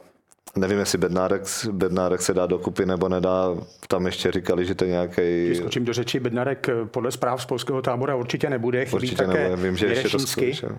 nevím, 0.56 0.78
jestli 0.78 0.98
Bednárek, 0.98 1.42
Bednárek 1.72 2.22
se 2.22 2.34
dá 2.34 2.46
dokupy 2.46 2.86
nebo 2.86 3.08
nedá. 3.08 3.56
Tam 3.88 4.06
ještě 4.06 4.32
říkali, 4.32 4.64
že 4.64 4.74
to 4.74 4.84
je 4.84 4.90
nějaký. 4.90 5.54
Skočím 5.54 5.84
do 5.84 5.92
řeči, 5.92 6.20
Bednárek 6.20 6.66
podle 6.84 7.12
zpráv 7.12 7.42
z 7.42 7.46
polského 7.46 7.82
tábora 7.82 8.14
určitě 8.14 8.50
nebude. 8.50 8.84
Chybí 8.84 8.94
určitě 8.94 9.16
také 9.16 9.48
nebude. 9.48 9.62
Vím, 9.62 9.76
že 9.76 9.86
ještě 9.86 10.08
to 10.08 10.18
zkoušel. 10.18 10.78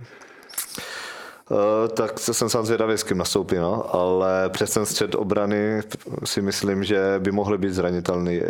Eh, 1.51 1.87
tak 1.87 2.19
se 2.19 2.33
jsem 2.33 2.49
sám 2.49 2.65
zvědavý, 2.65 2.93
s 2.93 3.03
kým 3.03 3.17
nastoupí, 3.17 3.55
no. 3.55 3.95
ale 3.95 4.49
přes 4.49 4.73
ten 4.73 4.85
střed 4.85 5.15
obrany 5.15 5.81
si 6.23 6.41
myslím, 6.41 6.83
že 6.83 7.15
by 7.19 7.31
mohli 7.31 7.57
být 7.57 7.73
zranitelný, 7.73 8.41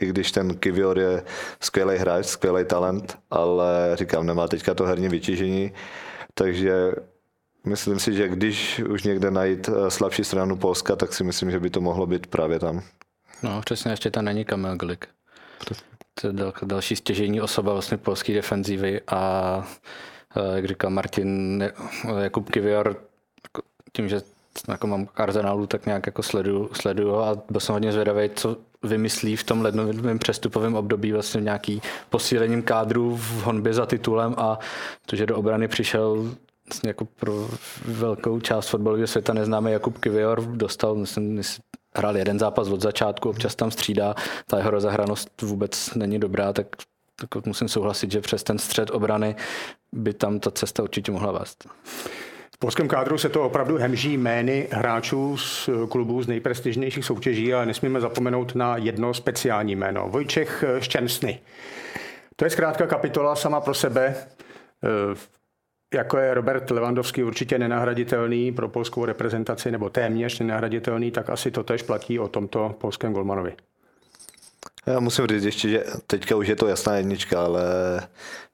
i 0.00 0.06
když 0.06 0.32
ten 0.32 0.56
Kivior 0.56 0.98
je 0.98 1.22
skvělý 1.60 1.96
hráč, 1.96 2.26
skvělý 2.26 2.64
talent, 2.64 3.18
ale 3.30 3.90
říkám, 3.94 4.26
nemá 4.26 4.48
teďka 4.48 4.74
to 4.74 4.84
herní 4.84 5.08
vytížení, 5.08 5.72
takže 6.34 6.92
myslím 7.64 7.98
si, 7.98 8.12
že 8.14 8.28
když 8.28 8.78
už 8.78 9.02
někde 9.02 9.30
najít 9.30 9.68
eh, 9.68 9.90
slabší 9.90 10.24
stranu 10.24 10.56
Polska, 10.56 10.96
tak 10.96 11.12
si 11.14 11.24
myslím, 11.24 11.50
že 11.50 11.60
by 11.60 11.70
to 11.70 11.80
mohlo 11.80 12.06
být 12.06 12.26
právě 12.26 12.58
tam. 12.58 12.82
No, 13.42 13.60
přesně, 13.60 13.90
ještě 13.90 14.10
tam 14.10 14.24
není 14.24 14.44
Kamil 14.44 14.76
Glik. 14.76 15.08
To 16.20 16.26
je 16.26 16.32
další 16.62 16.96
stěžení 16.96 17.40
osoba 17.40 17.72
vlastně 17.72 17.96
polské 17.96 18.34
defenzívy 18.34 19.00
a 19.06 19.64
Eh, 19.64 20.13
jak 20.54 20.64
říkal 20.64 20.90
Martin, 20.90 21.64
Jakub 22.18 22.50
Kivior, 22.50 22.96
jako 23.44 23.62
tím, 23.92 24.08
že 24.08 24.20
jako 24.68 24.86
mám 24.86 25.08
Arsenalu, 25.16 25.66
tak 25.66 25.86
nějak 25.86 26.06
jako 26.06 26.22
sleduju, 26.22 26.70
sleduju 26.72 27.16
a 27.16 27.42
byl 27.50 27.60
jsem 27.60 27.72
hodně 27.72 27.92
zvědavý, 27.92 28.30
co 28.34 28.56
vymyslí 28.82 29.36
v 29.36 29.44
tom 29.44 29.62
lednovém 29.62 30.18
přestupovém 30.18 30.74
období 30.74 31.12
vlastně 31.12 31.40
nějaký 31.40 31.82
posílením 32.10 32.62
kádru 32.62 33.16
v 33.16 33.42
honbě 33.42 33.74
za 33.74 33.86
titulem 33.86 34.34
a 34.38 34.58
to, 35.06 35.16
že 35.16 35.26
do 35.26 35.36
obrany 35.36 35.68
přišel 35.68 36.34
vlastně 36.68 36.90
jako 36.90 37.04
pro 37.04 37.48
velkou 37.84 38.40
část 38.40 38.68
fotbalového 38.68 39.06
světa 39.06 39.32
neznámý 39.32 39.72
Jakub 39.72 39.98
Kivior, 39.98 40.42
dostal, 40.42 40.94
myslím, 40.94 41.42
hrál 41.96 42.16
jeden 42.16 42.38
zápas 42.38 42.68
od 42.68 42.80
začátku, 42.80 43.30
občas 43.30 43.54
tam 43.54 43.70
střídá, 43.70 44.14
ta 44.46 44.58
jeho 44.58 44.70
rozehranost 44.70 45.42
vůbec 45.42 45.94
není 45.94 46.18
dobrá, 46.18 46.52
tak 46.52 46.66
tak 47.16 47.46
musím 47.46 47.68
souhlasit, 47.68 48.12
že 48.12 48.20
přes 48.20 48.42
ten 48.42 48.58
střed 48.58 48.90
obrany 48.90 49.36
by 49.94 50.14
tam 50.14 50.40
ta 50.40 50.50
cesta 50.50 50.82
určitě 50.82 51.12
mohla 51.12 51.32
vést. 51.32 51.68
V 52.54 52.58
polském 52.58 52.88
kádru 52.88 53.18
se 53.18 53.28
to 53.28 53.42
opravdu 53.42 53.76
hemží 53.76 54.16
jmény 54.16 54.68
hráčů 54.70 55.36
z 55.36 55.68
klubů 55.88 56.22
z 56.22 56.26
nejprestižnějších 56.26 57.04
soutěží, 57.04 57.54
ale 57.54 57.66
nesmíme 57.66 58.00
zapomenout 58.00 58.54
na 58.54 58.76
jedno 58.76 59.14
speciální 59.14 59.76
jméno. 59.76 60.08
Vojčech 60.08 60.64
Šťastný. 60.78 61.38
To 62.36 62.44
je 62.44 62.50
zkrátka 62.50 62.86
kapitola 62.86 63.36
sama 63.36 63.60
pro 63.60 63.74
sebe. 63.74 64.14
Eh, 64.84 65.16
jako 65.94 66.18
je 66.18 66.34
Robert 66.34 66.70
Lewandowski 66.70 67.24
určitě 67.24 67.58
nenahraditelný 67.58 68.52
pro 68.52 68.68
polskou 68.68 69.04
reprezentaci, 69.04 69.70
nebo 69.70 69.90
téměř 69.90 70.38
nenahraditelný, 70.38 71.10
tak 71.10 71.30
asi 71.30 71.50
to 71.50 71.62
tež 71.62 71.82
platí 71.82 72.18
o 72.18 72.28
tomto 72.28 72.74
polském 72.78 73.12
golmanovi. 73.12 73.52
Já 74.86 75.00
musím 75.00 75.26
říct 75.26 75.44
ještě, 75.44 75.68
že 75.68 75.84
teďka 76.06 76.36
už 76.36 76.48
je 76.48 76.56
to 76.56 76.68
jasná 76.68 76.96
jednička, 76.96 77.44
ale 77.44 77.62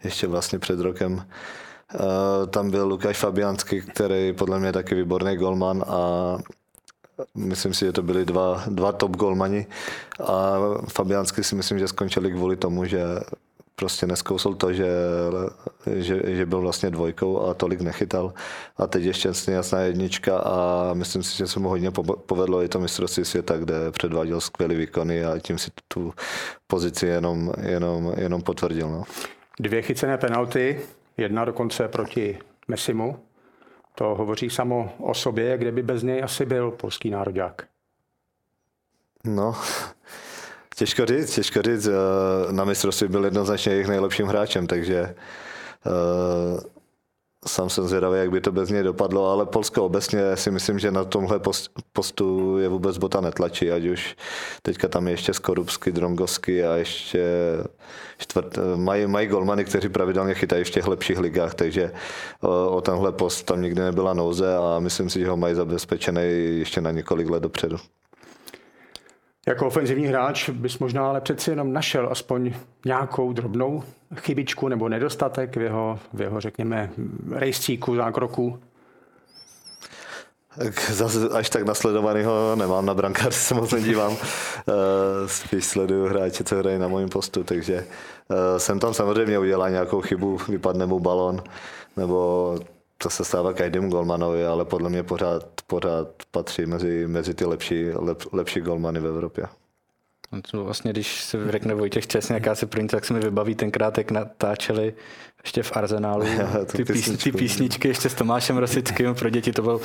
ještě 0.05 0.27
vlastně 0.27 0.59
před 0.59 0.81
rokem 0.81 1.13
uh, 1.15 2.47
tam 2.51 2.71
byl 2.71 2.87
Lukáš 2.87 3.19
Fabianský, 3.19 3.81
který 3.81 4.33
podle 4.33 4.59
mě 4.59 4.69
je 4.69 4.73
taky 4.73 4.95
výborný 4.95 5.37
golman 5.37 5.85
a 5.87 6.39
myslím 7.35 7.75
si, 7.75 7.85
že 7.85 7.93
to 7.93 8.03
byli 8.03 8.25
dva, 8.25 8.65
dva 8.67 8.93
top 8.93 9.17
golmani. 9.17 9.67
A 10.25 10.59
Fabiansky 10.89 11.45
si 11.45 11.55
myslím, 11.55 11.79
že 11.79 11.89
skončili 11.89 12.33
kvůli 12.33 12.57
tomu, 12.57 12.85
že 12.85 13.03
prostě 13.81 14.07
neskousl 14.07 14.55
to, 14.55 14.73
že, 14.73 14.89
že, 15.97 16.21
že 16.25 16.47
byl 16.47 16.61
vlastně 16.61 16.91
dvojkou 16.91 17.41
a 17.41 17.55
tolik 17.55 17.81
nechytal. 17.81 18.33
A 18.77 18.87
teď 18.87 19.05
ještě 19.05 19.29
jasná 19.49 19.81
jednička 19.81 20.39
a 20.39 20.91
myslím 20.95 21.23
si, 21.23 21.37
že 21.37 21.47
se 21.47 21.61
mu 21.61 21.69
hodně 21.69 21.91
povedlo 22.27 22.63
i 22.63 22.69
to 22.69 22.81
mistrovství 22.81 23.25
světa, 23.25 23.57
kde 23.57 23.91
předváděl 23.91 24.41
skvělý 24.41 24.77
výkony 24.77 25.25
a 25.25 25.39
tím 25.39 25.59
si 25.59 25.71
tu 25.89 26.15
pozici 26.67 27.07
jenom, 27.07 27.53
jenom, 27.63 28.13
jenom 28.17 28.43
potvrdil. 28.43 28.91
No. 28.91 29.05
Dvě 29.61 29.83
chycené 29.83 30.19
penalty, 30.19 30.81
jedna 31.17 31.45
dokonce 31.45 31.89
proti 31.89 32.39
Messimu. 32.69 33.19
To 33.95 34.05
hovoří 34.05 34.51
samo 34.51 34.93
o 34.99 35.15
sobě, 35.15 35.59
kde 35.59 35.73
by 35.73 35.83
bez 35.83 36.03
něj 36.03 36.23
asi 36.23 36.47
byl 36.47 36.71
polský 36.71 37.11
národák. 37.11 37.63
No, 39.25 39.55
Těžko 40.77 41.07
říct, 41.07 41.35
těžko 41.35 41.63
říct. 41.63 41.87
Eh, 41.87 42.53
na 42.53 42.65
mistrovství 42.65 43.09
byl 43.09 43.25
jednoznačně 43.25 43.73
jejich 43.73 43.89
nejlepším 43.89 44.27
hráčem, 44.27 44.67
takže 44.67 45.15
uh, 45.87 46.61
sám 47.47 47.71
jsem 47.71 47.89
zvědavý, 47.89 48.19
jak 48.19 48.31
by 48.31 48.41
to 48.41 48.53
bez 48.53 48.71
něj 48.71 48.83
dopadlo, 48.83 49.31
ale 49.31 49.47
Polsko 49.47 49.85
obecně 49.85 50.37
si 50.37 50.51
myslím, 50.51 50.79
že 50.79 50.91
na 50.91 51.05
tomhle 51.05 51.41
postu 51.93 52.59
je 52.59 52.69
vůbec 52.69 52.99
bota 52.99 53.21
netlačí, 53.21 53.71
ať 53.71 53.85
už 53.85 54.17
teďka 54.63 54.89
tam 54.89 55.07
je 55.07 55.13
ještě 55.13 55.35
Skorupsky, 55.35 55.93
Drongovsky 55.93 56.65
a 56.65 56.77
ještě 56.77 57.25
čtvrt, 58.19 58.59
mají, 58.77 59.07
mají 59.07 59.27
golmany, 59.29 59.65
kteří 59.65 59.89
pravidelně 59.89 60.35
chytají 60.35 60.65
v 60.65 60.71
těch 60.71 60.87
lepších 60.87 61.19
ligách, 61.19 61.55
takže 61.55 61.93
o, 62.41 62.71
o 62.71 62.81
tenhle 62.81 63.13
post 63.13 63.43
tam 63.43 63.63
nikdy 63.63 63.83
nebyla 63.83 64.15
nouze 64.15 64.57
a 64.57 64.79
myslím 64.79 65.11
si, 65.11 65.21
že 65.21 65.29
ho 65.29 65.37
mají 65.37 65.55
zabezpečený 65.55 66.23
ještě 66.59 66.81
na 66.81 66.91
několik 66.91 67.31
let 67.31 67.43
dopředu. 67.43 67.77
Jako 69.51 69.67
ofenzivní 69.67 70.07
hráč 70.07 70.49
bys 70.49 70.79
možná 70.79 71.09
ale 71.09 71.21
přeci 71.21 71.51
jenom 71.51 71.73
našel 71.73 72.09
aspoň 72.11 72.53
nějakou 72.87 73.33
drobnou 73.33 73.83
chybičku 74.15 74.69
nebo 74.69 74.89
nedostatek 74.89 75.57
v 75.57 75.61
jeho, 75.61 75.99
v 76.13 76.21
jeho 76.21 76.41
řekněme, 76.41 76.91
rejstříku 77.31 77.97
zákroků. 77.97 78.59
Zase 80.91 81.29
až 81.29 81.51
tak 81.51 81.67
nasledovanýho 81.67 82.57
nemám 82.57 82.87
na 82.87 82.95
brankář, 82.95 83.35
se 83.35 83.55
moc 83.55 83.73
nedívám. 83.73 84.17
Eh, 84.17 85.29
spíš 85.29 85.65
sleduju 85.65 86.07
hráče, 86.07 86.45
co 86.45 86.57
hrají 86.57 86.79
na 86.79 86.89
mojím 86.89 87.09
postu, 87.09 87.45
takže 87.45 87.75
eh, 87.75 88.59
jsem 88.59 88.79
tam 88.79 88.95
samozřejmě 88.95 89.39
udělal 89.39 89.71
nějakou 89.71 90.01
chybu, 90.01 90.39
vypadne 90.49 90.87
mu 90.87 91.01
balon, 91.01 91.43
nebo 91.97 92.59
to 93.03 93.11
se 93.11 93.25
stává 93.25 93.53
každému 93.53 93.91
golmanovi, 93.91 94.47
ale 94.47 94.65
podle 94.65 94.91
mě 94.91 95.03
pořád, 95.03 95.45
pořád 95.67 96.09
patří 96.31 96.67
mezi, 96.67 97.07
mezi 97.07 97.35
ty 97.35 97.45
lepší, 97.45 97.91
lep, 97.91 98.23
lepší 98.33 98.61
golmany 98.61 99.01
v 99.01 99.07
Evropě. 99.07 99.45
No 100.55 100.65
vlastně, 100.65 100.93
když 100.93 101.25
se 101.25 101.53
řekne 101.53 101.75
Vojtěch 101.75 102.07
Česně, 102.07 102.35
jaká 102.35 102.55
se 102.55 102.67
první, 102.67 102.89
tak 102.89 103.05
se 103.05 103.15
mi 103.15 103.21
vybaví 103.21 103.55
tenkrát, 103.55 103.99
jak 103.99 104.11
natáčeli 104.11 104.95
ještě 105.43 105.63
v 105.63 105.77
Arzenálu 105.77 106.27
ty, 106.77 106.85
písničky. 106.85 107.33
ty 107.33 107.39
písničky 107.39 107.89
ještě 107.89 108.09
s 108.09 108.15
Tomášem 108.15 108.57
Rosickým 108.57 109.15
pro 109.15 109.31
děti, 109.31 109.53
to 109.53 109.63
byl 109.63 109.81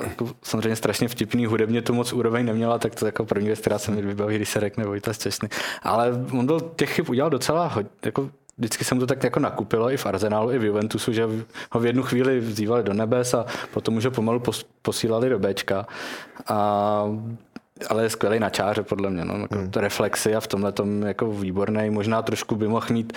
jako, 0.00 0.30
samozřejmě 0.42 0.76
strašně 0.76 1.08
vtipný, 1.08 1.46
hudebně 1.46 1.82
to 1.82 1.92
moc 1.92 2.12
úroveň 2.12 2.46
neměla, 2.46 2.78
tak 2.78 2.94
to 2.94 3.06
jako 3.06 3.24
první 3.24 3.46
věc, 3.46 3.60
která 3.60 3.78
se 3.78 3.90
mi 3.90 4.02
vybaví, 4.02 4.36
když 4.36 4.48
se 4.48 4.60
řekne 4.60 4.84
Vojta 4.84 5.14
Česny. 5.14 5.48
Ale 5.82 6.12
on 6.32 6.46
byl 6.46 6.60
těch 6.76 6.90
chyb 6.90 7.08
udělal 7.08 7.30
docela 7.30 7.66
hodně, 7.66 7.90
jako 8.04 8.30
vždycky 8.60 8.84
jsem 8.84 9.00
to 9.00 9.06
tak 9.06 9.24
jako 9.24 9.40
nakupilo 9.40 9.90
i 9.90 9.96
v 9.96 10.06
Arsenálu, 10.06 10.52
i 10.52 10.58
v 10.58 10.64
Juventusu, 10.64 11.12
že 11.12 11.28
ho 11.72 11.80
v 11.80 11.86
jednu 11.86 12.02
chvíli 12.02 12.40
vzývali 12.40 12.82
do 12.82 12.94
nebes 12.94 13.34
a 13.34 13.46
potom 13.72 13.96
už 13.96 14.04
ho 14.04 14.10
pomalu 14.10 14.42
posílali 14.82 15.28
do 15.28 15.38
Bčka. 15.38 15.86
A 16.48 17.04
ale 17.88 18.02
je 18.02 18.10
skvělý 18.10 18.38
na 18.38 18.50
čáře, 18.50 18.82
podle 18.82 19.10
mě. 19.10 19.24
No. 19.24 19.34
Jako 19.34 19.54
hmm. 19.54 19.70
reflexy 19.76 20.34
a 20.34 20.40
v 20.40 20.46
tomhle 20.46 20.72
tom 20.72 21.02
jako 21.02 21.32
výborný. 21.32 21.90
Možná 21.90 22.22
trošku 22.22 22.56
by 22.56 22.68
mohl 22.68 22.86
mít 22.90 23.12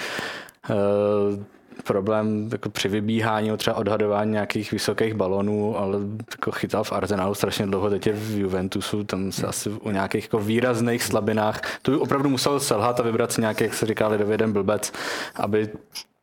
uh, 0.69 1.43
problém 1.83 2.49
jako 2.51 2.69
při 2.69 2.87
vybíhání, 2.87 3.57
třeba 3.57 3.75
odhadování 3.75 4.31
nějakých 4.31 4.71
vysokých 4.71 5.13
balonů, 5.13 5.77
ale 5.77 5.99
jako 6.31 6.51
chytal 6.51 6.83
v 6.83 6.91
Arsenalu 6.91 7.33
strašně 7.33 7.65
dlouho, 7.65 7.89
teď 7.89 8.07
je 8.07 8.13
v 8.13 8.39
Juventusu, 8.39 9.03
tam 9.03 9.31
se 9.31 9.47
asi 9.47 9.69
o 9.69 9.91
nějakých 9.91 10.23
jako 10.23 10.39
výrazných 10.39 11.03
slabinách, 11.03 11.61
to 11.81 11.91
by 11.91 11.97
opravdu 11.97 12.29
musel 12.29 12.59
selhat 12.59 12.99
a 12.99 13.03
vybrat 13.03 13.31
si 13.31 13.41
nějaký, 13.41 13.63
jak 13.63 13.73
se 13.73 13.85
říká 13.85 14.07
lidově, 14.07 14.37
blbec, 14.37 14.93
aby 15.35 15.69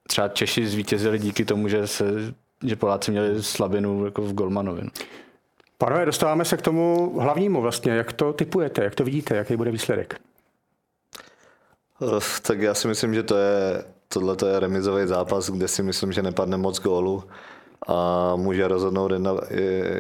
třeba 0.06 0.28
Češi 0.28 0.66
zvítězili 0.66 1.18
díky 1.18 1.44
tomu, 1.44 1.68
že, 1.68 1.86
se, 1.86 2.04
že 2.64 2.76
Poláci 2.76 3.10
měli 3.10 3.42
slabinu 3.42 4.04
jako 4.04 4.22
v 4.22 4.32
Golmanovi. 4.32 4.82
No. 4.84 4.90
Pánové, 5.78 6.06
dostáváme 6.06 6.44
se 6.44 6.56
k 6.56 6.62
tomu 6.62 7.12
hlavnímu 7.20 7.60
vlastně. 7.60 7.92
Jak 7.92 8.12
to 8.12 8.32
typujete, 8.32 8.84
jak 8.84 8.94
to 8.94 9.04
vidíte, 9.04 9.36
jaký 9.36 9.56
bude 9.56 9.70
výsledek? 9.70 10.20
Tak 12.42 12.60
já 12.60 12.74
si 12.74 12.88
myslím, 12.88 13.14
že 13.14 13.22
to 13.22 13.36
je 13.36 13.84
tohle 14.12 14.36
je 14.46 14.60
remizový 14.60 15.06
zápas, 15.06 15.50
kde 15.50 15.68
si 15.68 15.82
myslím, 15.82 16.12
že 16.12 16.22
nepadne 16.22 16.56
moc 16.56 16.80
gólu 16.80 17.24
a 17.86 18.36
může 18.36 18.68
rozhodnout 18.68 19.12
jedna, 19.12 19.36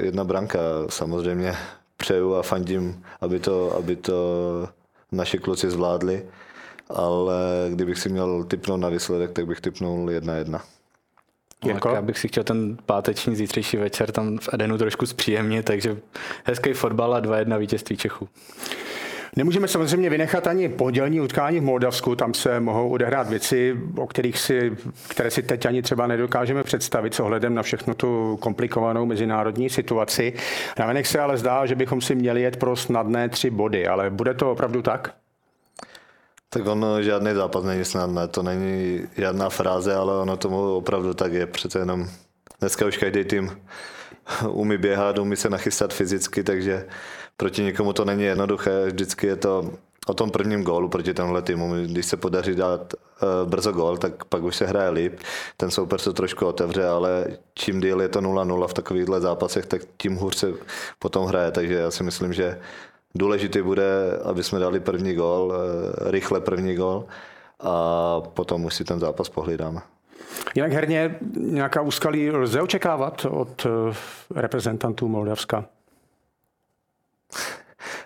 jedna 0.02 0.24
branka. 0.24 0.58
Samozřejmě 0.88 1.54
přeju 1.96 2.34
a 2.34 2.42
fandím, 2.42 3.04
aby 3.20 3.40
to, 3.40 3.76
aby 3.76 3.96
to 3.96 4.14
naši 5.12 5.38
kluci 5.38 5.70
zvládli, 5.70 6.24
ale 6.88 7.68
kdybych 7.70 7.98
si 7.98 8.08
měl 8.08 8.44
typnout 8.44 8.80
na 8.80 8.88
výsledek, 8.88 9.32
tak 9.32 9.46
bych 9.46 9.60
typnul 9.60 10.10
jedna 10.10 10.34
jedna. 10.34 10.62
Jako? 11.64 11.88
Já 11.88 12.02
bych 12.02 12.18
si 12.18 12.28
chtěl 12.28 12.44
ten 12.44 12.78
páteční 12.86 13.36
zítřejší 13.36 13.76
večer 13.76 14.12
tam 14.12 14.38
v 14.38 14.48
Edenu 14.52 14.78
trošku 14.78 15.06
zpříjemnit, 15.06 15.66
takže 15.66 15.96
hezký 16.44 16.72
fotbal 16.72 17.14
a 17.14 17.20
2-1 17.20 17.58
vítězství 17.58 17.96
Čechů. 17.96 18.28
Nemůžeme 19.36 19.68
samozřejmě 19.68 20.10
vynechat 20.10 20.46
ani 20.46 20.68
pondělní 20.68 21.20
utkání 21.20 21.60
v 21.60 21.62
Moldavsku, 21.62 22.16
tam 22.16 22.34
se 22.34 22.60
mohou 22.60 22.88
odehrát 22.88 23.28
věci, 23.28 23.76
o 23.96 24.06
kterých 24.06 24.38
si, 24.38 24.76
které 25.08 25.30
si 25.30 25.42
teď 25.42 25.66
ani 25.66 25.82
třeba 25.82 26.06
nedokážeme 26.06 26.62
představit 26.62 27.14
s 27.14 27.20
ohledem 27.20 27.54
na 27.54 27.62
všechno 27.62 27.94
tu 27.94 28.38
komplikovanou 28.40 29.06
mezinárodní 29.06 29.70
situaci. 29.70 30.32
Navenek 30.78 31.06
se 31.06 31.20
ale 31.20 31.36
zdá, 31.36 31.66
že 31.66 31.74
bychom 31.74 32.00
si 32.00 32.14
měli 32.14 32.42
jet 32.42 32.56
pro 32.56 32.76
snadné 32.76 33.28
tři 33.28 33.50
body, 33.50 33.86
ale 33.86 34.10
bude 34.10 34.34
to 34.34 34.52
opravdu 34.52 34.82
tak? 34.82 35.14
Tak 36.48 36.66
ono 36.66 37.02
žádný 37.02 37.34
zápas 37.34 37.64
není 37.64 37.84
snadné, 37.84 38.28
to 38.28 38.42
není 38.42 39.02
žádná 39.16 39.48
fráze, 39.48 39.94
ale 39.94 40.18
ono 40.18 40.36
tomu 40.36 40.74
opravdu 40.74 41.14
tak 41.14 41.32
je. 41.32 41.46
Přece 41.46 41.78
jenom 41.78 42.08
dneska 42.60 42.86
už 42.86 42.96
každý 42.96 43.24
tým 43.24 43.50
umí 44.48 44.78
běhat, 44.78 45.18
umí 45.18 45.36
se 45.36 45.50
nachystat 45.50 45.94
fyzicky, 45.94 46.42
takže 46.42 46.86
proti 47.40 47.62
někomu 47.62 47.92
to 47.92 48.04
není 48.04 48.22
jednoduché. 48.22 48.86
Vždycky 48.86 49.26
je 49.26 49.36
to 49.36 49.70
o 50.06 50.14
tom 50.14 50.30
prvním 50.30 50.62
gólu 50.62 50.88
proti 50.88 51.14
tenhle 51.14 51.42
týmu. 51.42 51.74
Když 51.84 52.06
se 52.06 52.16
podaří 52.16 52.54
dát 52.54 52.94
uh, 52.94 53.48
brzo 53.48 53.72
gól, 53.72 53.96
tak 53.96 54.24
pak 54.24 54.42
už 54.42 54.56
se 54.56 54.66
hraje 54.66 54.90
líp. 54.90 55.20
Ten 55.56 55.70
soupeř 55.70 56.04
to 56.04 56.12
trošku 56.12 56.46
otevře, 56.46 56.86
ale 56.86 57.26
čím 57.54 57.80
díl 57.80 58.00
je 58.00 58.08
to 58.08 58.20
0-0 58.20 58.66
v 58.66 58.74
takovýchhle 58.74 59.20
zápasech, 59.20 59.66
tak 59.66 59.82
tím 59.96 60.16
hůř 60.16 60.36
se 60.36 60.52
potom 60.98 61.26
hraje. 61.26 61.50
Takže 61.50 61.74
já 61.74 61.90
si 61.90 62.02
myslím, 62.02 62.32
že 62.32 62.60
důležitý 63.14 63.62
bude, 63.62 64.18
aby 64.24 64.42
jsme 64.42 64.58
dali 64.58 64.80
první 64.80 65.14
gól, 65.14 65.46
uh, 65.48 66.10
rychle 66.10 66.40
první 66.40 66.74
gól 66.74 67.04
a 67.60 67.74
potom 68.20 68.64
už 68.64 68.74
si 68.74 68.84
ten 68.84 69.00
zápas 69.00 69.28
pohlídáme. 69.28 69.80
Jinak 70.54 70.72
herně 70.72 71.18
nějaká 71.36 71.80
úskalí 71.80 72.30
lze 72.30 72.62
očekávat 72.62 73.26
od 73.30 73.66
eh, 73.66 73.94
reprezentantů 74.34 75.08
Moldavska? 75.08 75.64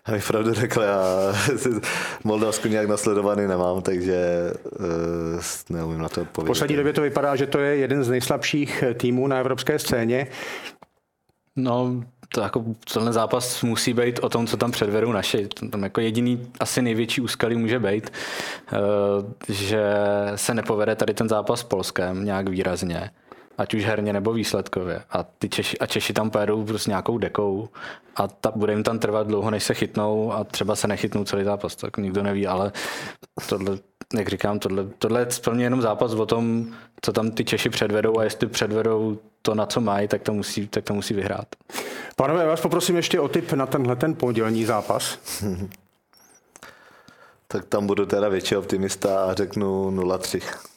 Abych 0.04 0.26
pravdu 0.26 0.54
řekl, 0.54 0.82
já 0.82 1.02
Moldavsku 2.24 2.68
nějak 2.68 2.88
nasledovaný 2.88 3.46
nemám, 3.46 3.82
takže 3.82 4.50
uh, 4.80 4.86
neumím 5.70 5.98
na 5.98 6.08
to 6.08 6.22
odpovědět. 6.22 6.50
V 6.50 6.54
poslední 6.54 6.76
době 6.76 6.92
to 6.92 7.02
vypadá, 7.02 7.36
že 7.36 7.46
to 7.46 7.58
je 7.58 7.76
jeden 7.76 8.04
z 8.04 8.08
nejslabších 8.08 8.84
týmů 8.94 9.26
na 9.26 9.38
evropské 9.38 9.78
scéně. 9.78 10.26
No, 11.56 12.04
to 12.34 12.40
jako 12.40 12.64
celý 12.86 13.12
zápas 13.12 13.62
musí 13.62 13.94
být 13.94 14.18
o 14.18 14.28
tom, 14.28 14.46
co 14.46 14.56
tam 14.56 14.70
předvedou 14.70 15.12
naši. 15.12 15.48
Tam 15.70 15.82
jako 15.82 16.00
jediný 16.00 16.52
asi 16.60 16.82
největší 16.82 17.20
úskalí 17.20 17.56
může 17.56 17.78
být, 17.78 18.12
eh, 18.72 18.78
že 19.52 19.84
se 20.34 20.54
nepovede 20.54 20.96
tady 20.96 21.14
ten 21.14 21.28
zápas 21.28 21.60
s 21.60 21.64
Polskem 21.64 22.24
nějak 22.24 22.48
výrazně 22.48 23.10
ať 23.58 23.74
už 23.74 23.84
herně 23.84 24.12
nebo 24.12 24.32
výsledkově. 24.32 25.02
A, 25.10 25.22
ty 25.22 25.48
Češi, 25.48 25.78
a 25.78 25.86
Češi 25.86 26.12
tam 26.12 26.30
pojedou 26.30 26.64
prostě 26.64 26.90
nějakou 26.90 27.18
dekou 27.18 27.68
a 28.16 28.28
ta, 28.28 28.52
bude 28.56 28.72
jim 28.72 28.82
tam 28.82 28.98
trvat 28.98 29.26
dlouho, 29.26 29.50
než 29.50 29.64
se 29.64 29.74
chytnou 29.74 30.32
a 30.32 30.44
třeba 30.44 30.76
se 30.76 30.88
nechytnou 30.88 31.24
celý 31.24 31.44
zápas, 31.44 31.76
tak 31.76 31.96
nikdo 31.96 32.22
neví, 32.22 32.46
ale 32.46 32.72
tohle, 33.48 33.78
jak 34.16 34.28
říkám, 34.28 34.58
tohle, 34.58 34.84
tohle 34.98 35.20
je 35.20 35.30
splně 35.30 35.64
jenom 35.64 35.82
zápas 35.82 36.12
o 36.12 36.26
tom, 36.26 36.66
co 37.02 37.12
tam 37.12 37.30
ty 37.30 37.44
Češi 37.44 37.70
předvedou 37.70 38.18
a 38.18 38.24
jestli 38.24 38.46
předvedou 38.46 39.18
to, 39.42 39.54
na 39.54 39.66
co 39.66 39.80
mají, 39.80 40.08
tak 40.08 40.22
to 40.22 40.32
musí, 40.32 40.68
tak 40.68 40.84
to 40.84 40.94
musí 40.94 41.14
vyhrát. 41.14 41.46
Pánové, 42.16 42.42
já 42.42 42.48
vás 42.48 42.60
poprosím 42.60 42.96
ještě 42.96 43.20
o 43.20 43.28
tip 43.28 43.52
na 43.52 43.66
tenhle 43.66 43.96
ten 43.96 44.14
pondělní 44.14 44.64
zápas. 44.64 45.18
tak 47.48 47.64
tam 47.64 47.86
budu 47.86 48.06
teda 48.06 48.28
větší 48.28 48.56
optimista 48.56 49.24
a 49.24 49.34
řeknu 49.34 49.90
0-3. 49.90 50.73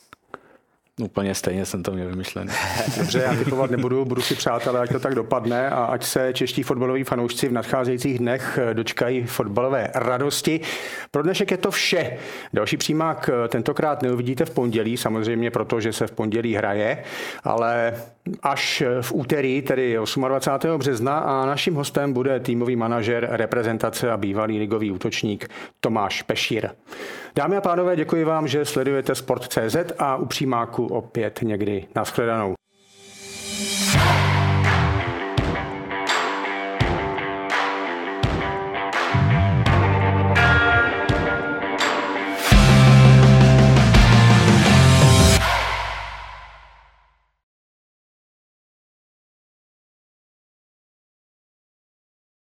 Úplně 1.01 1.35
stejně 1.35 1.65
jsem 1.65 1.83
to 1.83 1.91
měl 1.91 2.09
vymyšlený. 2.09 2.51
Dobře, 2.97 3.19
já 3.19 3.35
typovat 3.35 3.71
nebudu, 3.71 4.05
budu 4.05 4.21
si 4.21 4.35
přát, 4.35 4.67
ale 4.67 4.79
ať 4.79 4.91
to 4.91 4.99
tak 4.99 5.15
dopadne 5.15 5.69
a 5.69 5.85
ať 5.85 6.03
se 6.03 6.33
čeští 6.33 6.63
fotbaloví 6.63 7.03
fanoušci 7.03 7.47
v 7.47 7.51
nadcházejících 7.51 8.19
dnech 8.19 8.59
dočkají 8.73 9.23
fotbalové 9.23 9.91
radosti. 9.95 10.59
Pro 11.11 11.23
dnešek 11.23 11.51
je 11.51 11.57
to 11.57 11.71
vše. 11.71 12.17
Další 12.53 12.77
přímák 12.77 13.29
tentokrát 13.49 14.01
neuvidíte 14.01 14.45
v 14.45 14.49
pondělí, 14.49 14.97
samozřejmě 14.97 15.51
proto, 15.51 15.81
že 15.81 15.93
se 15.93 16.07
v 16.07 16.11
pondělí 16.11 16.55
hraje, 16.55 17.03
ale 17.43 17.93
až 18.43 18.83
v 19.01 19.11
úterý, 19.11 19.61
tedy 19.61 19.97
28. 20.27 20.79
března 20.79 21.19
a 21.19 21.45
naším 21.45 21.75
hostem 21.75 22.13
bude 22.13 22.39
týmový 22.39 22.75
manažer 22.75 23.27
reprezentace 23.31 24.11
a 24.11 24.17
bývalý 24.17 24.59
ligový 24.59 24.91
útočník 24.91 25.49
Tomáš 25.79 26.21
Pešír. 26.21 26.69
Dámy 27.37 27.57
a 27.57 27.61
pánové, 27.61 27.95
děkuji 27.95 28.23
vám, 28.23 28.47
že 28.47 28.65
sledujete 28.65 29.15
Sport.cz 29.15 29.75
a 29.99 30.15
u 30.15 30.25
přímáku 30.25 30.85
opět 30.87 31.39
někdy. 31.41 31.87
Naschledanou. 31.95 32.53